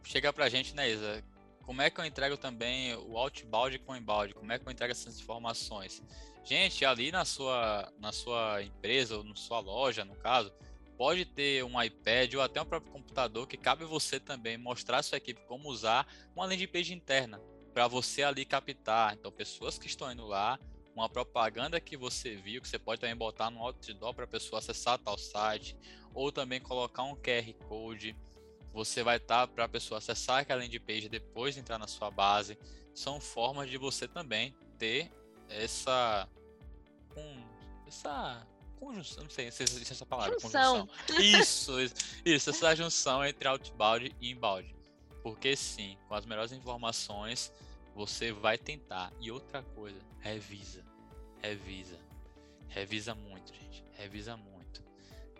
chega 0.04 0.34
pra 0.34 0.50
gente, 0.50 0.76
né, 0.76 0.89
Isa? 0.89 1.24
Como 1.71 1.81
é 1.81 1.89
que 1.89 2.01
eu 2.01 2.03
entrego 2.03 2.36
também 2.36 2.93
o 2.95 3.17
outbound 3.17 3.79
com 3.79 3.93
o 3.93 3.95
inbound? 3.95 4.34
Como 4.34 4.51
é 4.51 4.60
que 4.60 4.67
eu 4.67 4.71
entrego 4.73 4.91
essas 4.91 5.17
informações? 5.17 6.03
Gente, 6.43 6.84
ali 6.84 7.13
na 7.13 7.23
sua, 7.23 7.89
na 7.97 8.12
sua 8.12 8.62
empresa 8.62 9.15
ou 9.15 9.23
na 9.23 9.38
sua 9.38 9.62
loja, 9.62 10.03
no 10.03 10.13
caso, 10.17 10.51
pode 10.97 11.23
ter 11.23 11.63
um 11.63 11.81
iPad 11.81 12.34
ou 12.34 12.41
até 12.41 12.62
um 12.62 12.65
próprio 12.65 12.91
computador 12.91 13.47
que 13.47 13.55
cabe 13.55 13.86
você 13.86 14.19
também 14.19 14.57
mostrar 14.57 14.97
à 14.97 15.01
sua 15.01 15.17
equipe 15.17 15.39
como 15.47 15.69
usar 15.69 16.05
uma 16.36 16.45
landing 16.45 16.67
page 16.67 16.93
interna 16.93 17.39
para 17.73 17.88
você 17.88 18.21
ali 18.21 18.43
captar. 18.43 19.13
Então, 19.13 19.31
pessoas 19.31 19.79
que 19.79 19.88
estão 19.88 20.12
indo 20.12 20.27
lá, 20.27 20.60
uma 20.93 21.07
propaganda 21.07 21.79
que 21.79 21.95
você 21.95 22.36
viu, 22.36 22.62
que 22.62 22.67
você 22.67 22.77
pode 22.77 22.99
também 22.99 23.15
botar 23.15 23.49
no 23.49 23.62
outdoor 23.62 24.13
para 24.13 24.25
a 24.25 24.27
pessoa 24.27 24.60
acessar 24.60 24.99
tal 24.99 25.17
site, 25.17 25.77
ou 26.13 26.34
também 26.34 26.60
colocar 26.60 27.03
um 27.03 27.15
QR 27.15 27.53
Code. 27.65 28.13
Você 28.73 29.03
vai 29.03 29.17
estar 29.17 29.47
tá, 29.47 29.53
para 29.53 29.65
a 29.65 29.69
pessoa 29.69 29.97
acessar 29.97 30.39
aquela 30.39 30.62
landing 30.62 30.79
page 30.79 31.10
depois 31.10 31.55
de 31.55 31.62
entrar 31.62 31.77
na 31.77 31.88
sua 31.88 32.10
base. 32.10 32.57
São 32.93 33.19
formas 33.19 33.69
de 33.69 33.77
você 33.77 34.07
também 34.07 34.55
ter 34.77 35.12
essa. 35.49 36.27
Com, 37.13 37.43
essa 37.86 38.47
conjunção, 38.81 39.23
não 39.23 39.29
sei 39.29 39.51
se 39.51 39.62
existe 39.63 39.91
essa 39.91 40.05
palavra. 40.05 40.39
Junção. 40.39 40.89
Isso, 41.19 41.73
isso, 42.25 42.49
essa 42.49 42.75
junção 42.75 43.23
entre 43.23 43.47
outbound 43.47 44.15
e 44.19 44.31
inbound. 44.31 44.75
Porque 45.21 45.55
sim, 45.55 45.97
com 46.07 46.15
as 46.15 46.25
melhores 46.25 46.51
informações, 46.51 47.51
você 47.93 48.31
vai 48.31 48.57
tentar. 48.57 49.13
E 49.19 49.29
outra 49.29 49.62
coisa, 49.62 49.99
revisa. 50.19 50.84
Revisa. 51.41 51.99
Revisa 52.69 53.13
muito, 53.13 53.53
gente. 53.53 53.84
Revisa 53.93 54.36
muito. 54.36 54.61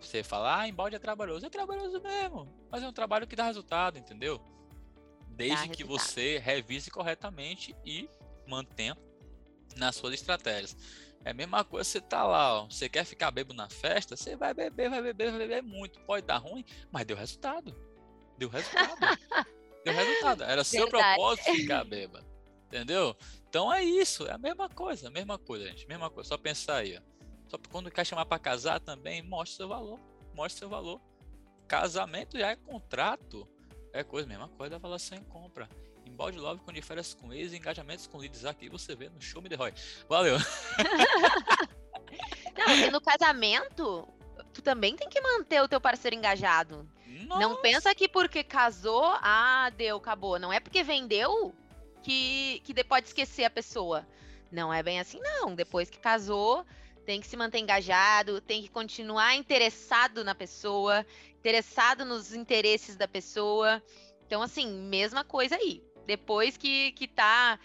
Você 0.02 0.24
fala, 0.24 0.60
ah, 0.60 0.68
embalde 0.68 0.96
é 0.96 1.00
trabalhoso. 1.00 1.46
É 1.46 1.50
trabalhoso 1.50 2.02
mesmo. 2.02 2.48
Mas 2.70 2.84
é 2.84 2.88
um 2.88 2.94
trabalho 2.94 3.28
que 3.28 3.36
dá 3.36 3.46
resultado, 3.46 3.98
entendeu? 3.98 4.42
Desde 5.30 5.70
que 5.70 5.84
você 5.84 6.38
revise 6.40 6.92
corretamente 6.92 7.76
e 7.86 8.10
mantenha 8.48 8.98
nas 9.78 9.96
suas 9.96 10.14
estratégias. 10.14 10.76
É 11.24 11.32
a 11.32 11.34
mesma 11.34 11.64
coisa, 11.64 11.88
você 11.88 12.02
tá 12.02 12.24
lá, 12.24 12.62
ó, 12.62 12.66
você 12.66 12.90
quer 12.90 13.06
ficar 13.06 13.30
bebo 13.30 13.54
na 13.54 13.70
festa, 13.70 14.18
você 14.18 14.36
vai 14.36 14.54
beber, 14.54 14.90
vai 14.90 15.02
beber, 15.02 15.30
vai 15.30 15.40
beber 15.40 15.62
muito. 15.62 16.00
Pode 16.02 16.26
dar 16.26 16.38
ruim, 16.38 16.66
mas 16.92 17.06
deu 17.06 17.16
resultado. 17.16 17.76
Deu 18.38 18.50
resultado. 18.50 19.00
deu 19.86 19.94
resultado. 19.94 20.44
Era 20.44 20.64
seu 20.64 20.86
Verdade. 20.86 21.16
propósito 21.16 21.54
ficar 21.54 21.84
beba. 21.84 22.26
Entendeu? 22.68 23.16
Então 23.50 23.72
é 23.72 23.84
isso, 23.84 24.26
é 24.26 24.32
a 24.32 24.38
mesma 24.38 24.68
coisa, 24.70 25.10
a 25.10 25.12
mesma 25.12 25.38
coisa, 25.38 25.68
gente. 25.68 25.88
Mesma 25.88 26.10
coisa, 26.10 26.30
só 26.30 26.38
pensar 26.38 26.78
aí, 26.78 26.98
ó. 26.98 27.02
Só 27.52 27.60
quando 27.70 27.92
quer 27.92 28.06
chamar 28.06 28.26
para 28.26 28.40
casar 28.40 28.80
também, 28.80 29.22
mostre 29.22 29.58
seu 29.58 29.68
valor. 29.68 30.00
Mostre 30.34 30.60
seu 30.60 30.70
valor. 30.70 31.02
Casamento 31.68 32.40
já 32.40 32.52
é 32.52 32.56
contrato. 32.56 33.46
É 33.92 34.06
coisa, 34.06 34.26
mesma 34.26 34.48
coisa 34.48 34.70
da 34.70 34.76
avaliação 34.78 35.18
em 35.18 35.24
compra 35.26 35.68
em 36.06 36.14
Body 36.14 36.38
Love 36.38 36.62
com 36.62 36.72
diferenças 36.72 37.14
com 37.14 37.34
ex 37.34 37.52
e 37.52 37.58
engajamentos 37.58 38.08
com 38.08 38.18
leads 38.18 38.46
aqui 38.46 38.70
você 38.70 38.96
vê 38.96 39.10
no 39.10 39.20
Show 39.20 39.42
Me 39.42 39.50
The 39.50 39.56
Roy. 39.56 39.74
Valeu! 40.08 40.38
Não, 42.58 42.74
e 42.74 42.90
no 42.90 43.02
casamento, 43.02 44.08
tu 44.54 44.62
também 44.62 44.96
tem 44.96 45.10
que 45.10 45.20
manter 45.20 45.62
o 45.62 45.68
teu 45.68 45.82
parceiro 45.82 46.16
engajado. 46.16 46.90
Nossa. 47.28 47.42
Não 47.42 47.62
pensa 47.62 47.94
que 47.94 48.08
porque 48.08 48.46
casou, 48.46 49.04
ah, 49.04 49.70
deu, 49.76 49.98
acabou. 49.98 50.40
Não 50.40 50.54
é 50.54 50.62
porque 50.62 50.84
vendeu 50.84 51.54
que, 52.02 52.62
que 52.64 52.82
pode 52.82 53.08
esquecer 53.08 53.44
a 53.44 53.50
pessoa. 53.50 54.08
Não 54.50 54.74
é 54.74 54.82
bem 54.82 55.02
assim, 55.02 55.20
não. 55.20 55.54
Depois 55.54 55.90
que 55.90 56.00
casou, 56.00 56.66
tem 57.06 57.20
que 57.20 57.28
se 57.28 57.36
manter 57.36 57.60
engajado, 57.60 58.42
tem 58.42 58.62
que 58.62 58.70
continuar 58.70 59.36
interessado 59.36 60.24
na 60.24 60.36
pessoa, 60.36 61.06
interessado 61.40 62.06
nos 62.06 62.34
interesses 62.34 62.96
da 62.96 63.08
pessoa. 63.08 63.82
Então, 64.26 64.42
assim, 64.42 64.72
mesma 64.72 65.24
coisa 65.24 65.56
aí. 65.56 65.84
Depois 66.06 66.58
que, 66.58 66.92
que 66.94 67.08
tá. 67.08 67.60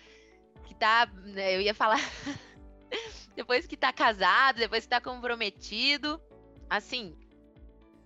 Que 0.64 0.74
tá. 0.74 1.07
Né, 1.24 1.57
eu 1.57 1.61
ia 1.61 1.74
falar. 1.74 2.01
depois 3.37 3.66
que 3.66 3.76
tá 3.76 3.93
casado, 3.93 4.59
depois 4.59 4.84
que 4.84 4.91
tá 4.91 5.01
comprometido, 5.01 6.20
assim, 6.68 7.16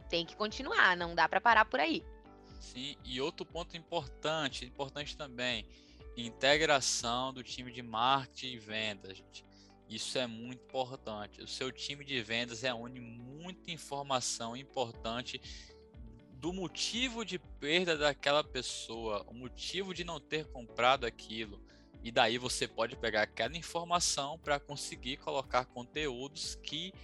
tem 0.09 0.27
que 0.27 0.37
continuar, 0.37 0.97
não 0.97 1.15
dá 1.15 1.29
para 1.29 1.41
parar 1.41 1.65
por 1.65 1.79
aí. 1.79 2.05
Sim, 2.59 2.97
e 3.05 3.21
outro 3.21 3.47
ponto 3.47 3.77
importante, 3.77 4.67
importante 4.67 5.17
também, 5.17 5.67
integração 6.17 7.33
do 7.33 7.43
time 7.43 7.73
de 7.73 7.83
marketing 7.83 8.55
e 8.55 8.59
vendas, 8.59 9.17
gente. 9.17 9.50
Isso 9.91 10.17
é 10.19 10.27
muito 10.27 10.63
importante. 10.63 11.43
O 11.43 11.49
seu 11.49 11.73
time 11.73 12.05
de 12.05 12.23
vendas 12.23 12.63
reúne 12.63 13.01
muita 13.01 13.73
informação 13.73 14.57
importante 14.57 15.41
do 16.35 16.53
motivo 16.53 17.25
de 17.25 17.41
perda 17.41 17.99
daquela 17.99 18.45
pessoa, 18.45 19.27
o 19.27 19.35
motivo 19.35 19.93
de 19.93 20.05
não 20.05 20.21
ter 20.21 20.47
comprado 20.47 21.05
aquilo. 21.05 21.61
E 22.05 22.13
daí 22.13 22.39
você 22.39 22.69
pode 22.69 22.97
pegar 22.97 23.23
aquela 23.23 23.57
informação 23.57 24.39
para 24.39 24.61
conseguir 24.61 25.17
colocar 25.17 25.65
conteúdos 25.65 26.55
que 26.63 26.95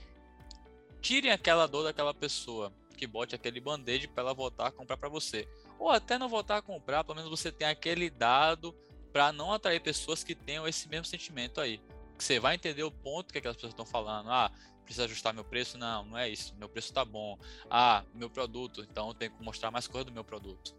tirem 1.01 1.33
aquela 1.33 1.67
dor 1.67 1.83
daquela 1.83 2.15
pessoa, 2.15 2.73
que 2.97 3.05
bote 3.05 3.35
aquele 3.35 3.61
band-aid 3.61 4.07
para 4.07 4.23
ela 4.23 4.33
voltar 4.33 4.69
a 4.69 4.73
comprar 4.73 4.97
para 4.97 5.09
você. 5.09 5.49
Ou 5.77 5.91
até 5.91 6.17
não 6.19 6.29
voltar 6.29 6.59
a 6.59 6.63
comprar, 6.63 7.03
pelo 7.03 7.17
menos 7.17 7.29
você 7.29 7.51
tem 7.51 7.67
aquele 7.67 8.09
dado 8.09 8.73
para 9.13 9.33
não 9.33 9.53
atrair 9.53 9.81
pessoas 9.81 10.23
que 10.23 10.37
tenham 10.37 10.69
esse 10.69 10.89
mesmo 10.89 11.05
sentimento 11.05 11.61
aí 11.61 11.81
que 12.17 12.25
você 12.25 12.41
vai 12.41 12.55
entender 12.55 12.83
o 12.83 12.91
ponto 12.91 13.33
que 13.33 13.39
aquelas 13.39 13.57
pessoas 13.57 13.73
estão 13.73 13.87
falando. 13.87 14.31
Ah, 14.31 14.51
precisa 14.85 15.05
ajustar 15.05 15.35
meu 15.35 15.45
preço? 15.45 15.77
Não, 15.77 16.05
não 16.05 16.19
é 16.19 16.29
isso. 16.29 16.55
Meu 16.57 16.69
preço 16.69 16.89
está 16.89 17.05
bom. 17.05 17.39
Ah, 17.71 18.05
meu 18.15 18.31
produto, 18.31 18.87
então 18.89 19.09
eu 19.09 19.15
tenho 19.15 19.33
que 19.33 19.43
mostrar 19.43 19.71
mais 19.71 19.87
coisa 19.87 20.05
do 20.05 20.13
meu 20.13 20.25
produto. 20.25 20.75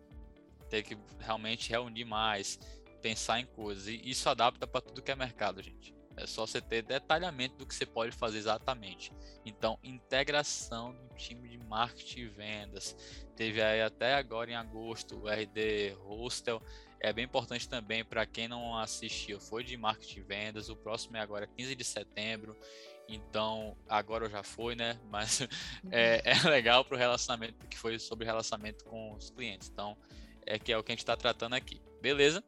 Tem 0.69 0.83
que 0.83 0.97
realmente 1.19 1.69
reunir 1.69 2.05
mais, 2.05 2.59
pensar 3.01 3.39
em 3.39 3.45
coisas. 3.45 3.87
E 3.87 4.01
isso 4.09 4.29
adapta 4.29 4.65
para 4.65 4.81
tudo 4.81 5.01
que 5.01 5.11
é 5.11 5.15
mercado, 5.15 5.61
gente. 5.61 5.95
É 6.17 6.25
só 6.25 6.47
você 6.47 6.59
ter 6.59 6.81
detalhamento 6.81 7.57
do 7.57 7.65
que 7.65 7.75
você 7.75 7.85
pode 7.85 8.11
fazer 8.11 8.39
exatamente. 8.39 9.13
Então, 9.45 9.77
integração 9.83 10.91
do 10.91 11.15
time 11.15 11.47
de 11.47 11.59
marketing 11.59 12.21
e 12.21 12.27
vendas. 12.27 12.97
Teve 13.35 13.61
aí 13.61 13.83
até 13.83 14.15
agora 14.15 14.49
em 14.49 14.55
agosto 14.55 15.15
o 15.15 15.29
RD 15.29 15.95
Hostel 15.99 16.59
é 16.99 17.13
bem 17.13 17.25
importante 17.25 17.67
também 17.67 18.03
para 18.03 18.25
quem 18.25 18.47
não 18.47 18.77
assistiu, 18.77 19.39
foi 19.39 19.63
de 19.63 19.77
marketing 19.77 20.19
e 20.19 20.23
vendas. 20.23 20.69
O 20.69 20.75
próximo 20.75 21.17
é 21.17 21.19
agora 21.19 21.47
15 21.47 21.75
de 21.75 21.83
setembro. 21.83 22.55
Então, 23.07 23.77
agora 23.87 24.29
já 24.29 24.43
foi, 24.43 24.75
né? 24.75 24.99
Mas 25.09 25.41
é, 25.91 26.21
é 26.25 26.49
legal 26.49 26.83
para 26.83 26.95
o 26.95 26.97
relacionamento, 26.97 27.67
que 27.67 27.77
foi 27.77 27.97
sobre 27.99 28.25
relacionamento 28.25 28.83
com 28.85 29.13
os 29.13 29.29
clientes. 29.29 29.69
Então, 29.69 29.97
é 30.45 30.57
que 30.59 30.71
é 30.71 30.77
o 30.77 30.83
que 30.83 30.91
a 30.91 30.93
gente 30.93 31.03
está 31.03 31.15
tratando 31.15 31.53
aqui. 31.53 31.81
Beleza? 32.01 32.43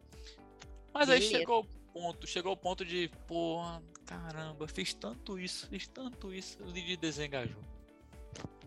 Mas 0.94 1.08
Beleza. 1.08 1.26
aí 1.26 1.40
chegou 1.40 1.62
o 1.62 1.66
ponto, 1.94 2.28
chegou 2.28 2.54
o 2.54 2.58
ponto 2.58 2.84
de, 2.84 3.10
porra, 3.28 3.82
caramba, 4.06 4.68
fiz 4.68 4.94
tanto 4.94 5.40
isso, 5.40 5.68
fiz 5.68 5.88
tanto 5.88 6.34
isso, 6.34 6.62
o 6.64 6.66
lead 6.66 6.98
desengajou. 6.98 7.64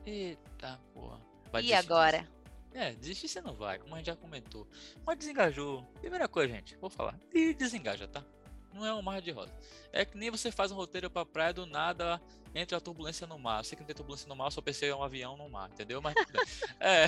Eita, 0.06 0.80
porra. 0.94 1.20
Vai 1.50 1.62
e 1.64 1.74
agora? 1.74 2.26
É, 2.74 2.92
desistir 2.92 3.28
você 3.28 3.40
não 3.40 3.54
vai, 3.54 3.78
como 3.78 3.94
a 3.94 3.98
gente 3.98 4.06
já 4.06 4.16
comentou. 4.16 4.66
Mas 5.04 5.18
desengajou. 5.18 5.82
Primeira 6.00 6.26
coisa, 6.26 6.54
gente, 6.54 6.76
vou 6.76 6.88
falar. 6.88 7.18
E 7.32 7.52
desengaja, 7.54 8.06
tá? 8.08 8.24
Não 8.72 8.86
é 8.86 8.94
um 8.94 9.02
mar 9.02 9.20
de 9.20 9.30
rosa. 9.30 9.52
É 9.92 10.04
que 10.04 10.16
nem 10.16 10.30
você 10.30 10.50
faz 10.50 10.72
um 10.72 10.74
roteiro 10.74 11.10
pra 11.10 11.26
praia 11.26 11.52
do 11.52 11.66
nada 11.66 12.20
entre 12.54 12.74
a 12.74 12.80
turbulência 12.80 13.26
no 13.26 13.38
mar. 13.38 13.60
Eu 13.60 13.64
sei 13.64 13.76
que 13.76 13.82
não 13.82 13.86
tem 13.86 13.96
turbulência 13.96 14.28
no 14.28 14.36
mar, 14.36 14.50
só 14.50 14.62
pensei 14.62 14.88
em 14.88 14.92
um 14.92 15.02
avião 15.02 15.36
no 15.36 15.48
mar, 15.48 15.70
entendeu? 15.70 16.00
Mas 16.00 16.14
é, 16.80 17.06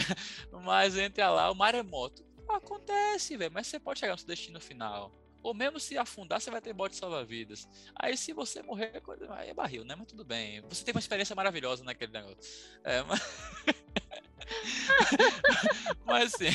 mas 0.62 0.96
entre 0.98 1.26
lá, 1.26 1.50
o 1.50 1.54
maremoto. 1.54 2.24
Acontece, 2.46 3.36
velho, 3.36 3.52
mas 3.52 3.66
você 3.66 3.80
pode 3.80 4.00
chegar 4.00 4.12
no 4.12 4.18
seu 4.18 4.28
destino 4.28 4.60
final. 4.60 5.10
Ou 5.42 5.52
mesmo 5.52 5.78
se 5.78 5.96
afundar, 5.98 6.40
você 6.40 6.50
vai 6.50 6.60
ter 6.60 6.72
bote 6.72 6.96
salva-vidas. 6.96 7.68
Aí 7.94 8.16
se 8.16 8.32
você 8.32 8.62
morrer, 8.62 9.02
aí 9.30 9.50
é 9.50 9.54
barril, 9.54 9.84
né? 9.84 9.94
Mas 9.94 10.06
tudo 10.06 10.24
bem. 10.24 10.62
Você 10.62 10.84
teve 10.84 10.96
uma 10.96 11.00
experiência 11.00 11.36
maravilhosa 11.36 11.84
naquele 11.84 12.12
negócio. 12.12 12.38
É, 12.82 13.02
mas... 13.02 13.20
Mas 16.05 16.34
assim, 16.34 16.51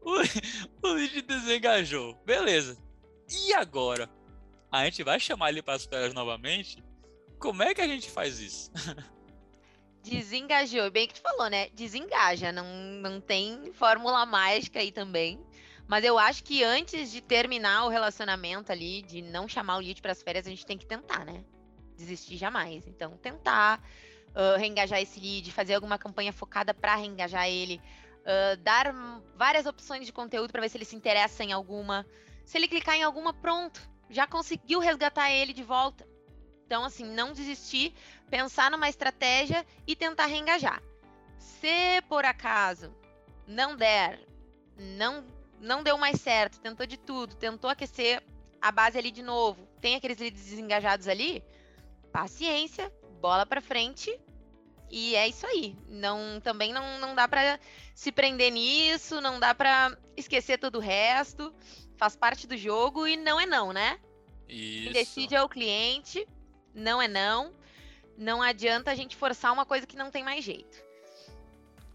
o, 0.02 0.88
o 0.88 1.22
desengajou. 1.22 2.14
Beleza. 2.24 2.78
E 3.30 3.52
agora? 3.54 4.08
A 4.70 4.84
gente 4.84 5.02
vai 5.02 5.20
chamar 5.20 5.50
ele 5.50 5.62
para 5.62 5.74
as 5.74 5.84
férias 5.84 6.12
novamente? 6.12 6.82
Como 7.38 7.62
é 7.62 7.74
que 7.74 7.80
a 7.80 7.86
gente 7.86 8.10
faz 8.10 8.40
isso? 8.40 8.70
Desengajou. 10.02 10.90
Bem 10.90 11.06
que 11.06 11.14
tu 11.14 11.20
falou, 11.20 11.48
né? 11.48 11.68
Desengaja. 11.70 12.52
Não, 12.52 12.66
não 13.00 13.20
tem 13.20 13.72
fórmula 13.72 14.26
mágica 14.26 14.80
aí 14.80 14.90
também. 14.90 15.40
Mas 15.86 16.04
eu 16.04 16.18
acho 16.18 16.42
que 16.42 16.64
antes 16.64 17.10
de 17.10 17.20
terminar 17.20 17.84
o 17.84 17.88
relacionamento 17.88 18.72
ali, 18.72 19.02
de 19.02 19.22
não 19.22 19.46
chamar 19.46 19.76
o 19.76 19.80
lead 19.80 20.00
para 20.00 20.12
as 20.12 20.22
férias, 20.22 20.46
a 20.46 20.50
gente 20.50 20.64
tem 20.64 20.78
que 20.78 20.86
tentar, 20.86 21.24
né? 21.24 21.44
Desistir 21.96 22.36
jamais. 22.36 22.86
Então, 22.86 23.16
tentar 23.18 23.82
uh, 24.34 24.58
reengajar 24.58 25.00
esse 25.00 25.20
lead, 25.20 25.50
fazer 25.52 25.74
alguma 25.74 25.98
campanha 25.98 26.32
focada 26.32 26.74
para 26.74 26.96
reengajar 26.96 27.48
ele, 27.48 27.80
uh, 28.20 28.56
dar 28.58 28.92
várias 29.36 29.66
opções 29.66 30.06
de 30.06 30.12
conteúdo 30.12 30.50
para 30.52 30.60
ver 30.60 30.68
se 30.68 30.76
ele 30.76 30.84
se 30.84 30.96
interessa 30.96 31.42
em 31.44 31.52
alguma. 31.52 32.06
Se 32.44 32.58
ele 32.58 32.68
clicar 32.68 32.96
em 32.96 33.02
alguma, 33.02 33.32
pronto, 33.32 33.80
já 34.10 34.26
conseguiu 34.26 34.80
resgatar 34.80 35.30
ele 35.30 35.52
de 35.52 35.62
volta. 35.62 36.06
Então, 36.66 36.84
assim, 36.84 37.04
não 37.04 37.32
desistir, 37.32 37.94
pensar 38.28 38.70
numa 38.70 38.88
estratégia 38.88 39.64
e 39.86 39.94
tentar 39.94 40.26
reengajar. 40.26 40.82
Se 41.38 42.02
por 42.08 42.24
acaso 42.24 42.94
não 43.46 43.76
der, 43.76 44.18
não, 44.76 45.24
não 45.60 45.82
deu 45.82 45.96
mais 45.98 46.20
certo, 46.20 46.60
tentou 46.60 46.86
de 46.86 46.96
tudo, 46.96 47.34
tentou 47.36 47.68
aquecer 47.70 48.22
a 48.60 48.72
base 48.72 48.98
ali 48.98 49.10
de 49.10 49.22
novo, 49.22 49.68
tem 49.80 49.94
aqueles 49.94 50.18
leads 50.18 50.42
desengajados 50.42 51.06
ali, 51.06 51.44
paciência, 52.10 52.90
bola 53.20 53.44
para 53.44 53.60
frente 53.60 54.18
e 54.96 55.16
é 55.16 55.26
isso 55.26 55.44
aí. 55.44 55.76
Não, 55.88 56.40
também 56.40 56.72
não, 56.72 57.00
não 57.00 57.16
dá 57.16 57.26
para 57.26 57.58
se 57.96 58.12
prender 58.12 58.52
nisso, 58.52 59.20
não 59.20 59.40
dá 59.40 59.52
para 59.52 59.98
esquecer 60.16 60.56
todo 60.56 60.76
o 60.76 60.80
resto. 60.80 61.52
Faz 61.96 62.14
parte 62.14 62.46
do 62.46 62.56
jogo 62.56 63.04
e 63.04 63.16
não 63.16 63.40
é 63.40 63.44
não, 63.44 63.72
né? 63.72 63.98
Isso. 64.48 64.84
Quem 64.84 64.92
decide 64.92 65.34
é 65.34 65.42
o 65.42 65.48
cliente, 65.48 66.24
não 66.72 67.02
é 67.02 67.08
não. 67.08 67.52
Não 68.16 68.40
adianta 68.40 68.92
a 68.92 68.94
gente 68.94 69.16
forçar 69.16 69.52
uma 69.52 69.66
coisa 69.66 69.84
que 69.84 69.96
não 69.96 70.12
tem 70.12 70.22
mais 70.22 70.44
jeito. 70.44 70.80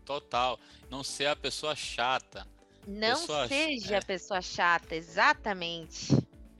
Total. 0.04 0.60
Não 0.90 1.02
ser 1.02 1.28
a 1.28 1.38
pessoa 1.38 1.78
chata. 1.78 2.46
Não 2.86 3.18
pessoa... 3.22 3.48
seja 3.48 3.96
é. 3.96 4.00
a 4.00 4.02
pessoa 4.02 4.42
chata, 4.42 4.94
exatamente. 4.94 6.18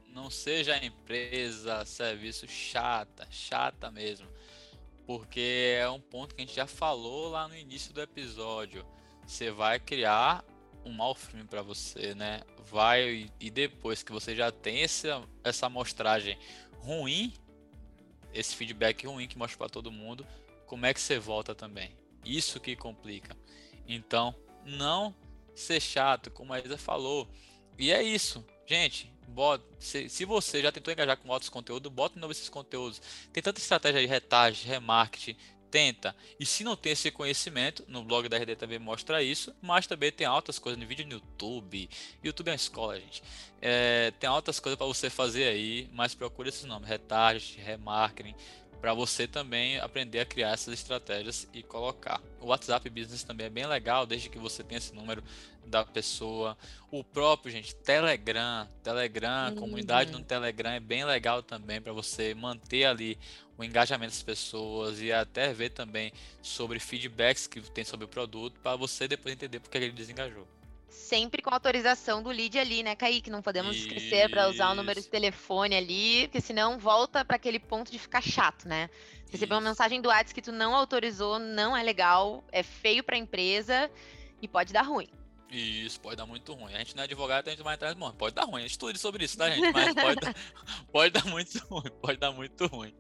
Não 0.08 0.30
seja 0.30 0.76
a 0.76 0.86
empresa, 0.86 1.84
serviço 1.84 2.48
chata, 2.48 3.28
chata 3.30 3.92
mesmo 3.92 4.39
porque 5.10 5.76
é 5.76 5.90
um 5.90 6.00
ponto 6.00 6.36
que 6.36 6.42
a 6.44 6.46
gente 6.46 6.56
já 6.56 6.68
falou 6.68 7.30
lá 7.30 7.48
no 7.48 7.56
início 7.56 7.92
do 7.92 8.00
episódio. 8.00 8.86
Você 9.26 9.50
vai 9.50 9.80
criar 9.80 10.46
um 10.86 10.92
mau 10.92 11.16
filme 11.16 11.46
para 11.46 11.64
você, 11.64 12.14
né? 12.14 12.42
Vai 12.70 13.28
e 13.40 13.50
depois 13.50 14.04
que 14.04 14.12
você 14.12 14.36
já 14.36 14.52
tem 14.52 14.84
essa, 14.84 15.28
essa 15.44 15.66
amostragem 15.66 16.38
ruim, 16.78 17.34
esse 18.32 18.56
feedback 18.56 19.08
ruim 19.08 19.28
que 19.28 19.36
mostra 19.36 19.58
para 19.58 19.70
todo 19.70 19.92
mundo, 19.92 20.28
como 20.68 20.86
é 20.86 20.94
que 20.94 21.02
você 21.02 21.18
volta 21.18 21.56
também? 21.56 21.98
Isso 22.24 22.60
que 22.60 22.76
complica. 22.76 23.36
Então, 23.88 24.36
não 24.64 25.16
ser 25.56 25.82
chato, 25.82 26.30
como 26.30 26.54
a 26.54 26.60
Isa 26.60 26.78
falou. 26.78 27.28
E 27.80 27.90
é 27.90 28.04
isso, 28.04 28.46
gente. 28.68 29.12
Bota, 29.30 29.64
se, 29.80 30.10
se, 30.10 30.26
você 30.26 30.62
já 30.62 30.72
tentou 30.72 30.92
engajar 30.92 31.18
com 31.18 31.30
outros 31.30 31.50
conteúdos, 31.50 31.92
bota 31.92 32.16
de 32.16 32.22
novo 32.22 32.32
esses 32.32 32.50
conteúdos. 32.50 33.02
Tem 33.32 33.42
tanta 33.42 33.60
estratégia 33.60 34.02
de 34.02 34.08
retagem, 34.08 34.68
remarketing, 34.68 35.38
tenta. 35.70 36.16
E 36.40 36.46
se 36.46 36.64
não 36.64 36.76
tem 36.76 36.92
esse 36.92 37.12
conhecimento, 37.12 37.84
no 37.88 38.04
blog 38.04 38.28
da 38.28 38.38
RD 38.38 38.56
também 38.56 38.80
mostra 38.80 39.24
isso, 39.24 39.56
mas 39.62 39.88
também 39.88 40.12
tem 40.12 40.26
altas 40.28 40.60
coisas 40.60 40.80
no 40.80 40.88
vídeo 40.88 41.06
no 41.06 41.14
YouTube. 41.14 41.90
YouTube 42.24 42.48
é 42.48 42.52
uma 42.52 42.56
escola, 42.56 43.00
gente. 43.00 43.24
É, 43.62 44.12
tem 44.20 44.30
altas 44.30 44.60
coisas 44.60 44.78
para 44.78 44.88
você 44.88 45.10
fazer 45.10 45.46
aí, 45.46 45.90
mas 45.94 46.16
procure 46.16 46.50
esses 46.50 46.66
nomes: 46.66 46.88
retagem, 46.88 47.64
remarketing, 47.64 48.36
para 48.80 48.94
você 48.94 49.28
também 49.28 49.78
aprender 49.80 50.20
a 50.20 50.26
criar 50.26 50.52
essas 50.52 50.74
estratégias 50.74 51.48
e 51.54 51.62
colocar. 51.62 52.22
O 52.40 52.48
WhatsApp 52.48 52.90
Business 52.90 53.24
também 53.24 53.48
é 53.48 53.50
bem 53.50 53.66
legal, 53.66 54.06
desde 54.06 54.30
que 54.30 54.38
você 54.38 54.64
tenha 54.64 54.78
esse 54.78 54.94
número 54.94 55.24
da 55.66 55.86
pessoa. 55.86 56.58
O 56.90 57.04
próprio, 57.04 57.52
gente, 57.52 57.76
Telegram, 57.76 58.68
Telegram, 58.82 59.50
uhum. 59.50 59.56
comunidade 59.56 60.12
no 60.12 60.24
Telegram 60.24 60.72
é 60.72 60.80
bem 60.80 61.06
legal 61.06 61.44
também 61.44 61.82
para 61.82 61.94
você 61.94 62.34
manter 62.34 62.86
ali 62.86 63.18
o 63.58 63.64
engajamento 63.64 64.14
das 64.14 64.24
pessoas 64.24 65.02
e 65.02 65.12
até 65.12 65.54
ver 65.54 65.72
também 65.72 66.12
sobre 66.42 66.80
feedbacks 66.80 67.46
que 67.46 67.62
tem 67.62 67.84
sobre 67.84 68.06
o 68.06 68.08
produto 68.08 68.60
para 68.62 68.76
você 68.76 69.08
depois 69.08 69.34
entender 69.34 69.60
porque 69.60 69.78
ele 69.78 69.92
desengajou. 69.92 70.48
Sempre 70.90 71.42
com 71.42 71.50
autorização 71.50 72.22
do 72.22 72.30
lead 72.30 72.58
ali, 72.58 72.84
né, 72.84 72.96
Kaique? 72.96 73.30
Não 73.30 73.42
podemos 73.42 73.76
esquecer 73.76 74.30
para 74.30 74.50
usar 74.50 74.72
o 74.72 74.76
número 74.76 75.00
de 75.02 75.08
telefone 75.08 75.76
ali, 75.76 76.28
porque 76.28 76.42
senão 76.42 76.78
volta 76.78 77.24
para 77.24 77.36
aquele 77.36 77.60
ponto 77.60 77.92
de 77.92 78.00
ficar 78.00 78.22
chato, 78.22 78.68
né? 78.68 78.90
Receber 79.32 79.54
uma 79.54 79.62
mensagem 79.62 80.02
do 80.02 80.10
WhatsApp 80.10 80.34
que 80.34 80.42
tu 80.42 80.52
não 80.52 80.76
autorizou 80.76 81.38
não 81.40 81.76
é 81.78 81.84
legal, 81.84 82.44
é 82.52 82.64
feio 82.64 83.04
para 83.04 83.16
a 83.16 83.20
empresa 83.20 83.90
e 84.42 84.48
pode 84.48 84.74
dar 84.74 84.82
ruim. 84.82 85.08
Isso, 85.52 86.00
pode 86.00 86.16
dar 86.16 86.26
muito 86.26 86.54
ruim. 86.54 86.74
A 86.74 86.80
gente 86.80 86.96
não 86.96 87.02
é 87.02 87.06
advogado, 87.06 87.48
a 87.48 87.52
gente 87.52 87.64
vai 87.64 87.74
atrás, 87.74 87.96
bom, 87.96 88.12
pode 88.12 88.36
dar 88.36 88.46
ruim. 88.46 88.64
Estuda 88.64 88.98
sobre 88.98 89.26
isso, 89.26 89.38
tá, 89.38 89.50
gente? 89.50 89.72
Mas 89.72 89.94
pode, 89.96 90.22
dar, 90.22 90.36
pode 90.92 91.12
dar 91.12 91.26
muito 91.26 91.58
ruim, 91.66 91.92
pode 92.02 92.18
dar 92.20 92.32
muito 92.32 92.68
ruim. 92.68 92.94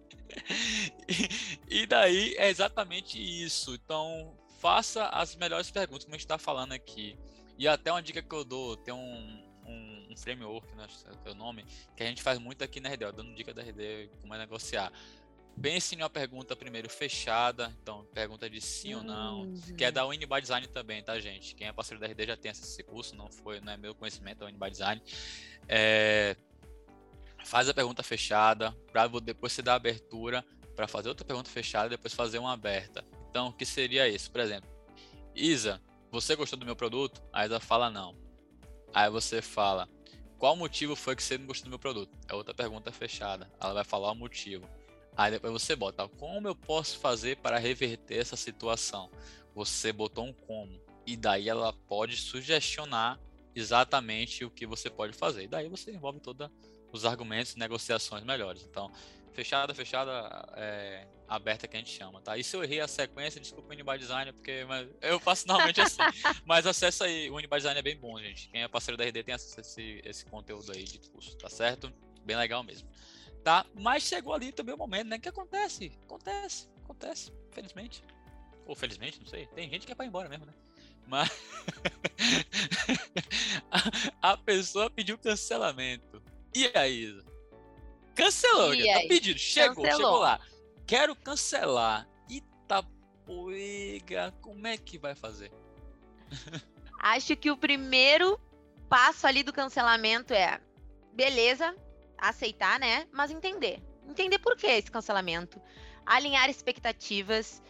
E, 1.08 1.82
e 1.82 1.86
daí 1.86 2.36
é 2.38 2.50
exatamente 2.50 3.20
isso. 3.20 3.76
Então, 3.76 4.34
faça 4.60 5.06
as 5.08 5.36
melhores 5.36 5.70
perguntas, 5.70 6.06
como 6.06 6.16
a 6.16 6.18
gente 6.18 6.26
está 6.26 6.38
falando 6.38 6.72
aqui. 6.72 7.18
E 7.60 7.68
até 7.68 7.92
uma 7.92 8.02
dica 8.02 8.22
que 8.22 8.34
eu 8.34 8.46
dou, 8.46 8.78
tem 8.78 8.94
um, 8.94 9.44
um, 9.68 10.08
um 10.12 10.16
framework, 10.16 10.66
né, 10.76 10.88
é 11.26 11.30
o 11.30 11.36
nome, 11.36 11.66
que 11.94 12.02
a 12.02 12.06
gente 12.06 12.24
faz 12.24 12.40
muito 12.40 12.64
aqui 12.64 12.80
na 12.80 12.88
RD, 12.88 13.12
dando 13.12 13.36
dica 13.36 13.54
da 13.54 13.62
RD 13.62 14.10
como 14.22 14.34
é 14.34 14.38
negociar. 14.38 14.94
Pense 15.62 15.94
em 15.94 15.98
uma 15.98 16.10
pergunta 16.10 16.56
primeiro 16.56 16.90
fechada, 16.90 17.76
então 17.84 18.06
pergunta 18.14 18.50
de 18.50 18.62
sim 18.62 18.94
uhum. 18.94 19.02
ou 19.02 19.06
não, 19.06 19.42
uhum. 19.42 19.76
que 19.78 19.84
é 19.84 19.92
da 19.92 20.08
Win 20.08 20.20
by 20.20 20.42
Design 20.42 20.66
também, 20.68 21.04
tá, 21.04 21.20
gente? 21.20 21.54
Quem 21.54 21.68
é 21.68 21.74
parceiro 21.74 22.00
da 22.00 22.08
RD 22.08 22.28
já 22.28 22.38
tem 22.38 22.50
esse 22.50 22.82
curso, 22.82 23.14
não 23.14 23.30
foi, 23.30 23.60
não 23.60 23.74
é 23.74 23.76
meu 23.76 23.94
conhecimento, 23.94 24.42
é 24.46 24.48
Win 24.48 24.58
by 24.58 24.72
Design. 24.72 25.02
É, 25.68 26.38
faz 27.44 27.68
a 27.68 27.74
pergunta 27.74 28.02
fechada, 28.04 28.72
para 28.90 29.06
depois 29.20 29.52
você 29.52 29.62
dar 29.62 29.76
abertura 29.76 30.46
para 30.78 30.88
fazer 30.88 31.10
outra 31.10 31.26
pergunta 31.26 31.50
fechada 31.50 31.88
e 31.88 31.90
depois 31.90 32.14
fazer 32.14 32.40
uma 32.40 32.54
aberta. 32.54 33.04
Então, 33.30 33.48
o 33.50 33.54
que 33.54 33.66
seria 33.66 34.08
isso? 34.08 34.32
Por 34.32 34.40
exemplo, 34.40 34.70
Isa, 35.36 35.82
você 36.12 36.36
gostou 36.36 36.58
do 36.58 36.66
meu 36.66 36.76
produto? 36.76 37.22
A 37.32 37.46
Isa 37.46 37.60
fala 37.60 37.90
não. 37.90 38.16
Aí 38.94 39.10
você 39.10 39.42
fala, 39.42 39.88
qual 40.38 40.56
motivo 40.56 40.96
foi 40.96 41.16
que 41.16 41.22
você 41.22 41.38
não 41.38 41.46
gostou 41.46 41.66
do 41.66 41.70
meu 41.70 41.80
produto? 41.80 42.18
É 42.28 42.34
outra 42.34 42.54
pergunta 42.54 42.92
fechada. 42.92 43.52
Ela 43.60 43.74
vai 43.74 43.84
falar 43.84 44.12
o 44.12 44.16
motivo. 44.16 44.68
Aí 45.16 45.32
depois 45.32 45.52
você 45.52 45.76
bota, 45.76 46.08
como 46.08 46.48
eu 46.48 46.56
posso 46.56 46.98
fazer 46.98 47.38
para 47.38 47.58
reverter 47.58 48.18
essa 48.18 48.36
situação? 48.36 49.12
Você 49.54 49.92
botou 49.92 50.26
um 50.26 50.34
como. 50.34 50.80
E 51.06 51.18
daí 51.18 51.50
ela 51.50 51.74
pode 51.88 52.16
sugestionar 52.16 53.20
exatamente 53.54 54.46
o 54.46 54.50
que 54.50 54.66
você 54.66 54.90
pode 54.90 55.14
fazer. 55.14 55.44
E 55.44 55.48
daí 55.48 55.68
você 55.68 55.92
envolve 55.92 56.20
todos 56.20 56.50
os 56.92 57.06
argumentos 57.06 57.54
e 57.54 57.60
negociações 57.60 58.24
melhores. 58.24 58.64
Então, 58.64 58.92
fechada, 59.34 59.74
fechada, 59.74 60.12
é, 60.56 61.08
aberta 61.28 61.68
que 61.68 61.78
a 61.78 61.80
gente 61.80 61.92
chama, 61.92 62.22
tá? 62.22 62.38
E 62.38 62.44
se 62.44 62.56
eu 62.56 62.64
errei 62.64 62.82
a 62.82 62.88
sequência, 62.88 63.40
desculpa 63.40 63.70
o 63.70 63.72
Unibar 63.72 63.98
Design, 63.98 64.34
porque 64.34 64.66
eu 65.02 65.20
faço 65.20 65.48
normalmente 65.48 65.80
assim. 65.80 65.98
mas 66.46 66.66
acessa 66.66 67.06
aí, 67.06 67.30
o 67.30 67.36
Unibar 67.36 67.60
Design 67.60 67.80
é 67.80 67.84
bem 67.84 67.96
bom, 67.96 68.20
gente. 68.20 68.50
Quem 68.50 68.64
é 68.64 68.68
parceiro 68.68 68.98
da 68.98 69.06
RD 69.06 69.24
tem 69.24 69.36
acesso 69.36 69.60
a 69.60 69.62
esse, 69.62 70.02
esse 70.04 70.26
conteúdo 70.26 70.72
aí 70.72 70.84
de 70.84 71.00
curso, 71.00 71.38
tá 71.38 71.50
certo? 71.50 71.94
Bem 72.26 72.36
legal 72.36 72.64
mesmo. 72.64 72.90
Tá? 73.44 73.66
Mas 73.74 74.04
chegou 74.04 74.34
ali 74.34 74.52
também 74.52 74.74
o 74.74 74.78
momento, 74.78 75.08
né? 75.08 75.20
Que 75.20 75.30
acontece, 75.30 75.98
acontece, 76.04 76.68
acontece, 76.84 77.32
felizmente. 77.52 78.04
Ou 78.66 78.76
felizmente, 78.76 79.20
não 79.20 79.28
sei. 79.28 79.48
Tem 79.48 79.70
gente 79.70 79.86
que 79.86 79.92
é 79.92 79.96
pra 79.96 80.06
ir 80.06 80.10
embora 80.10 80.28
mesmo, 80.28 80.46
né? 80.46 80.54
Mas 81.08 81.32
a, 84.22 84.34
a 84.34 84.38
pessoa 84.38 84.90
pediu 84.90 85.18
cancelamento. 85.18 86.22
E 86.56 86.72
aí? 86.76 87.16
Cancelou, 88.20 88.74
e 88.74 88.86
tá 88.86 89.00
pedido. 89.08 89.40
Chegou, 89.40 89.84
Cancelou. 89.84 89.98
chegou 89.98 90.20
lá. 90.20 90.40
Quero 90.86 91.16
cancelar. 91.16 92.08
Itapuega, 92.30 94.34
como 94.42 94.68
é 94.68 94.78
que 94.78 94.98
vai 94.98 95.16
fazer? 95.16 95.52
Acho 97.00 97.36
que 97.38 97.50
o 97.50 97.58
primeiro 97.58 98.40
passo 98.90 99.26
ali 99.26 99.42
do 99.42 99.54
cancelamento 99.54 100.34
é, 100.34 100.60
beleza, 101.14 101.74
aceitar, 102.18 102.80
né? 102.80 103.08
Mas 103.12 103.32
entender. 103.32 103.82
Entender 104.06 104.40
por 104.40 104.58
que 104.58 104.68
esse 104.68 104.92
cancelamento. 104.92 105.62
Alinhar 106.06 106.50
expectativas, 106.50 107.62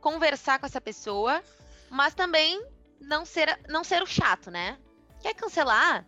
conversar 0.00 0.58
com 0.58 0.66
essa 0.66 0.80
pessoa, 0.80 1.42
mas 1.90 2.14
também 2.14 2.60
não 3.00 3.24
ser, 3.24 3.60
não 3.68 3.84
ser 3.84 4.02
o 4.02 4.06
chato, 4.06 4.50
né? 4.50 4.78
Quer 5.20 5.34
cancelar? 5.34 6.04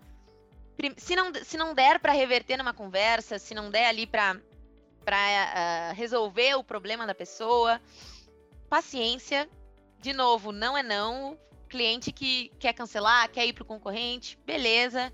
Se 0.97 1.17
não, 1.17 1.33
se 1.35 1.57
não 1.57 1.75
der 1.75 1.99
para 1.99 2.13
reverter 2.13 2.57
numa 2.57 2.75
conversa, 2.75 3.39
se 3.39 3.55
não 3.55 3.71
der 3.71 3.87
ali 3.87 4.07
para 4.07 4.37
uh, 4.37 4.41
ah, 5.07 5.93
resolver 5.95 6.55
o 6.57 6.65
problema 6.65 7.07
da 7.07 7.15
pessoa, 7.15 7.81
paciência. 8.69 9.49
De 10.01 10.13
novo, 10.13 10.53
não 10.53 10.77
é 10.77 10.83
não. 10.83 11.39
Cliente 11.69 12.13
que 12.13 12.51
quer 12.59 12.73
cancelar, 12.73 13.31
quer 13.31 13.47
ir 13.47 13.53
para 13.53 13.63
o 13.63 13.67
concorrente, 13.67 14.39
beleza. 14.45 15.13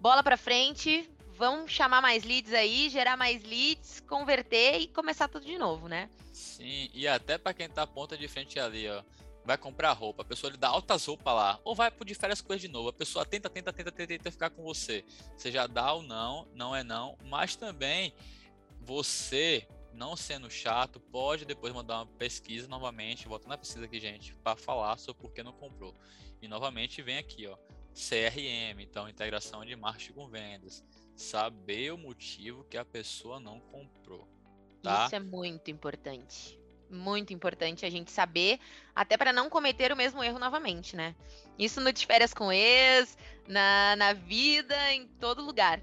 Bola 0.00 0.22
para 0.22 0.36
frente, 0.36 1.10
vamos 1.36 1.70
chamar 1.70 2.00
mais 2.00 2.24
leads 2.24 2.52
aí, 2.52 2.88
gerar 2.88 3.16
mais 3.16 3.42
leads, 3.42 4.00
converter 4.00 4.80
e 4.80 4.88
começar 4.88 5.28
tudo 5.28 5.44
de 5.44 5.58
novo, 5.58 5.88
né? 5.88 6.08
Sim, 6.32 6.88
e 6.94 7.06
até 7.06 7.36
para 7.36 7.52
quem 7.52 7.68
tá 7.68 7.86
ponta 7.86 8.16
de 8.16 8.26
frente 8.28 8.58
ali, 8.58 8.88
ó 8.88 9.02
vai 9.44 9.58
comprar 9.58 9.92
roupa, 9.92 10.22
a 10.22 10.24
pessoa 10.24 10.50
lhe 10.50 10.56
dá 10.56 10.68
altas 10.68 11.04
roupas 11.04 11.34
lá, 11.34 11.60
ou 11.64 11.74
vai 11.74 11.90
de 12.04 12.14
férias 12.14 12.40
coisas 12.40 12.60
de 12.60 12.68
novo, 12.68 12.88
a 12.88 12.92
pessoa 12.92 13.24
tenta, 13.24 13.50
tenta, 13.50 13.72
tenta, 13.72 13.90
tenta, 13.90 14.06
tenta 14.06 14.30
ficar 14.30 14.50
com 14.50 14.62
você. 14.62 15.04
Já 15.44 15.66
dá 15.66 15.92
ou 15.92 16.02
não, 16.02 16.46
não 16.54 16.74
é 16.74 16.84
não, 16.84 17.16
mas 17.24 17.56
também 17.56 18.14
você, 18.80 19.66
não 19.92 20.16
sendo 20.16 20.50
chato, 20.50 21.00
pode 21.00 21.44
depois 21.44 21.72
mandar 21.72 21.98
uma 21.98 22.06
pesquisa 22.06 22.68
novamente, 22.68 23.26
voltando 23.26 23.50
na 23.50 23.58
pesquisa 23.58 23.84
aqui, 23.84 24.00
gente, 24.00 24.34
para 24.36 24.56
falar 24.56 24.96
sobre 24.98 25.22
por 25.22 25.32
que 25.32 25.42
não 25.42 25.52
comprou. 25.52 25.94
E 26.40 26.48
novamente 26.48 27.02
vem 27.02 27.18
aqui, 27.18 27.46
ó, 27.46 27.56
CRM, 27.94 28.80
então 28.80 29.08
integração 29.08 29.64
de 29.64 29.76
marketing 29.76 30.12
com 30.12 30.28
vendas. 30.28 30.84
Saber 31.14 31.92
o 31.92 31.98
motivo 31.98 32.64
que 32.64 32.76
a 32.76 32.84
pessoa 32.84 33.38
não 33.38 33.60
comprou. 33.60 34.26
Tá? 34.82 35.06
Isso 35.06 35.14
é 35.14 35.20
muito 35.20 35.70
importante 35.70 36.61
muito 36.94 37.32
importante 37.32 37.86
a 37.86 37.90
gente 37.90 38.10
saber, 38.10 38.58
até 38.94 39.16
para 39.16 39.32
não 39.32 39.48
cometer 39.48 39.92
o 39.92 39.96
mesmo 39.96 40.22
erro 40.22 40.38
novamente, 40.38 40.94
né? 40.94 41.14
Isso 41.58 41.80
no 41.80 41.92
de 41.92 42.06
férias 42.06 42.32
com 42.34 42.52
ex, 42.52 43.16
na, 43.46 43.96
na 43.96 44.12
vida, 44.12 44.76
em 44.92 45.06
todo 45.06 45.42
lugar. 45.42 45.80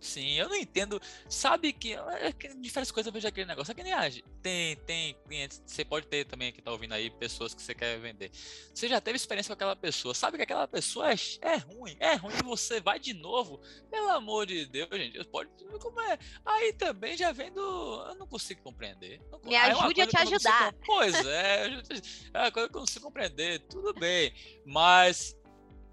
Sim, 0.00 0.34
eu 0.34 0.48
não 0.48 0.56
entendo. 0.56 1.00
Sabe 1.28 1.72
que 1.72 1.94
é 1.94 2.32
diferentes 2.60 2.90
coisas 2.90 3.06
eu 3.06 3.12
vejo 3.12 3.26
aquele 3.26 3.46
negócio. 3.46 3.72
É 3.72 3.74
que 3.74 3.82
nem 3.82 3.92
age. 3.92 4.24
Tem, 4.42 4.76
tem 4.76 5.16
clientes. 5.26 5.62
Você 5.66 5.84
pode 5.84 6.06
ter 6.06 6.24
também 6.24 6.52
que 6.52 6.62
tá 6.62 6.70
ouvindo 6.70 6.94
aí 6.94 7.10
pessoas 7.10 7.52
que 7.52 7.60
você 7.60 7.74
quer 7.74 7.98
vender. 7.98 8.30
Você 8.72 8.88
já 8.88 9.00
teve 9.00 9.16
experiência 9.16 9.48
com 9.48 9.54
aquela 9.54 9.74
pessoa. 9.74 10.14
Sabe 10.14 10.36
que 10.36 10.44
aquela 10.44 10.68
pessoa 10.68 11.10
é, 11.10 11.16
é 11.42 11.56
ruim, 11.56 11.96
é 11.98 12.14
ruim 12.14 12.34
você 12.44 12.80
vai 12.80 12.98
de 12.98 13.12
novo. 13.12 13.60
Pelo 13.90 14.08
amor 14.10 14.46
de 14.46 14.66
Deus, 14.66 14.88
gente. 14.92 15.22
Pode. 15.24 15.50
Como 15.80 16.00
é? 16.00 16.18
Aí 16.44 16.72
também 16.72 17.16
já 17.16 17.32
vem 17.32 17.52
do. 17.52 18.04
Eu 18.08 18.14
não 18.14 18.26
consigo 18.26 18.62
compreender. 18.62 19.20
Não, 19.30 19.40
Me 19.40 19.56
ajude 19.56 20.00
é 20.00 20.04
a 20.04 20.06
te 20.06 20.16
ajudar. 20.16 20.72
Consigo, 20.74 20.86
pois 20.86 21.26
é, 21.26 21.66
é 22.32 22.38
uma 22.38 22.52
coisa 22.52 22.68
que 22.68 22.76
eu 22.76 22.80
não 22.80 22.86
consigo 22.86 23.04
compreender. 23.04 23.60
Tudo 23.68 23.92
bem. 23.94 24.32
Mas 24.64 25.36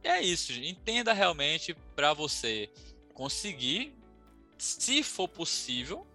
é 0.04 0.22
isso. 0.22 0.54
Entenda 0.54 1.12
realmente 1.12 1.74
para 1.96 2.14
você 2.14 2.70
conseguir, 3.16 3.98
se 4.58 5.02
for 5.02 5.28
possível, 5.28 6.06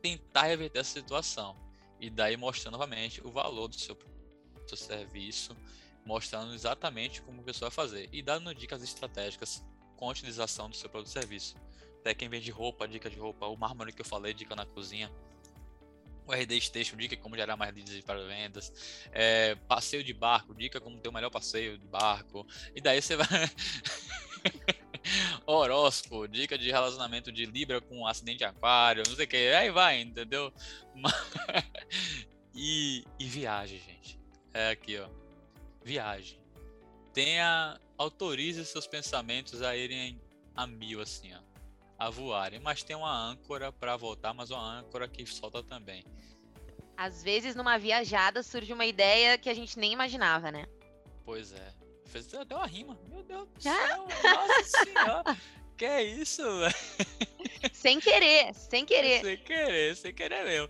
tentar 0.00 0.42
reverter 0.42 0.78
essa 0.80 1.00
situação. 1.00 1.56
E 1.98 2.10
daí 2.10 2.36
mostrar 2.36 2.70
novamente 2.70 3.26
o 3.26 3.30
valor 3.30 3.66
do 3.66 3.76
seu, 3.76 3.94
do 3.94 4.68
seu 4.68 4.76
serviço, 4.76 5.56
mostrando 6.04 6.54
exatamente 6.54 7.22
como 7.22 7.40
a 7.40 7.44
pessoa 7.44 7.70
vai 7.70 7.74
fazer. 7.74 8.08
E 8.12 8.22
dando 8.22 8.54
dicas 8.54 8.82
estratégicas 8.82 9.64
com 9.96 10.06
a 10.06 10.12
utilização 10.12 10.68
do 10.68 10.76
seu 10.76 10.88
produto 10.90 11.08
e 11.08 11.12
serviço. 11.12 11.56
Até 12.00 12.14
quem 12.14 12.28
vende 12.28 12.50
roupa, 12.50 12.86
dica 12.86 13.08
de 13.08 13.18
roupa, 13.18 13.46
o 13.46 13.56
mármore 13.56 13.92
que 13.92 14.02
eu 14.02 14.06
falei, 14.06 14.34
dica 14.34 14.54
na 14.54 14.66
cozinha. 14.66 15.10
O 16.26 16.32
RD 16.32 16.60
Station, 16.60 16.96
dica 16.96 17.16
como 17.16 17.36
gerar 17.36 17.56
mais 17.56 17.74
leads 17.74 18.02
para 18.02 18.22
vendas. 18.26 18.70
É, 19.12 19.54
passeio 19.66 20.04
de 20.04 20.12
barco, 20.12 20.54
dica 20.54 20.78
como 20.78 20.98
ter 20.98 21.08
o 21.08 21.12
melhor 21.12 21.30
passeio 21.30 21.78
de 21.78 21.86
barco. 21.86 22.46
E 22.74 22.82
daí 22.82 23.00
você 23.00 23.16
vai. 23.16 23.26
horóscopo, 25.46 26.26
dica 26.26 26.56
de 26.56 26.70
relacionamento 26.70 27.30
de 27.30 27.46
Libra 27.46 27.80
com 27.80 28.06
acidente 28.06 28.38
de 28.38 28.44
aquário, 28.44 29.02
não 29.06 29.14
sei 29.14 29.24
o 29.24 29.28
que, 29.28 29.36
aí 29.36 29.70
vai, 29.70 30.00
entendeu? 30.00 30.52
e, 32.54 33.04
e 33.18 33.24
viagem, 33.24 33.78
gente. 33.78 34.18
É 34.52 34.70
aqui, 34.70 34.98
ó. 34.98 35.08
Viagem. 35.82 36.38
Tenha, 37.12 37.78
autorize 37.98 38.64
seus 38.64 38.86
pensamentos 38.86 39.62
a 39.62 39.76
irem 39.76 40.20
a 40.54 40.66
mil, 40.66 41.00
assim, 41.00 41.32
ó. 41.34 41.38
A 41.98 42.10
voarem. 42.10 42.60
Mas 42.60 42.82
tem 42.82 42.96
uma 42.96 43.12
âncora 43.12 43.70
para 43.70 43.96
voltar, 43.96 44.32
mas 44.34 44.50
uma 44.50 44.80
âncora 44.80 45.08
que 45.08 45.24
solta 45.26 45.62
também. 45.62 46.04
Às 46.96 47.22
vezes, 47.22 47.54
numa 47.54 47.78
viajada, 47.78 48.42
surge 48.42 48.72
uma 48.72 48.86
ideia 48.86 49.36
que 49.36 49.48
a 49.48 49.54
gente 49.54 49.78
nem 49.78 49.92
imaginava, 49.92 50.50
né? 50.50 50.66
Pois 51.24 51.52
é 51.52 51.83
fez 52.22 52.32
até 52.34 52.54
uma 52.54 52.66
rima. 52.66 52.98
Meu 53.08 53.22
Deus 53.24 53.48
do 53.48 53.60
céu, 53.62 54.06
nossa 54.22 54.84
senhora. 54.84 55.36
Que 55.76 55.84
é 55.84 56.02
isso, 56.04 56.42
velho? 56.60 56.74
Sem 57.72 57.98
querer, 57.98 58.54
sem 58.54 58.86
querer. 58.86 59.20
Sem 59.24 59.36
querer, 59.38 59.96
sem 59.96 60.14
querer 60.14 60.44
mesmo. 60.44 60.68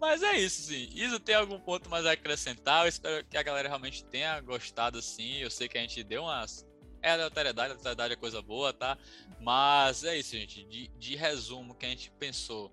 Mas 0.00 0.22
é 0.22 0.38
isso, 0.38 0.62
sim. 0.62 0.88
Isso 0.92 1.20
tem 1.20 1.34
algum 1.36 1.60
ponto 1.60 1.88
mais 1.88 2.04
a 2.06 2.12
acrescentar? 2.12 2.84
Eu 2.84 2.88
espero 2.88 3.24
que 3.26 3.36
a 3.36 3.42
galera 3.42 3.68
realmente 3.68 4.02
tenha 4.04 4.40
gostado, 4.40 5.00
sim. 5.00 5.36
Eu 5.36 5.50
sei 5.50 5.68
que 5.68 5.78
a 5.78 5.80
gente 5.80 6.02
deu 6.02 6.22
umas 6.24 6.66
É 7.02 7.12
aleatoriedade, 7.12 7.72
aleatoriedade 7.72 8.14
é 8.14 8.16
coisa 8.16 8.42
boa, 8.42 8.72
tá? 8.72 8.98
Mas 9.40 10.02
é 10.02 10.18
isso, 10.18 10.36
gente. 10.36 10.64
De, 10.64 10.88
de 10.88 11.14
resumo, 11.14 11.74
que 11.74 11.86
a 11.86 11.88
gente 11.88 12.10
pensou: 12.18 12.72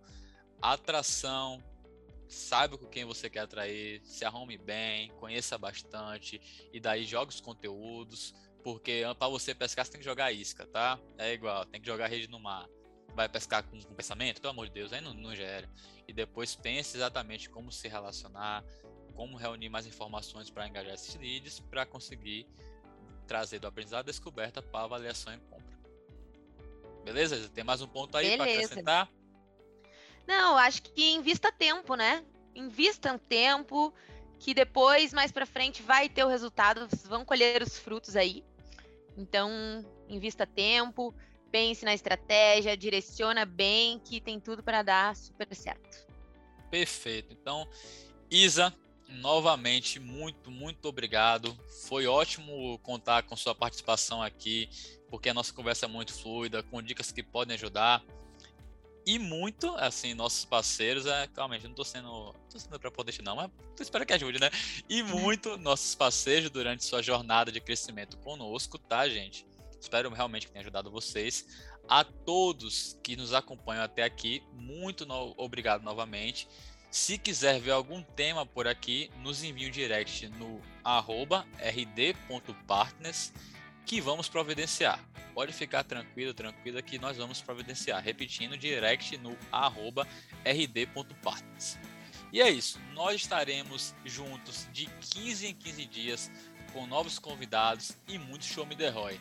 atração, 0.60 1.64
saiba 2.28 2.78
com 2.78 2.86
quem 2.86 3.06
você 3.06 3.30
quer 3.30 3.42
atrair, 3.42 4.02
se 4.04 4.26
arrume 4.26 4.58
bem, 4.58 5.10
conheça 5.20 5.58
bastante 5.58 6.42
e 6.74 6.80
daí 6.80 7.06
jogue 7.06 7.34
os 7.34 7.42
conteúdos, 7.42 8.34
porque 8.64 9.04
para 9.18 9.28
você 9.28 9.56
pescar 9.56 9.86
você 9.86 9.92
tem 9.92 10.02
que 10.02 10.06
jogar 10.06 10.32
isca, 10.32 10.66
tá? 10.68 11.00
É 11.18 11.34
igual, 11.34 11.66
tem 11.66 11.80
que 11.80 11.88
jogar 11.88 12.08
rede 12.08 12.28
no 12.28 12.40
mar. 12.40 12.68
Vai 13.16 13.28
pescar 13.28 13.64
com, 13.64 13.82
com 13.82 13.96
pensamento, 13.96 14.42
pelo 14.42 14.52
amor 14.52 14.68
de 14.68 14.74
Deus, 14.74 14.94
aí 14.94 15.02
não, 15.02 15.14
não 15.14 15.36
gera. 15.36 15.70
E 16.08 16.14
depois 16.14 16.56
pense 16.56 16.98
exatamente 16.98 17.50
como 17.50 17.72
se 17.72 17.88
relacionar, 17.88 18.64
como 19.16 19.38
reunir 19.38 19.70
mais 19.70 19.88
informações 19.88 20.50
para 20.50 20.68
engajar 20.68 20.94
esses 20.94 21.16
leads 21.16 21.60
para 21.60 21.86
conseguir 21.86 22.46
trazer 23.26 23.60
do 23.60 23.68
aprendizado 23.68 24.06
descoberta 24.06 24.62
para 24.62 24.86
avaliação 24.86 25.34
e 25.34 25.38
compra. 25.40 25.78
Beleza? 27.04 27.50
Tem 27.50 27.64
mais 27.64 27.82
um 27.82 27.88
ponto 27.88 28.16
aí 28.18 28.36
para 28.36 28.52
acrescentar? 28.52 29.10
Não, 30.28 30.58
acho 30.58 30.84
que 30.84 31.14
invista 31.14 31.52
tempo, 31.52 31.96
né? 31.96 32.24
Invista 32.54 33.14
um 33.14 33.18
tempo 33.18 33.94
que 34.40 34.54
depois, 34.54 35.14
mais 35.14 35.32
para 35.32 35.46
frente, 35.46 35.82
vai 35.82 36.10
ter 36.10 36.24
o 36.24 36.28
resultado, 36.28 36.88
vão 37.06 37.24
colher 37.24 37.62
os 37.64 37.78
frutos 37.78 38.16
aí. 38.16 38.44
Então, 39.18 39.50
invista 40.08 40.46
tempo, 40.46 41.16
pense 41.50 41.84
na 41.86 41.94
estratégia, 41.94 42.78
direciona 42.78 43.46
bem, 43.46 44.00
que 44.00 44.22
tem 44.22 44.40
tudo 44.40 44.62
para 44.62 44.84
dar 44.84 45.16
super 45.16 45.48
certo. 45.56 46.06
Perfeito. 46.70 47.34
Então, 47.34 47.68
Isa, 48.30 48.74
novamente, 49.08 50.00
muito, 50.00 50.52
muito 50.52 50.88
obrigado. 50.88 51.58
Foi 51.88 52.06
ótimo 52.06 52.78
contar 52.80 53.24
com 53.24 53.36
sua 53.36 53.56
participação 53.56 54.22
aqui, 54.22 54.70
porque 55.10 55.30
a 55.30 55.34
nossa 55.34 55.54
conversa 55.54 55.86
é 55.86 55.90
muito 55.90 56.14
fluida, 56.14 56.62
com 56.64 56.82
dicas 56.82 57.12
que 57.12 57.24
podem 57.24 57.56
ajudar 57.56 58.04
e 59.08 59.18
muito, 59.18 59.74
assim, 59.78 60.14
nossos 60.14 60.44
parceiros, 60.44 61.06
é, 61.06 61.28
calma, 61.28 61.58
não 61.60 61.74
tô 61.74 61.86
sendo, 61.86 62.36
tô 62.52 62.60
sendo 62.60 62.78
prepotente 62.78 63.22
não, 63.22 63.38
mas 63.38 63.50
espero 63.80 64.06
que 64.06 64.12
ajude, 64.12 64.38
né? 64.38 64.50
E 64.90 65.02
muito 65.02 65.58
nossos 65.58 65.96
parceiros 65.96 66.50
durante 66.50 66.84
sua 66.84 67.02
jornada 67.02 67.50
de 67.50 67.62
crescimento 67.62 68.18
conosco, 68.18 68.78
tá, 68.78 69.08
gente? 69.08 69.48
Espero 69.80 70.10
realmente 70.10 70.48
que 70.48 70.52
tenha 70.52 70.62
ajudado 70.62 70.92
vocês. 70.92 71.48
A 71.88 72.04
todos 72.04 73.00
que 73.02 73.16
nos 73.16 73.34
acompanham 73.34 73.86
até 73.86 74.04
aqui, 74.04 74.44
muito 74.52 75.06
no, 75.06 75.34
obrigado 75.38 75.84
novamente. 75.84 76.46
Se 76.92 77.18
quiser 77.18 77.62
ver 77.62 77.72
algum 77.72 78.04
tema 78.04 78.46
por 78.46 78.68
aqui, 78.68 79.10
nos 79.24 79.42
envie 79.42 79.70
um 79.70 79.72
direct 79.72 80.28
no 80.28 80.62
arroba 80.84 81.48
rd.partners 81.62 83.32
que 83.88 84.02
vamos 84.02 84.28
providenciar. 84.28 85.00
Pode 85.34 85.54
ficar 85.54 85.84
tranquilo, 85.84 86.34
tranquila 86.34 86.82
que 86.82 87.00
nós 87.00 87.16
vamos 87.16 87.42
providenciar. 87.42 88.04
Repetindo, 88.04 88.58
direct 88.58 89.18
no 89.18 89.38
arroba 89.50 90.06
rd.partners. 90.44 91.80
E 92.34 92.42
é 92.42 92.50
isso, 92.50 92.78
nós 92.94 93.16
estaremos 93.16 93.96
juntos 94.04 94.68
de 94.74 94.86
15 94.86 95.48
em 95.48 95.56
15 95.56 95.86
dias 95.86 96.32
com 96.74 96.86
novos 96.86 97.18
convidados 97.18 97.94
e 98.06 98.20
muito 98.20 98.44
show 98.44 98.66
me 98.66 98.76
the 98.76 98.90
Roy. 98.90 99.18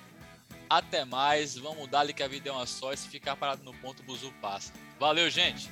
Até 0.68 1.04
mais, 1.04 1.56
vamos 1.56 1.88
dar-lhe 1.88 2.12
que 2.12 2.24
a 2.24 2.28
vida 2.28 2.48
é 2.48 2.52
uma 2.52 2.66
só 2.66 2.92
e 2.92 2.96
se 2.96 3.08
ficar 3.08 3.36
parado 3.36 3.62
no 3.62 3.72
ponto, 3.74 4.00
o 4.00 4.04
buzu 4.04 4.32
passa. 4.42 4.72
Valeu, 4.98 5.30
gente! 5.30 5.70